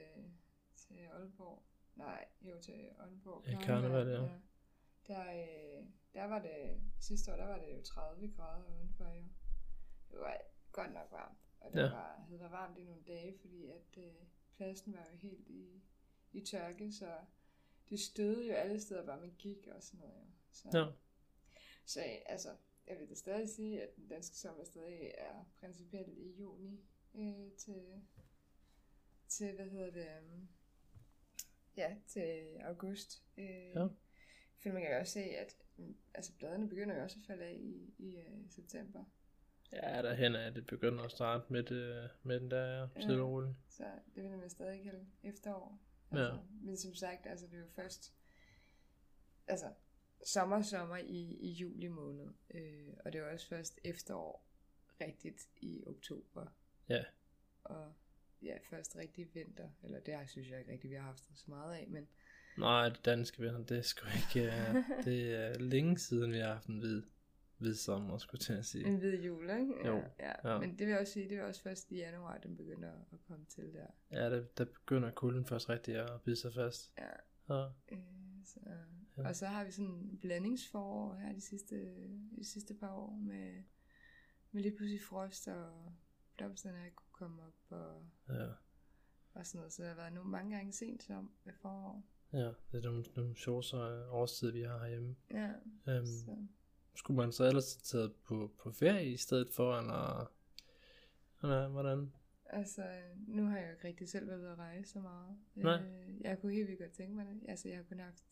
til 0.89 1.05
Aalborg, 1.13 1.63
nej, 1.95 2.25
jo 2.41 2.61
til 2.61 2.89
Aalborg. 2.99 3.45
Ja, 3.47 3.59
karneval, 3.61 4.07
ja. 4.07 4.29
Der, 5.07 5.31
øh, 5.31 5.85
der 6.13 6.23
var 6.23 6.39
det, 6.41 6.81
sidste 6.99 7.31
år, 7.31 7.35
der 7.37 7.45
var 7.47 7.59
det 7.59 7.73
jo 7.77 7.81
30 7.81 8.31
grader 8.35 8.65
udenfor 8.75 9.03
jo. 9.05 9.23
Det 10.11 10.19
var 10.19 10.37
godt 10.71 10.93
nok 10.93 11.07
varmt, 11.11 11.37
og 11.59 11.71
det 11.71 11.79
Ja. 11.79 11.85
ja. 11.85 11.91
var, 11.91 12.23
havde 12.27 12.39
været 12.39 12.51
varmt 12.51 12.77
i 12.77 12.83
nogle 12.83 13.03
dage, 13.07 13.37
fordi 13.41 13.65
at 13.65 13.97
øh, 13.97 14.13
pladsen 14.55 14.93
var 14.93 15.07
jo 15.11 15.17
helt 15.17 15.47
i, 15.47 15.81
i 16.31 16.41
tørke, 16.45 16.91
så 16.91 17.19
det 17.89 17.99
stødede 17.99 18.47
jo 18.47 18.53
alle 18.53 18.81
steder, 18.81 19.05
bare 19.05 19.19
man 19.19 19.35
gik 19.37 19.67
og 19.67 19.83
sådan 19.83 19.99
noget 19.99 20.15
jo. 20.19 20.25
Så, 20.51 20.69
ja. 20.77 20.85
så 21.85 22.01
altså, 22.25 22.55
jeg 22.87 22.99
vil 22.99 23.09
da 23.09 23.15
stadig 23.15 23.49
sige, 23.49 23.81
at 23.83 23.95
den 23.95 24.07
danske 24.07 24.35
sommer 24.37 24.63
stadig 24.63 25.11
er 25.17 25.45
principielt 25.59 26.17
i 26.17 26.31
juni 26.39 26.79
øh, 27.15 27.51
til, 27.57 28.01
til, 29.27 29.55
hvad 29.55 29.69
hedder 29.69 29.91
det, 29.91 30.07
um, 30.33 30.49
ja, 31.77 31.95
til 32.07 32.57
august. 32.61 33.23
Øh, 33.37 33.75
Ja. 33.75 33.87
For 34.61 34.69
man 34.69 34.81
kan 34.81 34.91
jo 34.91 34.99
også 34.99 35.13
se, 35.13 35.19
at 35.19 35.55
mm, 35.77 35.95
altså, 36.13 36.31
bladene 36.37 36.69
begynder 36.69 36.95
jo 36.95 37.03
også 37.03 37.17
at 37.21 37.27
falde 37.27 37.43
af 37.43 37.57
i, 37.59 37.93
i 37.97 38.17
uh, 38.17 38.49
september. 38.49 39.03
Ja, 39.71 40.01
derhen 40.01 40.35
er 40.35 40.49
det 40.49 40.67
begynder 40.67 41.03
at 41.03 41.11
starte 41.11 41.53
med, 41.53 41.63
det, 41.63 42.09
med 42.23 42.39
den 42.39 42.51
der 42.51 42.89
ja, 42.95 43.01
stille 43.01 43.21
og 43.23 43.29
roligt. 43.29 43.53
Så 43.69 43.83
det 44.15 44.23
vil 44.23 44.37
man 44.37 44.49
stadig 44.49 44.83
kalde 44.83 45.05
efterår. 45.23 45.79
Ja. 46.11 46.17
Altså, 46.17 46.39
Men 46.61 46.77
som 46.77 46.93
sagt, 46.95 47.25
altså, 47.25 47.45
det 47.47 47.53
er 47.53 47.59
jo 47.59 47.67
først 47.75 48.13
altså, 49.47 49.73
sommer, 50.25 50.61
sommer 50.61 50.97
i, 50.97 51.37
i 51.41 51.51
juli 51.51 51.87
måned. 51.87 52.27
Øh, 52.53 52.93
og 53.05 53.13
det 53.13 53.19
er 53.19 53.23
jo 53.23 53.31
også 53.31 53.47
først 53.47 53.79
efterår 53.83 54.45
rigtigt 55.01 55.49
i 55.61 55.83
oktober. 55.87 56.45
Ja. 56.89 57.03
Og 57.63 57.93
ja, 58.43 58.57
først 58.69 58.95
rigtig 58.95 59.27
vinter. 59.33 59.69
Eller 59.83 59.99
det 59.99 60.13
her 60.13 60.25
synes 60.25 60.49
jeg 60.49 60.59
ikke 60.59 60.71
rigtig, 60.71 60.89
vi 60.89 60.95
har 60.95 61.03
haft 61.03 61.23
så 61.35 61.45
meget 61.47 61.73
af. 61.75 61.87
Men 61.89 62.07
Nej, 62.57 62.89
det 62.89 63.05
danske 63.05 63.43
venner, 63.43 63.63
det 63.63 63.77
er 63.77 63.81
sgu 63.81 64.05
ikke... 64.07 64.49
Uh, 64.49 64.75
det 65.05 65.35
er 65.35 65.59
længe 65.59 65.97
siden, 65.97 66.31
vi 66.31 66.37
har 66.37 66.53
haft 66.53 66.67
en 66.67 66.79
hvid, 66.79 67.03
hvid 67.57 67.75
sommer, 67.75 68.17
skulle 68.17 68.39
jeg 68.39 68.45
til 68.45 68.53
at 68.53 68.65
sige. 68.65 68.85
en 68.85 68.95
hvid 68.95 69.21
jul, 69.21 69.49
ikke? 69.49 69.73
Jo, 69.87 69.95
Ja, 69.95 70.03
ja. 70.43 70.53
ja. 70.53 70.59
Men 70.59 70.69
det 70.71 70.79
vil 70.79 70.87
jeg 70.87 70.99
også 70.99 71.13
sige, 71.13 71.29
det 71.29 71.37
er 71.37 71.43
også 71.43 71.61
først 71.61 71.91
i 71.91 71.95
januar, 71.95 72.37
den 72.37 72.57
begynder 72.57 72.91
at 73.13 73.19
komme 73.27 73.45
til 73.45 73.73
der. 73.73 73.87
Ja, 74.11 74.29
der, 74.29 74.43
der 74.57 74.65
begynder 74.65 75.11
kulden 75.11 75.45
først 75.45 75.69
rigtig 75.69 75.95
at 75.95 76.21
bide 76.21 76.35
sig 76.35 76.53
fast. 76.53 76.91
Ja. 76.97 77.09
Ja. 77.55 77.65
Øh, 77.91 77.99
så, 78.45 78.59
Ja. 79.19 79.27
Og 79.27 79.35
så 79.35 79.45
har 79.45 79.63
vi 79.63 79.71
sådan 79.71 79.91
en 79.91 80.17
blandingsforår 80.21 81.15
her 81.15 81.33
de 81.33 81.41
sidste, 81.41 81.75
de 82.35 82.45
sidste 82.45 82.73
par 82.73 82.93
år 82.93 83.15
med, 83.15 83.63
med 84.51 84.61
lige 84.61 84.75
pludselig 84.75 85.01
frost 85.01 85.47
og 85.47 85.93
blomsterne 86.37 86.89
kunne 86.95 87.08
komme 87.19 87.41
op 87.43 87.55
og, 87.69 88.01
ja. 88.29 88.47
og 89.33 89.45
sådan 89.45 89.59
noget. 89.59 89.73
Så 89.73 89.83
der 89.83 89.89
har 89.89 89.95
været 89.95 90.13
nogle 90.13 90.29
mange 90.29 90.55
gange 90.55 90.73
sent 90.73 91.03
som 91.03 91.31
med 91.43 91.53
forår. 91.53 92.03
Ja, 92.33 92.47
det 92.71 92.77
er 92.77 92.81
nogle, 92.81 93.03
nogle 93.15 93.35
sjovere 93.35 94.09
årstider, 94.09 94.51
vi 94.51 94.61
har 94.61 94.79
herhjemme. 94.79 95.15
Ja, 95.31 95.53
Um, 95.87 96.05
så. 96.05 96.45
skulle 96.95 97.17
man 97.17 97.31
så 97.31 97.43
ellers 97.43 97.73
have 97.73 97.81
taget 97.81 98.15
på, 98.15 98.51
på 98.57 98.71
ferie 98.71 99.11
i 99.11 99.17
stedet 99.17 99.49
for, 99.51 99.77
eller, 99.77 100.31
eller 101.43 101.67
hvordan? 101.67 102.13
Altså, 102.45 102.83
nu 103.27 103.45
har 103.45 103.57
jeg 103.57 103.67
jo 103.67 103.71
ikke 103.71 103.87
rigtig 103.87 104.09
selv 104.09 104.27
været 104.27 104.39
ude 104.39 104.49
at 104.49 104.57
rejse 104.57 104.91
så 104.91 104.99
meget. 104.99 105.37
Nej. 105.55 105.81
Øh, 105.81 106.21
jeg 106.21 106.39
kunne 106.39 106.53
helt 106.53 106.67
vildt 106.67 106.81
godt 106.81 106.91
tænke 106.91 107.15
mig 107.15 107.25
det. 107.25 107.41
Altså, 107.47 107.67
jeg 107.69 107.77
har 107.77 107.83
kun 107.83 107.99
haft, 107.99 108.25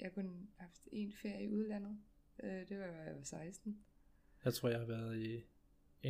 jeg 0.00 0.06
har 0.06 0.10
kun 0.10 0.48
haft 0.56 0.88
en 0.92 1.12
ferie 1.12 1.44
i 1.44 1.48
udlandet. 1.48 1.98
Øh, 2.42 2.68
det 2.68 2.78
var, 2.78 2.86
da 2.86 2.92
jeg 2.92 3.16
var 3.16 3.22
16. 3.22 3.84
Jeg 4.44 4.54
tror, 4.54 4.68
jeg 4.68 4.78
har 4.78 4.86
været 4.86 5.18
i 5.18 5.44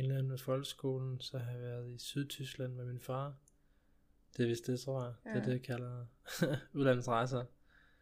Med 0.03 0.37
folkeskolen, 0.37 1.19
så 1.21 1.37
har 1.37 1.51
jeg 1.51 1.61
været 1.61 1.89
i 1.89 1.97
Sydtyskland 1.97 2.73
med 2.73 2.85
min 2.85 2.99
far. 2.99 3.35
Det 4.37 4.43
er 4.43 4.47
vist 4.47 4.67
det, 4.67 4.79
tror 4.79 5.03
jeg. 5.03 5.13
Det 5.23 5.31
er 5.31 5.35
Ja. 5.35 5.45
det, 5.45 5.51
jeg 5.51 5.61
kalder 5.61 6.05
udlandsrejser. 6.73 7.45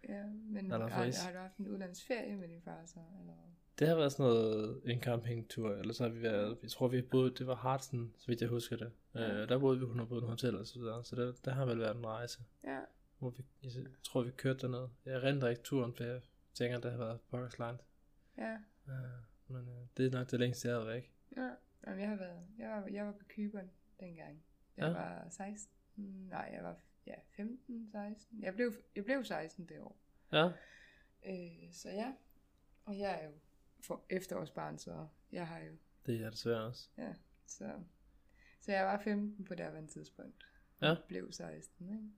Ja, 0.10 0.24
men 0.26 0.72
har, 0.72 0.78
har 0.78 1.32
du 1.32 1.38
haft 1.38 1.58
en 1.58 1.68
udlandsferie 1.68 2.36
med 2.36 2.48
din 2.48 2.62
far 2.62 2.82
så? 2.86 3.00
Eller? 3.20 3.34
Det 3.80 3.88
har 3.88 3.96
været 3.96 4.12
sådan 4.12 4.26
noget, 4.26 4.82
en 4.86 5.02
campingtur, 5.02 5.70
eller 5.76 5.94
så 5.94 6.04
har 6.04 6.10
vi 6.10 6.22
været, 6.22 6.58
jeg 6.64 6.72
tror 6.72 6.88
vi 6.88 6.98
har 6.98 7.06
boet, 7.12 7.40
det 7.40 7.48
var 7.48 7.56
Hartsen, 7.56 8.14
så 8.18 8.28
vidt 8.28 8.42
jeg 8.42 8.50
husker 8.50 8.76
det. 8.78 8.92
Ja. 9.16 9.42
Øh, 9.42 9.50
der 9.50 9.60
boede 9.60 9.78
vi 9.80 9.84
100 9.84 10.10
på 10.10 10.18
en 10.18 10.24
hotel 10.24 10.58
og 10.58 10.68
så 10.68 10.80
videre, 10.80 11.04
så 11.04 11.16
der, 11.16 11.34
der 11.46 11.52
har 11.52 11.66
vel 11.66 11.80
været 11.80 11.98
en 11.98 12.06
rejse, 12.06 12.40
Ja, 12.64 12.80
hvor 13.20 13.30
vi, 13.30 13.44
jeg 13.64 13.72
tror 14.04 14.22
vi 14.24 14.32
kørte 14.32 14.60
derned. 14.60 14.88
Jeg 15.06 15.24
render 15.24 15.50
ikke 15.50 15.62
turen, 15.64 15.94
for 15.94 16.04
jeg 16.04 16.22
tænker, 16.54 16.80
det 16.80 16.92
har 16.92 16.98
været 16.98 17.20
pokkers 17.22 17.60
ja, 18.38 18.58
Øh, 18.88 18.94
men 19.48 19.68
øh, 19.70 19.88
det 19.98 20.06
er 20.06 20.12
nok 20.12 20.32
det 20.32 20.40
længste, 20.40 20.68
jeg 20.68 20.78
har 20.78 20.84
været 20.84 20.96
væk. 20.96 21.12
ja. 21.38 21.50
Jamen, 21.88 22.00
jeg 22.00 22.10
har 22.10 22.16
været, 22.16 22.48
jeg 22.58 22.70
var, 22.70 22.88
jeg 22.88 23.06
var 23.06 23.12
på 23.12 23.26
Kyberen 23.28 23.72
dengang. 24.00 24.44
Jeg 24.78 24.86
Ja. 24.86 24.92
var 24.94 25.30
16, 25.30 25.70
nej, 26.30 26.50
jeg 26.54 26.64
var 26.64 26.76
ja, 27.06 27.16
15, 27.36 27.90
16. 27.92 28.44
Jeg 28.44 28.54
blev, 28.54 28.74
jeg 28.96 29.06
blev 29.06 29.24
16 29.24 29.66
det 29.70 29.80
år. 29.80 29.98
Ja, 30.32 30.52
Øh, 31.26 31.74
så 31.74 31.90
ja, 31.90 32.14
og 32.86 33.00
jeg 33.00 33.22
er 33.22 33.26
jo 33.26 33.32
for 33.82 34.06
efterårsbarn, 34.10 34.78
så 34.78 35.08
jeg 35.32 35.48
har 35.48 35.60
jo, 35.60 35.74
det 36.06 36.16
er 36.16 36.20
jeg 36.20 36.32
desværre 36.32 36.62
også. 36.62 36.90
ja, 36.98 37.14
så, 37.46 37.84
så 38.62 38.72
jeg 38.72 38.86
var 38.86 39.00
15 39.00 39.46
på 39.46 39.56
det 39.56 39.90
tidspunkt. 39.90 40.46
Ja. 40.82 40.92
Og 40.92 40.98
blev 41.08 41.32
16, 41.32 41.90
ikke? 41.90 42.10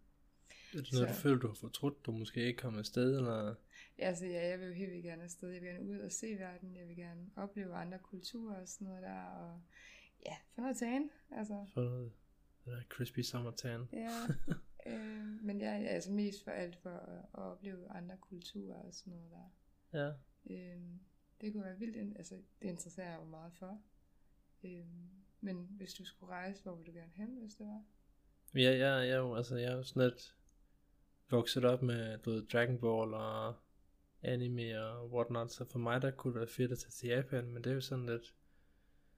Er 0.73 0.77
det 0.81 0.93
noget, 0.93 1.09
Så- 1.09 1.15
du 1.15 1.21
føler, 1.21 1.37
du 1.39 1.47
har 1.47 1.53
fortrudt, 1.53 2.05
du 2.05 2.11
måske 2.11 2.43
ikke 2.43 2.57
kom 2.57 2.77
afsted, 2.77 3.17
eller? 3.17 3.55
Ja, 3.97 4.03
altså, 4.07 4.25
ja, 4.25 4.47
jeg 4.49 4.59
vil 4.59 4.67
jo 4.67 4.73
helt 4.73 4.91
vildt 4.91 5.03
gerne 5.03 5.23
afsted. 5.23 5.49
Jeg 5.49 5.61
vil 5.61 5.69
gerne 5.69 5.89
ud 5.89 5.97
og 5.99 6.11
se 6.11 6.35
verden. 6.39 6.75
Jeg 6.75 6.87
vil 6.87 6.95
gerne 6.95 7.29
opleve 7.35 7.73
andre 7.75 7.99
kulturer 7.99 8.61
og 8.61 8.67
sådan 8.67 8.87
noget 8.87 9.03
der. 9.03 9.21
Og 9.23 9.61
ja, 10.25 10.35
få 10.55 10.61
noget 10.61 10.77
tan. 10.77 11.09
Altså, 11.31 11.65
For 11.73 11.81
noget, 11.81 12.11
den 12.65 12.73
der 12.73 12.81
crispy 12.89 13.19
summer 13.21 13.51
tan. 13.51 13.87
ja. 13.93 14.09
øh, 14.91 15.25
men 15.43 15.61
jeg 15.61 15.83
er 15.83 15.89
altså 15.89 16.11
mest 16.11 16.43
for 16.43 16.51
alt 16.51 16.75
for 16.75 16.89
at, 16.89 17.19
at 17.19 17.39
opleve 17.39 17.89
andre 17.91 18.17
kulturer 18.21 18.75
og 18.77 18.93
sådan 18.93 19.13
noget 19.13 19.31
der. 19.31 19.49
Ja. 19.99 20.11
Øh, 20.55 20.81
det 21.41 21.53
kunne 21.53 21.63
være 21.63 21.79
vildt. 21.79 22.17
Altså, 22.17 22.35
det 22.61 22.67
interesserer 22.69 23.09
jeg 23.09 23.19
jo 23.19 23.25
meget 23.25 23.53
for. 23.53 23.81
Øh, 24.63 24.85
men 25.41 25.67
hvis 25.77 25.93
du 25.93 26.05
skulle 26.05 26.31
rejse, 26.33 26.63
hvor 26.63 26.75
ville 26.75 26.91
du 26.93 26.97
gerne 26.97 27.11
hen, 27.15 27.37
hvis 27.39 27.55
det 27.55 27.65
var? 27.67 27.83
Ja, 28.55 28.61
jeg, 28.61 28.79
jeg, 28.79 29.09
er 29.09 29.17
jo, 29.17 29.35
altså, 29.35 29.55
jeg 29.55 29.71
er 29.71 29.75
jo 29.75 29.83
sådan 29.83 30.03
lidt 30.09 30.34
vokset 31.30 31.65
op 31.65 31.82
med 31.82 32.17
du 32.17 32.32
ved, 32.32 32.47
Dragon 32.47 32.80
Ball 32.80 33.13
og 33.13 33.55
anime 34.21 34.86
og 34.86 35.11
whatnot, 35.11 35.51
så 35.51 35.65
for 35.65 35.80
mig 35.80 36.01
der 36.01 36.11
kunne 36.11 36.34
det 36.34 36.39
være 36.39 36.47
fedt 36.49 36.71
at 36.71 36.80
tage 36.80 36.91
til 36.91 37.09
Japan, 37.09 37.51
men 37.51 37.63
det 37.63 37.69
er 37.69 37.73
jo 37.76 37.82
sådan 37.82 38.05
lidt 38.05 38.34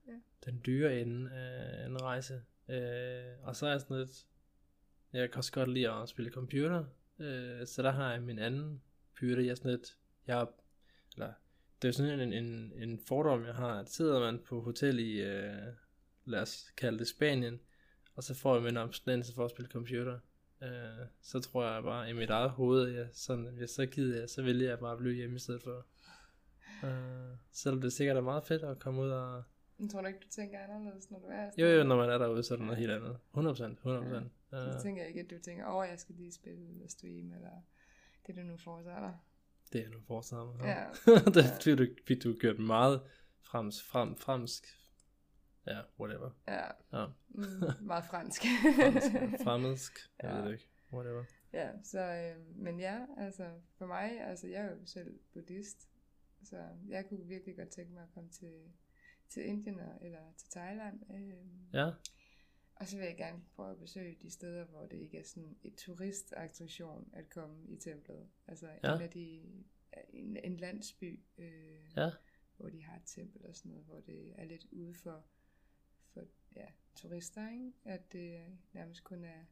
Ja. 0.08 0.14
den 0.46 0.62
dyre 0.66 1.02
ende 1.02 1.32
af 1.32 1.86
en 1.86 2.02
rejse. 2.02 2.42
Øh, 2.70 3.34
og 3.44 3.56
så 3.56 3.66
er 3.66 3.72
jeg 3.72 3.82
sådan 3.82 3.98
lidt, 3.98 4.26
jeg 5.14 5.32
kan 5.32 5.38
også 5.38 5.52
godt 5.52 5.70
lide 5.70 5.92
at 5.92 6.10
spille 6.10 6.32
computer, 6.32 6.86
øh, 7.20 7.68
så 7.68 7.82
der 7.82 7.92
har 7.92 8.12
jeg 8.12 8.22
min 8.22 8.40
anden 8.40 8.82
pyre, 9.16 9.44
jeg 9.44 9.52
er 9.52 9.56
sådan 9.56 9.72
lidt, 9.72 9.98
jeg 10.28 10.42
er, 10.42 10.46
eller, 11.14 11.34
det 11.82 11.88
er 11.88 11.92
sådan 11.92 12.20
en, 12.20 12.34
en, 12.34 12.74
en 12.76 13.00
fordom, 13.00 13.46
jeg 13.46 13.56
har, 13.56 13.80
at 13.80 13.90
sidder 13.90 14.20
man 14.20 14.40
på 14.40 14.62
hotel 14.62 15.00
i, 15.00 15.22
øh, 15.22 15.74
lad 16.26 16.42
os 16.42 16.74
kalde 16.78 17.00
det 17.00 17.08
Spanien, 17.08 17.60
og 18.16 18.24
så 18.24 18.34
får 18.34 18.56
jeg 18.56 18.64
min 18.64 18.78
abstinense 18.78 19.34
for 19.34 19.46
at 19.46 19.52
spille 19.52 19.72
computer. 19.72 20.20
Øh, 20.62 21.08
så 21.22 21.40
tror 21.40 21.74
jeg 21.74 21.84
bare 21.84 22.10
i 22.10 22.14
mit 22.14 22.30
eget 22.30 22.50
hoved, 22.50 22.88
jeg, 22.88 23.08
sådan, 23.14 23.46
hvis 23.46 23.70
så 23.70 23.86
gider 23.86 24.20
jeg, 24.20 24.30
så 24.30 24.44
vælger 24.44 24.70
jeg 24.70 24.80
bare 24.80 24.92
at 24.92 24.98
blive 24.98 25.14
hjemme 25.16 25.36
i 25.36 25.40
stedet 25.40 25.62
for. 25.64 25.86
Øh, 26.88 27.38
selvom 27.52 27.82
det 27.82 27.94
sikkert 27.94 28.18
er 28.18 28.22
meget 28.22 28.44
fedt 28.44 28.64
at 28.64 28.80
komme 28.80 29.02
ud 29.02 29.10
og... 29.10 29.44
Jeg 29.80 29.90
tror 29.90 30.02
du 30.02 30.08
ikke, 30.08 30.20
du 30.20 30.28
tænker 30.30 30.60
anderledes, 30.60 31.12
når 31.12 31.20
du 31.20 31.26
er 31.28 31.42
Jo 31.42 31.48
afsted? 31.48 31.78
jo, 31.78 31.84
når 31.84 31.98
man 31.98 32.10
er 32.10 32.18
derude, 32.18 32.44
så 32.44 32.54
er 32.54 32.58
det 32.58 32.66
noget 32.66 32.80
helt 32.80 32.92
andet. 32.92 33.18
100%, 33.34 33.40
100%. 33.40 34.30
Så 34.50 34.56
Øh, 34.76 34.82
tænker 34.82 35.02
jeg 35.02 35.08
ikke, 35.10 35.20
at 35.22 35.30
du 35.30 35.36
tænker, 35.44 35.66
åh, 35.68 35.88
jeg 35.90 36.00
skal 36.00 36.16
lige 36.16 36.32
spille 36.34 36.68
eller 36.70 36.88
stream, 36.88 37.34
eller... 37.34 37.52
det 38.28 38.36
du 38.36 38.42
nu 38.42 38.58
foretager 38.58 39.00
dig. 39.00 39.18
Det 39.74 39.82
er 39.86 39.90
nu 39.90 39.98
fortsat 40.08 40.38
mig. 40.38 40.66
Ja. 40.66 40.86
det 41.42 41.44
fik 41.64 41.78
du, 41.78 41.86
fik 42.08 42.24
du 42.24 42.34
gjort 42.40 42.60
meget 42.60 43.02
frems, 43.42 43.84
frem, 43.84 44.16
fremsk. 44.16 44.64
Ja, 45.68 45.82
whatever. 46.00 46.30
Ja, 46.48 46.66
Ja, 46.94 47.06
mm, 47.30 47.44
meget 47.86 48.06
fransk. 48.06 48.42
fransk, 48.78 49.14
ja, 49.14 49.44
fremmedsk. 49.44 49.94
Jeg 50.24 50.30
Ja. 50.32 50.36
ved 50.38 50.46
det 50.46 50.52
ikke. 50.54 50.70
Whatever. 50.94 51.24
ja, 51.54 51.72
så, 51.84 52.00
øh, 52.00 52.56
men 52.58 52.80
ja, 52.80 53.06
altså 53.18 53.52
for 53.78 53.86
mig, 53.86 54.22
altså 54.22 54.48
jeg 54.48 54.62
er 54.66 54.72
jo 54.72 54.86
selv 54.86 55.20
buddhist, 55.34 55.90
så 56.44 56.68
jeg 56.88 57.06
kunne 57.10 57.26
virkelig 57.28 57.56
godt 57.58 57.70
tænke 57.70 57.94
mig 57.94 58.04
at 58.04 58.10
komme 58.14 58.30
til, 58.30 58.54
til 59.30 59.46
Indien 59.46 59.80
eller 60.02 60.34
til 60.38 60.50
Thailand. 60.52 61.00
Øh, 61.12 61.34
Ja, 61.74 61.92
Og 62.76 62.88
så 62.88 62.98
vil 62.98 63.06
jeg 63.06 63.18
gerne 63.18 63.42
prøve 63.56 63.72
at 63.72 63.78
besøge 63.80 64.18
de 64.22 64.30
steder, 64.32 64.66
hvor 64.66 64.86
det 64.86 64.98
ikke 64.98 65.18
er 65.20 65.24
sådan 65.24 65.58
et 65.64 65.76
turistattraktion 65.76 67.10
at 67.14 67.30
komme 67.30 67.68
i 67.68 67.76
templet. 67.76 68.28
Altså 68.48 68.68
Ja. 68.84 68.96
en 68.96 69.02
af 69.02 69.10
de, 69.10 69.42
en, 70.10 70.38
en 70.44 70.58
landsby, 70.58 71.20
øh, 71.38 71.80
ja, 71.98 72.10
hvor 72.58 72.70
de 72.70 72.84
har 72.84 72.96
et 72.96 73.06
tempel 73.06 73.46
og 73.46 73.56
sådan 73.56 73.70
noget, 73.72 73.86
hvor 73.86 74.00
det 74.00 74.34
er 74.36 74.46
lidt 74.46 74.66
ude 74.72 74.94
for, 74.94 75.26
for 76.14 76.24
ja, 76.56 76.66
turister, 76.96 77.52
ikke? 77.52 77.72
At 77.86 78.14
det 78.14 78.40
nærmest 78.74 79.04
kun 79.04 79.24
er 79.24 79.44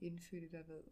indfødte, 0.00 0.48
der 0.52 0.62
ved, 0.62 0.82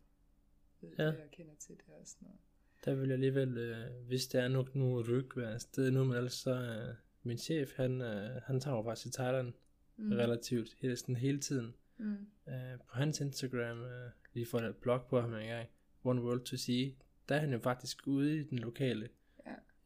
ved 0.81 0.91
Ja. 0.99 1.07
det 1.07 1.21
og 1.21 1.31
kender 1.31 1.55
til 1.59 1.77
det 1.77 1.95
og 2.01 2.07
sådan 2.07 2.27
noget. 2.29 2.41
der 2.85 2.95
vil 2.95 3.05
jeg 3.09 3.13
alligevel, 3.15 3.59
øh, 3.59 4.07
hvis 4.07 4.27
der 4.27 4.43
er 4.43 4.49
nok 4.49 4.75
nu 4.75 5.03
ryg 5.03 5.37
afsted 5.37 5.91
nu, 5.91 6.05
men 6.05 6.17
ellers 6.17 6.33
så, 6.33 6.51
øh, 6.55 6.95
min 7.23 7.39
chef, 7.39 7.77
han, 7.77 8.01
øh, 8.01 8.43
han 8.43 8.61
tager 8.61 8.77
jo 8.77 8.83
faktisk 8.83 9.03
til 9.03 9.13
Thailand 9.13 9.53
mm. 9.97 10.13
relativt 10.13 10.77
hele, 10.81 10.97
sådan 10.97 11.17
hele 11.17 11.41
tiden. 11.41 11.75
Mm. 11.99 12.27
Øh, 12.49 12.79
på 12.79 12.95
hans 12.97 13.21
Instagram, 13.21 13.81
øh, 13.85 14.11
lige 14.33 14.47
for 14.47 14.59
et 14.59 14.77
blog 14.77 15.07
på 15.07 15.21
ham 15.21 15.35
en 15.35 15.47
gang, 15.49 15.69
One 16.05 16.23
World 16.23 16.45
to 16.45 16.57
See, 16.57 16.97
der 17.29 17.35
er 17.35 17.39
han 17.41 17.53
jo 17.53 17.59
faktisk 17.59 18.07
ude 18.07 18.39
i 18.41 18.43
den 18.43 18.59
lokale, 18.59 19.09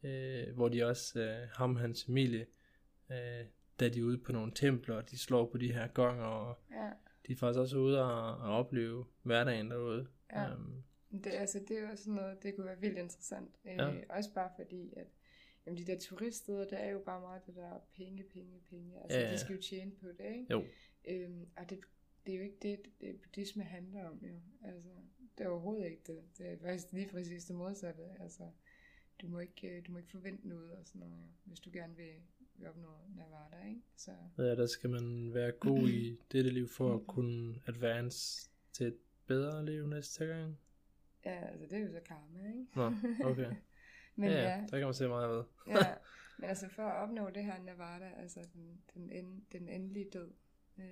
Ja. 0.03 0.09
øh, 0.09 0.55
hvor 0.55 0.69
de 0.69 0.83
også, 0.83 1.19
øh, 1.21 1.47
ham 1.51 1.75
og 1.75 1.81
hans 1.81 2.05
familie, 2.05 2.45
øh, 3.11 3.45
er 3.81 3.89
de 3.89 4.05
ude 4.05 4.17
på 4.17 4.31
nogle 4.31 4.51
templer, 4.55 4.95
og 4.95 5.09
de 5.11 5.17
slår 5.17 5.45
på 5.51 5.57
de 5.57 5.73
her 5.73 5.87
gonger, 5.87 6.23
og 6.25 6.59
Ja. 6.71 6.89
de 7.27 7.31
er 7.31 7.35
faktisk 7.37 7.59
også 7.59 7.77
ude 7.77 8.01
og, 8.03 8.37
og 8.37 8.57
opleve 8.57 9.05
hverdagen 9.23 9.71
derude. 9.71 10.07
Ja. 10.31 10.53
Um, 10.55 10.83
Det, 11.23 11.27
altså, 11.33 11.59
det 11.67 11.77
er 11.77 11.89
jo 11.89 11.95
sådan 11.95 12.13
noget, 12.13 12.43
det 12.43 12.55
kunne 12.55 12.65
være 12.65 12.79
vildt 12.79 12.97
interessant. 12.97 13.55
Øh, 13.65 13.75
Ja. 13.77 13.93
Også 14.09 14.33
bare 14.33 14.49
fordi, 14.55 14.93
at 14.97 15.07
jamen, 15.65 15.77
de 15.77 15.85
der 15.85 15.99
turiststeder, 15.99 16.65
der 16.67 16.77
er 16.77 16.89
jo 16.91 16.99
bare 16.99 17.21
meget 17.21 17.45
det 17.45 17.55
der 17.55 17.79
penge, 17.95 18.23
penge, 18.23 18.59
penge. 18.69 19.01
Altså, 19.01 19.17
Ja, 19.17 19.25
ja. 19.25 19.33
de 19.33 19.37
skal 19.39 19.55
jo 19.55 19.61
tjene 19.61 19.91
på 19.91 20.07
det, 20.07 20.25
ikke? 20.25 20.45
jo, 20.51 20.63
Øhm, 21.07 21.47
og 21.57 21.69
det, 21.69 21.79
det 22.25 22.33
er 22.33 22.37
jo 22.37 22.43
ikke 22.43 22.57
det, 22.61 22.79
det 23.01 23.21
buddhisme 23.21 23.63
handler 23.63 24.05
om, 24.09 24.19
jo. 24.25 24.35
Altså, 24.63 24.89
det 25.37 25.43
er 25.45 25.49
overhovedet 25.49 25.85
ikke 25.85 26.01
det. 26.07 26.23
Det 26.37 26.51
er 26.51 26.57
faktisk 26.57 26.91
lige 26.93 27.09
præcis 27.09 27.45
det 27.45 27.55
modsatte. 27.55 28.03
Altså, 28.19 28.43
du 29.21 29.27
må 29.27 29.39
ikke, 29.39 29.67
øh, 29.77 29.85
du 29.87 29.91
må 29.91 29.97
ikke 29.97 30.11
forvente 30.11 30.47
noget 30.47 30.71
og 30.71 30.85
sådan 30.85 30.99
noget, 30.99 31.13
jo, 31.13 31.27
hvis 31.45 31.59
du 31.59 31.69
gerne 31.73 31.95
vil, 31.95 32.13
vil 32.55 32.67
opnå 32.67 32.89
nirvana, 33.15 33.67
ikke? 33.69 33.81
Så, 33.95 34.11
ja, 34.37 34.55
der 34.55 34.65
skal 34.65 34.89
man 34.89 35.33
være 35.33 35.51
god 35.51 35.89
i 35.89 36.17
dette 36.31 36.49
liv 36.49 36.69
for 36.69 36.95
at 36.95 37.07
kunne 37.07 37.61
advance 37.67 38.49
til 38.73 38.87
et 38.87 38.97
bedre 39.25 39.65
liv 39.65 39.87
næste 39.87 40.25
gang. 40.25 40.59
ja, 41.25 41.47
altså, 41.47 41.65
det 41.65 41.73
er 41.73 41.81
jo 41.81 41.91
så 41.91 41.99
karma, 42.05 42.47
ikke? 42.47 42.65
Nå, 42.75 42.93
okay. 43.29 43.55
Men 44.15 44.29
ja, 44.29 44.35
ja, 44.35 44.49
ja, 44.49 44.65
der 44.69 44.77
kan 44.77 44.87
man 44.87 44.93
se 44.93 45.07
meget 45.07 45.29
ved. 45.29 45.43
ja, 45.67 45.95
men 46.37 46.49
altså 46.49 46.69
for 46.69 46.83
at 46.83 47.03
opnå 47.03 47.29
det 47.29 47.43
her 47.43 47.59
nirvana, 47.63 48.11
altså 48.17 48.39
den, 48.53 48.81
den, 48.93 49.09
end, 49.09 49.41
den 49.51 49.69
endelige 49.69 50.09
død, 50.13 50.31
øh, 50.77 50.83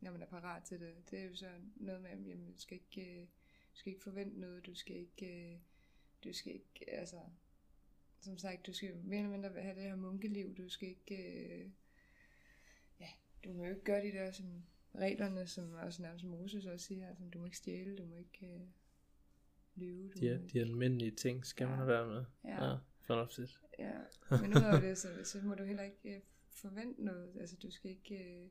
når 0.00 0.12
man 0.12 0.22
er 0.22 0.26
parat 0.26 0.62
til 0.62 0.80
det, 0.80 0.94
det 1.10 1.18
er 1.18 1.24
jo 1.24 1.34
så 1.34 1.48
noget 1.76 2.02
med, 2.02 2.10
jamen, 2.10 2.52
du 2.52 2.60
skal 2.60 2.74
ikke, 2.76 3.20
øh, 3.20 3.26
du 3.72 3.78
skal 3.78 3.92
ikke 3.92 4.02
forvente 4.02 4.40
noget, 4.40 4.66
du 4.66 4.74
skal 4.74 4.96
ikke, 4.96 5.52
øh, 5.52 5.58
du 6.24 6.32
skal 6.32 6.52
ikke, 6.52 6.90
altså, 6.90 7.16
som 8.20 8.38
sagt, 8.38 8.66
du 8.66 8.72
skal 8.72 8.96
mere 8.96 9.18
eller 9.18 9.30
mindre 9.30 9.62
have 9.62 9.74
det 9.74 9.82
her 9.82 9.96
munkeliv, 9.96 10.54
du 10.56 10.68
skal 10.68 10.88
ikke, 10.88 11.14
øh, 11.16 11.70
ja, 13.00 13.06
du 13.44 13.52
må 13.52 13.64
jo 13.64 13.70
ikke 13.70 13.84
gøre 13.84 14.02
de 14.04 14.12
der 14.12 14.30
som 14.32 14.46
reglerne, 14.94 15.46
som 15.46 15.72
også 15.72 16.02
nærmest 16.02 16.24
Moses 16.24 16.66
også 16.66 16.86
siger, 16.86 17.08
altså, 17.08 17.24
du 17.32 17.38
må 17.38 17.44
ikke 17.44 17.56
stjæle, 17.56 17.96
du 17.96 18.04
må 18.04 18.16
ikke 18.16 18.46
øh, 18.46 18.60
lyve, 19.76 20.08
du 20.08 20.18
De, 20.20 20.38
må 20.42 20.48
de 20.52 20.60
almindelige 20.60 21.10
ting 21.10 21.46
skal 21.46 21.66
man 21.66 21.72
Ja. 21.72 21.84
have 21.84 21.88
været 21.88 22.08
med. 22.08 22.24
Ja. 22.44 22.64
ja 22.70 22.76
fornuftigt. 23.00 23.60
Ja, 23.78 23.92
men 24.30 24.50
udover 24.56 24.80
det, 24.80 24.98
så, 24.98 25.08
så 25.24 25.40
må 25.42 25.54
du 25.54 25.64
heller 25.64 25.82
ikke 25.82 26.14
øh, 26.16 26.20
forvente 26.50 27.04
noget. 27.04 27.36
Altså, 27.40 27.56
du 27.56 27.70
skal 27.70 27.90
ikke 27.90 28.14
øh, 28.42 28.48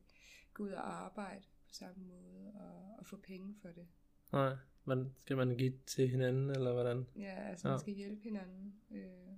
gå 0.54 0.64
ud 0.64 0.70
og 0.72 1.04
arbejde 1.06 1.42
på 1.68 1.74
samme 1.74 2.04
måde 2.08 2.52
og, 2.56 2.96
og 3.00 3.06
få 3.06 3.18
penge 3.18 3.56
for 3.62 3.70
det. 3.70 3.88
Nej, 4.32 4.56
men 4.86 5.16
skal 5.20 5.38
man 5.38 5.58
give 5.58 5.74
til 5.86 6.10
hinanden, 6.10 6.50
eller 6.50 6.74
hvordan? 6.74 7.06
Ja, 7.16 7.50
altså, 7.50 7.68
Ja. 7.68 7.72
man 7.74 7.80
skal 7.80 7.94
hjælpe 7.94 8.24
hinanden. 8.24 8.76
Øh, 8.92 9.38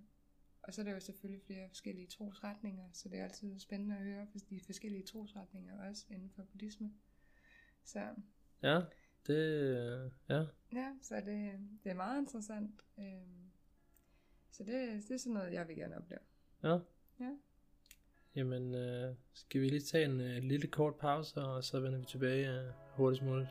og 0.64 0.74
så 0.74 0.82
er 0.82 0.86
der 0.86 0.93
jo 0.93 0.99
selvfølgelig 0.99 1.41
flere 1.45 1.68
forskellige 1.70 2.07
trosretninger, 2.07 2.89
så 2.93 3.09
det 3.09 3.20
er 3.20 3.24
altid 3.24 3.59
spændende 3.59 3.95
at 3.95 4.03
høre 4.03 4.28
de 4.49 4.59
forskellige 4.66 5.03
trosretninger 5.03 5.89
også 5.89 6.05
inden 6.09 6.32
for 6.36 6.43
buddhisme. 6.43 6.91
Så 7.84 7.99
Ja, 8.64 8.82
det, 9.28 10.12
ja, 10.30 10.45
ja, 10.74 10.93
så 11.01 11.16
det, 11.16 11.59
det 11.84 11.89
er 11.89 11.93
meget 11.93 12.22
interessant. 12.22 12.82
Øh, 12.99 13.05
så 14.51 14.64
det, 14.64 15.03
det 15.07 15.12
er 15.12 15.18
sådan 15.18 15.34
noget, 15.34 15.53
jeg 15.53 15.68
vil 15.68 15.76
gerne 15.76 15.97
opleve. 15.97 16.20
ja. 16.64 16.78
Ja. 17.20 17.36
Jamen, 18.36 18.76
øh, 18.76 19.16
skal 19.34 19.62
vi 19.62 19.70
lige 19.70 19.82
tage 19.82 20.05
en 20.05 20.22
øh, 20.22 20.43
lille 20.43 20.68
kort 20.68 20.95
pause, 20.95 21.41
og 21.41 21.64
så 21.64 21.80
vender 21.80 21.99
vi 21.99 22.05
tilbage 22.05 22.59
øh, 22.59 22.72
hurtigst 22.95 23.24
muligt. 23.24 23.49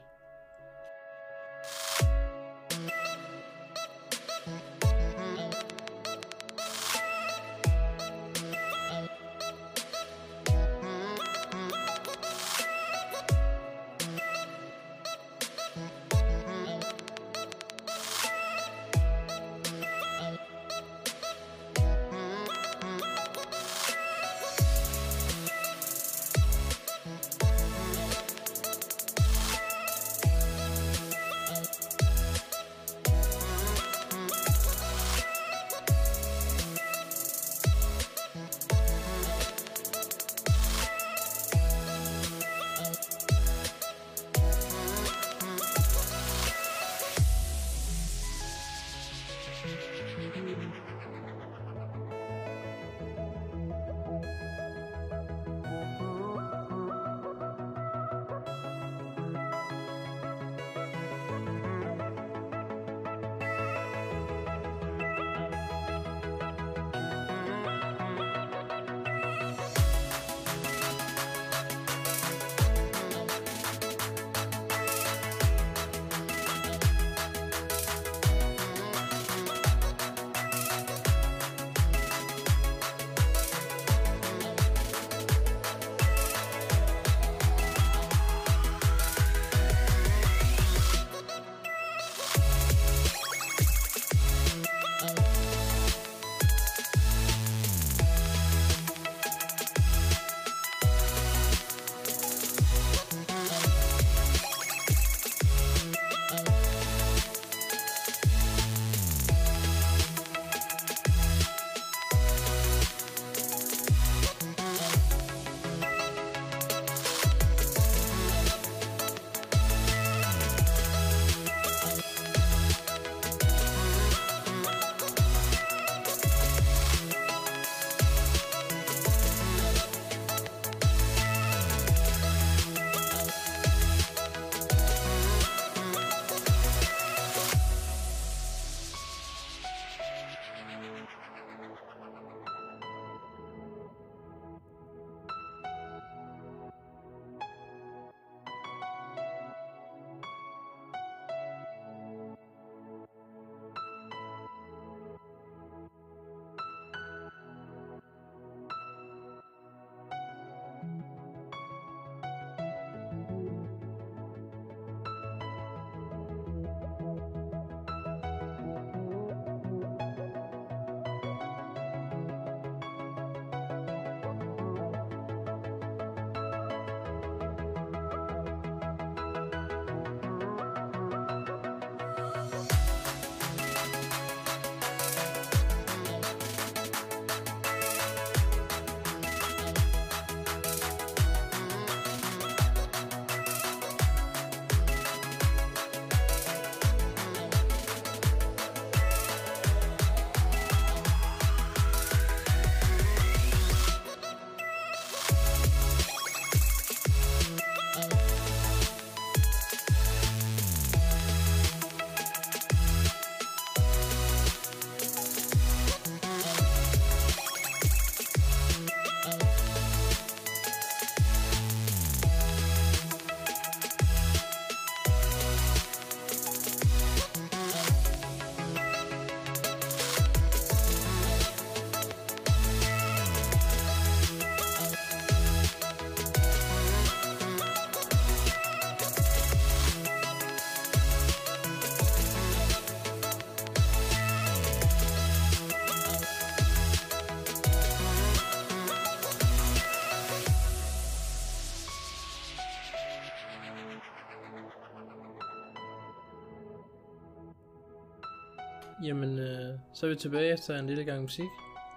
Så 260.00 260.06
er 260.06 260.10
vi 260.10 260.16
tilbage 260.16 260.52
efter 260.52 260.78
en 260.78 260.86
lille 260.86 261.04
gang 261.04 261.22
musik. 261.22 261.48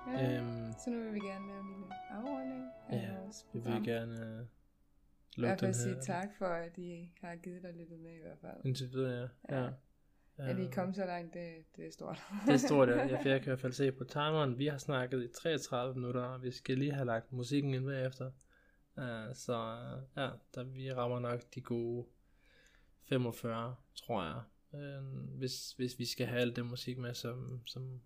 Ja. 0.07 0.37
Øhm, 0.37 0.73
Så 0.83 0.89
nu 0.89 0.99
vil 1.03 1.13
vi 1.13 1.19
gerne 1.19 1.47
lave 1.47 1.59
en 1.59 1.69
lille 1.69 1.93
afrunding 2.11 2.71
af 2.89 2.97
Ja, 2.97 3.17
vi 3.53 3.59
vil 3.59 3.83
gerne 3.83 4.47
I 5.37 5.39
lukke 5.39 5.47
hvert 5.49 5.59
den 5.59 5.65
fald 5.67 5.73
sige 5.73 5.95
her. 5.95 6.01
tak 6.01 6.27
for, 6.37 6.45
at 6.45 6.77
I 6.77 7.11
har 7.21 7.35
givet 7.35 7.63
dig 7.63 7.73
lidt 7.73 8.01
med 8.01 8.11
i 8.11 8.21
hvert 8.21 8.37
fald. 8.41 8.65
Indtil 8.65 8.91
videre, 8.91 9.29
ja. 9.49 9.55
Ja. 9.63 9.69
ja. 10.37 10.49
At 10.49 10.59
I 10.59 10.67
kom 10.73 10.93
så 10.93 11.05
langt, 11.05 11.33
det, 11.33 11.53
det 11.75 11.87
er 11.87 11.91
stort. 11.91 12.23
Det 12.45 12.53
er 12.53 12.57
stort, 12.57 12.89
ja. 12.89 12.95
Jeg, 13.11 13.11
jeg 13.11 13.21
kan 13.21 13.41
i 13.41 13.43
hvert 13.45 13.59
fald 13.59 13.73
se 13.73 13.91
på 13.91 14.03
timeren. 14.03 14.57
Vi 14.57 14.67
har 14.67 14.77
snakket 14.77 15.23
i 15.23 15.27
33 15.27 15.95
minutter, 15.95 16.21
og 16.21 16.43
vi 16.43 16.51
skal 16.51 16.77
lige 16.77 16.93
have 16.93 17.05
lagt 17.05 17.31
musikken 17.31 17.73
ind 17.73 17.85
bagefter. 17.85 18.31
Uh, 18.97 19.03
så 19.33 19.53
uh, 19.53 20.21
ja, 20.21 20.29
der, 20.55 20.63
vi 20.63 20.93
rammer 20.93 21.19
nok 21.19 21.39
de 21.55 21.61
gode 21.61 22.05
45, 23.09 23.75
tror 23.95 24.23
jeg. 24.23 24.41
Uh, 24.73 24.79
hvis, 25.37 25.71
hvis 25.71 25.99
vi 25.99 26.05
skal 26.05 26.27
have 26.27 26.41
alt 26.41 26.55
det 26.55 26.65
musik 26.65 26.97
med, 26.97 27.13
som, 27.13 27.61
som, 27.65 28.01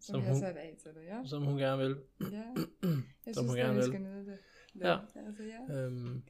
Som, 0.00 0.14
Som 0.14 0.20
hun- 0.22 0.40
sat 0.40 0.56
af 0.56 0.76
til 0.82 0.90
det, 0.94 1.04
ja. 1.06 1.22
som 1.26 1.42
hun 1.44 1.58
gerne 1.58 1.82
vil. 1.82 1.96
ja. 2.20 2.26
Jeg 3.26 3.34
Som 3.34 3.44
synes, 3.44 3.48
hun 3.48 3.56
gerne 3.56 3.72
vi 3.72 3.76
vil. 3.78 3.84
skal 3.86 4.00
nyde 4.00 4.18
det. 4.26 4.38
lidt. 4.74 4.84
Ja. 4.86 4.98
Altså, 5.16 5.42
ja. 5.42 5.86
Um, 5.86 6.24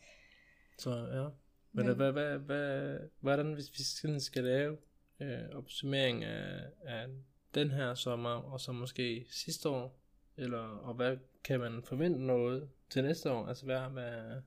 så 0.78 0.91
ja. 0.97 1.28
Men, 1.72 1.87
Men- 1.87 1.97
hvad, 1.97 2.12
hvad, 2.12 2.39
hvad, 2.39 2.99
hvordan 3.20 3.53
hvis 3.53 3.72
vi 3.78 3.83
sådan 3.83 4.20
skal 4.20 4.45
lave 4.45 4.76
øh, 5.20 5.49
opsummering 5.53 6.24
af, 6.24 6.70
af 6.83 7.09
den 7.55 7.70
her 7.70 7.95
sommer, 7.95 8.31
og 8.31 8.61
så 8.61 8.72
måske 8.72 9.26
sidste 9.31 9.68
år, 9.68 10.01
eller, 10.37 10.59
og 10.59 10.95
hvad 10.95 11.16
kan 11.45 11.61
man 11.61 11.83
forvente 11.83 12.18
noget 12.26 12.70
til 12.91 13.03
næste 13.05 13.31
år? 13.33 13.47
Altså 13.47 13.64
hvad, 13.64 13.81
hvad 13.81 14.43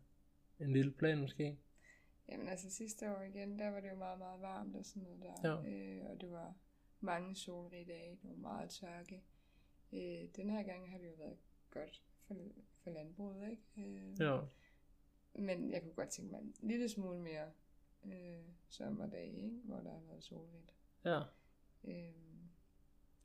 en 0.60 0.74
lille 0.74 0.92
plan 0.92 1.18
måske? 1.22 1.58
Jamen 2.30 2.48
altså 2.48 2.70
sidste 2.72 3.16
år 3.18 3.22
igen, 3.22 3.60
der 3.60 3.70
var 3.70 3.80
det 3.80 3.90
jo 3.90 3.96
meget, 3.96 4.20
meget 4.20 4.42
varmt 4.42 4.76
og 4.76 4.86
sådan 4.86 5.04
noget 5.04 5.20
der. 5.22 5.50
Ja. 5.64 5.70
Øh, 5.70 6.06
og 6.10 6.22
det 6.22 6.32
var 6.32 6.54
mange 7.00 7.36
solrige 7.36 7.86
dage, 7.86 8.12
det 8.22 8.30
var 8.30 8.36
meget 8.36 8.70
tørke. 8.70 9.24
Øh, 9.94 10.30
den 10.36 10.50
her 10.50 10.64
gang 10.64 10.92
har 10.92 10.98
det 10.98 11.08
jo 11.08 11.14
været 11.18 11.38
godt 11.70 12.02
for, 12.28 12.36
for 12.84 12.90
landbruget, 12.92 13.50
ikke? 13.52 13.64
Øh, 13.78 14.20
Ja, 14.22 14.40
Men 15.36 15.72
jeg 15.72 15.82
kunne 15.82 15.94
godt 15.94 16.10
tænke 16.10 16.32
mig 16.32 16.42
en 16.42 16.54
lille 16.62 16.90
smule 16.90 17.20
mere 17.20 17.52
øh, 18.06 18.44
sommerdage, 18.70 19.36
ikke? 19.44 19.60
hvor 19.64 19.76
der 19.78 19.92
har 19.92 20.02
været 20.10 20.24
solrigt. 20.24 20.74
ja. 21.06 21.20
Øh, 21.84 22.14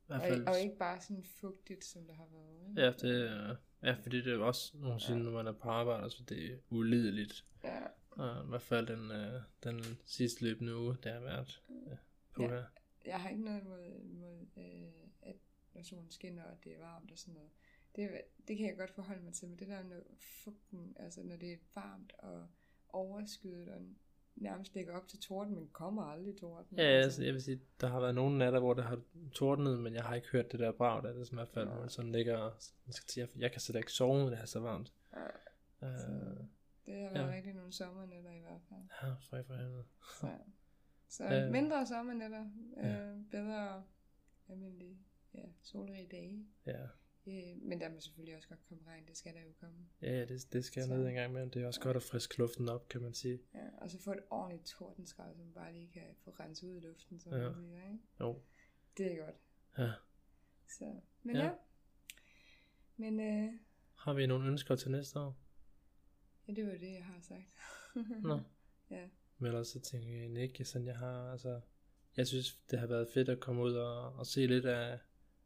og, 0.07 0.21
og 0.47 0.59
ikke 0.61 0.75
bare 0.79 1.01
sådan 1.01 1.23
fugtigt, 1.23 1.85
som 1.85 2.07
der 2.07 2.13
har 2.13 2.27
været. 2.31 2.69
Ikke? 2.69 2.81
ja, 2.81 2.91
det, 2.91 3.31
er- 3.31 3.55
ja, 3.83 3.91
fordi 3.93 4.17
det 4.21 4.33
er 4.33 4.37
også 4.37 4.77
nogensinde, 4.77 5.23
når 5.23 5.31
man 5.31 5.47
er 5.47 5.51
på 5.51 5.69
arbejde, 5.69 6.09
så 6.09 6.23
det 6.23 6.53
er 6.53 6.57
ulideligt. 6.69 7.45
Ja, 7.63 7.79
Og 8.11 8.43
I 8.45 8.47
hvert 8.49 8.61
fald 8.61 8.87
den, 8.87 9.11
øh, 9.11 9.41
den 9.63 9.83
sidste 10.05 10.43
løbende 10.43 10.75
uge, 10.77 10.97
det 11.03 11.11
har 11.11 11.19
været 11.19 11.61
øh, 11.69 11.97
på 12.35 12.41
Ja. 12.43 12.47
her. 12.49 12.63
jeg 13.05 13.21
har 13.21 13.29
ikke 13.29 13.43
noget 13.43 13.61
imod, 13.61 13.99
imod 14.03 14.45
øh, 14.57 15.07
at 15.21 15.35
når 15.73 15.81
solen 15.83 16.11
skinner, 16.11 16.43
og 16.43 16.57
det 16.63 16.73
er 16.75 16.79
varmt 16.79 17.11
og 17.11 17.17
sådan 17.17 17.33
noget. 17.33 17.49
Det, 17.95 18.21
det 18.47 18.57
kan 18.57 18.67
jeg 18.67 18.77
godt 18.77 18.91
forholde 18.91 19.23
mig 19.23 19.33
til, 19.33 19.47
men 19.49 19.59
det 19.59 19.67
der 19.67 19.83
med 19.83 20.01
fugten, 20.19 20.95
altså 20.99 21.23
når 21.23 21.35
det 21.35 21.51
er 21.53 21.57
varmt 21.75 22.13
og 22.19 22.47
overskyet 22.89 23.69
og 23.69 23.81
nærmest 24.35 24.75
ligger 24.75 24.97
op 24.97 25.07
til 25.07 25.19
torden, 25.19 25.55
men 25.55 25.67
kommer 25.73 26.03
aldrig 26.03 26.37
torden. 26.37 26.77
Ja, 26.77 26.83
altså, 26.83 27.23
jeg 27.23 27.33
vil 27.33 27.41
sige, 27.41 27.61
der 27.81 27.87
har 27.87 27.99
været 27.99 28.15
nogle 28.15 28.37
natter, 28.37 28.59
hvor 28.59 28.73
det 28.73 28.83
har 28.83 29.01
tordnet, 29.33 29.79
men 29.79 29.93
jeg 29.93 30.03
har 30.03 30.15
ikke 30.15 30.27
hørt 30.27 30.51
det 30.51 30.59
der 30.59 30.71
brag, 30.71 31.03
der 31.03 31.09
er 31.09 31.13
det 31.13 31.27
som 31.27 31.35
i 31.35 31.39
hvert 31.39 31.49
fald, 31.49 31.67
Ja. 31.67 31.73
hvor 31.75 31.87
sådan 31.87 32.11
ligger, 32.11 32.39
man 32.85 32.93
skal 32.93 33.09
sige, 33.09 33.21
jeg, 33.33 33.41
jeg 33.41 33.51
kan 33.51 33.61
slet 33.61 33.75
ikke 33.79 33.91
sove, 33.91 34.19
når 34.19 34.29
det 34.29 34.39
er 34.39 34.45
så 34.45 34.59
varmt. 34.59 34.93
Ja, 35.13 35.25
Uh, 35.81 36.45
det 36.89 37.01
har 37.01 37.09
været 37.13 37.29
Ja. 37.31 37.35
rigtig 37.35 37.53
nogle 37.53 37.71
sommernætter 37.73 38.31
i 38.31 38.39
hvert 38.39 38.61
fald. 38.69 38.79
ja, 39.03 39.13
for 39.13 39.43
for 39.43 39.53
helvede. 39.55 39.85
Så, 40.19 40.37
så 41.07 41.23
Øh. 41.45 41.51
mindre 41.51 41.87
sommernætter, 41.87 42.45
øh, 42.77 42.85
Ja. 42.85 43.13
bedre 43.31 43.83
almindelige 44.49 44.97
ja, 45.33 45.43
solrige 45.61 46.07
dage. 46.11 46.47
Ja, 46.65 46.87
Øh, 47.27 47.61
men 47.61 47.81
der 47.81 47.89
må 47.89 47.99
selvfølgelig 47.99 48.35
også 48.35 48.47
godt 48.49 48.65
komme 48.69 48.83
regn, 48.87 49.07
det 49.07 49.17
skal 49.17 49.33
der 49.33 49.41
jo 49.41 49.51
komme. 49.59 49.77
ja, 50.01 50.11
ja 50.11 50.25
det, 50.25 50.53
det 50.53 50.65
skal 50.65 50.83
Så- 50.83 50.89
ned 50.95 51.07
en 51.07 51.13
gang 51.13 51.33
med, 51.33 51.49
det 51.49 51.63
er 51.63 51.67
også 51.67 51.81
godt 51.81 51.97
at 51.97 52.03
friske 52.03 52.37
luften 52.37 52.69
op, 52.69 52.87
kan 52.89 53.01
man 53.01 53.13
sige. 53.13 53.39
Ja, 53.53 53.67
og 53.77 53.91
så 53.91 53.99
få 54.01 54.11
et 54.11 54.19
ordentligt 54.29 54.65
tordenskrald, 54.67 55.35
som 55.37 55.53
bare 55.53 55.73
lige 55.73 55.89
kan 55.93 56.03
få 56.23 56.31
renset 56.31 56.67
ud 56.67 56.75
i 56.75 56.79
luften, 56.79 57.19
som 57.19 57.33
Ja. 57.33 57.39
man 57.39 57.53
siger, 57.55 57.83
ikke? 57.83 57.99
Jo, 58.19 58.41
Det 58.97 59.11
er 59.13 59.25
godt. 59.25 59.35
ja. 59.77 59.91
Så, 60.67 60.99
men 61.23 61.35
Ja. 61.35 61.41
ja. 61.41 61.47
ja. 61.47 61.53
Men 62.97 63.19
øh, 63.19 63.53
Har 63.95 64.13
vi 64.13 64.25
nogle 64.27 64.47
ønsker 64.47 64.75
til 64.75 64.91
næste 64.91 65.19
år? 65.19 65.37
Ja, 66.49 66.53
det 66.53 66.65
var 66.65 66.77
det, 66.77 66.93
jeg 66.93 67.03
har 67.03 67.19
sagt. 67.21 67.47
Nå. 68.23 68.39
Ja. 68.91 69.07
Men 69.37 69.47
ellers 69.47 69.67
så 69.67 69.79
tænker 69.79 70.09
jeg 70.09 70.19
egentlig 70.19 70.43
ikke, 70.43 70.65
sådan 70.65 70.87
jeg 70.87 70.97
har, 70.97 71.31
altså, 71.31 71.61
jeg 72.17 72.27
synes, 72.27 72.59
det 72.71 72.79
har 72.79 72.87
været 72.87 73.07
fedt 73.13 73.29
at 73.29 73.39
komme 73.39 73.61
ud 73.61 73.73
og, 73.73 74.13
og 74.13 74.25
se 74.25 74.45
lidt 74.45 74.65
af, 74.65 74.99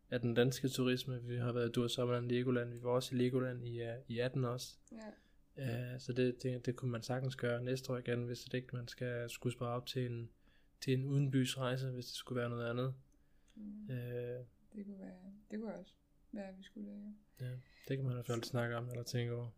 af 0.10 0.22
den 0.22 0.34
danske 0.34 0.70
turisme. 0.70 1.24
Vi 1.24 1.38
har 1.38 1.52
været 1.52 1.70
i 1.70 1.72
Dursommerland, 1.72 2.30
Legoland, 2.30 2.74
vi 2.74 2.84
var 2.84 2.90
også 2.90 3.16
i 3.16 3.18
Legoland 3.18 3.68
i, 3.68 3.82
uh, 3.82 3.94
i 4.08 4.20
18 4.20 4.46
også. 4.46 4.78
ja. 5.58 5.94
Uh, 5.94 6.00
så 6.00 6.14
det, 6.14 6.44
det, 6.44 6.66
det 6.66 6.76
kunne 6.76 6.92
man 6.92 7.02
sagtens 7.02 7.36
gøre 7.36 7.64
næste 7.64 7.94
år 7.94 7.98
igen, 7.98 8.24
hvis 8.24 8.40
det 8.40 8.54
ikke 8.54 8.76
man 8.76 8.88
skal 8.88 9.30
skulle 9.30 9.54
spare 9.54 9.76
op 9.76 9.86
til 9.86 10.12
en, 10.12 10.30
til 10.82 10.94
en 10.94 11.06
udenbys 11.06 11.58
rejse, 11.58 11.92
hvis 11.92 12.06
det 12.06 12.16
skulle 12.16 12.40
være 12.40 12.50
noget 12.50 12.70
andet. 12.70 12.96
Mm, 13.56 13.84
Uh, 13.84 13.90
det 14.76 14.86
kunne 14.86 15.00
være, 15.00 15.34
det 15.52 15.60
kunne 15.60 15.76
også 15.76 15.94
være, 16.32 16.48
at 16.48 16.58
vi 16.58 16.64
skulle 16.64 16.90
det, 16.90 17.16
ja. 17.40 17.46
ja, 17.46 17.52
det 17.88 17.98
kan 17.98 18.04
man 18.04 18.12
i 18.12 18.14
hvert 18.14 18.26
fald 18.26 18.44
snakke 18.44 18.76
om 18.76 18.90
eller 18.90 19.04
tænke 19.04 19.34
over. 19.34 19.50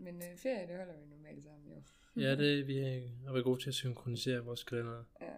Men 0.00 0.14
øh, 0.22 0.36
ferie, 0.36 0.66
det 0.68 0.76
holder 0.76 0.94
vi 1.00 1.06
normalt 1.10 1.44
sammen, 1.44 1.68
jo. 1.72 1.82
Ja, 2.22 2.36
det 2.36 2.66
vi 2.66 2.78
er, 2.78 3.08
er 3.28 3.32
vi 3.32 3.42
gode 3.42 3.60
til 3.62 3.68
at 3.70 3.74
synkronisere 3.74 4.38
vores 4.44 4.64
kalender. 4.64 5.04
Ja, 5.20 5.32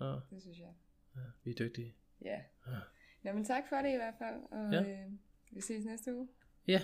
Ja, 0.00 0.14
det 0.30 0.42
synes 0.42 0.58
jeg. 0.58 0.72
ja, 1.16 1.20
vi 1.44 1.50
er 1.50 1.54
dygtige. 1.54 1.94
Ja. 2.22 2.40
Ja. 2.66 2.78
Nå, 3.22 3.32
men 3.32 3.44
tak 3.44 3.62
for 3.68 3.76
det 3.76 3.92
i 3.92 3.96
hvert 3.96 4.14
fald, 4.18 4.42
og 4.50 4.72
Ja. 4.72 4.82
øh, 4.82 5.12
vi 5.50 5.60
ses 5.60 5.84
næste 5.84 6.14
uge. 6.14 6.28
Ja, 6.66 6.82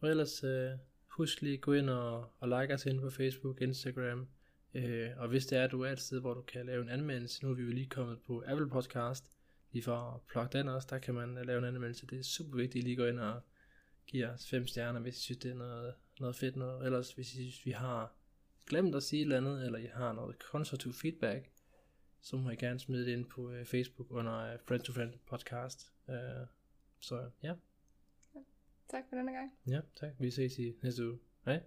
og 0.00 0.08
ellers 0.10 0.44
øh, 0.44 0.70
husk 1.06 1.42
lige 1.42 1.54
at 1.54 1.60
gå 1.60 1.72
ind 1.72 1.90
og, 1.90 2.30
og 2.40 2.48
like 2.48 2.74
os 2.74 2.86
ind 2.86 3.00
på 3.00 3.10
Facebook, 3.10 3.60
Instagram, 3.60 4.28
øh, 4.74 5.10
og 5.16 5.28
hvis 5.28 5.46
det 5.46 5.58
er, 5.58 5.64
at 5.64 5.70
du 5.70 5.82
er 5.82 5.90
et 5.90 6.00
sted, 6.00 6.20
hvor 6.20 6.34
du 6.34 6.42
kan 6.42 6.66
lave 6.66 6.82
en 6.82 6.88
anmeldelse, 6.88 7.44
nu 7.44 7.50
er 7.50 7.54
vi 7.54 7.62
jo 7.62 7.68
lige 7.70 7.88
kommet 7.88 8.18
på 8.22 8.44
Apple 8.46 8.68
Podcast, 8.70 9.30
lige 9.72 9.82
for 9.82 9.96
at 9.96 10.20
plukke 10.22 10.58
den 10.58 10.68
også, 10.68 10.88
der 10.90 10.98
kan 10.98 11.14
man 11.14 11.34
lave 11.46 11.58
en 11.58 11.64
anmeldelse, 11.64 12.06
det 12.06 12.18
er 12.18 12.22
super 12.22 12.56
vigtigt, 12.56 12.82
at 12.82 12.84
lige 12.84 12.96
gå 12.96 13.04
ind 13.06 13.18
og 13.20 13.40
give 14.06 14.28
os 14.28 14.50
fem 14.50 14.66
stjerner, 14.66 15.00
hvis 15.00 15.18
I 15.18 15.20
synes, 15.22 15.38
det 15.38 15.50
er 15.50 15.54
noget, 15.54 15.94
noget 16.20 16.36
fedt 16.36 16.56
noget, 16.56 16.84
ellers 16.86 17.12
hvis 17.12 17.34
I 17.34 17.36
synes, 17.36 17.66
vi 17.66 17.70
har 17.70 18.12
glemt 18.66 18.94
at 18.94 19.02
sige 19.02 19.20
et 19.20 19.24
eller 19.24 19.36
andet, 19.36 19.66
eller 19.66 19.78
I 19.78 19.86
har 19.86 20.12
noget 20.12 20.38
konstruktiv 20.38 20.92
feedback, 20.92 21.50
så 22.20 22.36
må 22.36 22.50
I 22.50 22.56
gerne 22.56 22.78
smide 22.80 23.06
det 23.06 23.12
ind 23.12 23.24
på 23.24 23.50
øh, 23.50 23.64
Facebook 23.66 24.10
under 24.10 24.36
øh, 24.38 24.58
Friend 24.68 24.82
to 24.82 24.92
Friend 24.92 25.12
podcast. 25.26 25.92
Øh, 26.08 26.16
så 27.00 27.30
ja, 27.42 27.54
Tak 28.88 29.04
for 29.08 29.16
denne 29.16 29.32
gang. 29.32 29.52
ja, 29.66 29.80
tak. 29.96 30.10
Vi 30.18 30.30
ses 30.30 30.58
i 30.58 30.74
næste 30.82 31.08
uge. 31.08 31.18
Hej. 31.44 31.62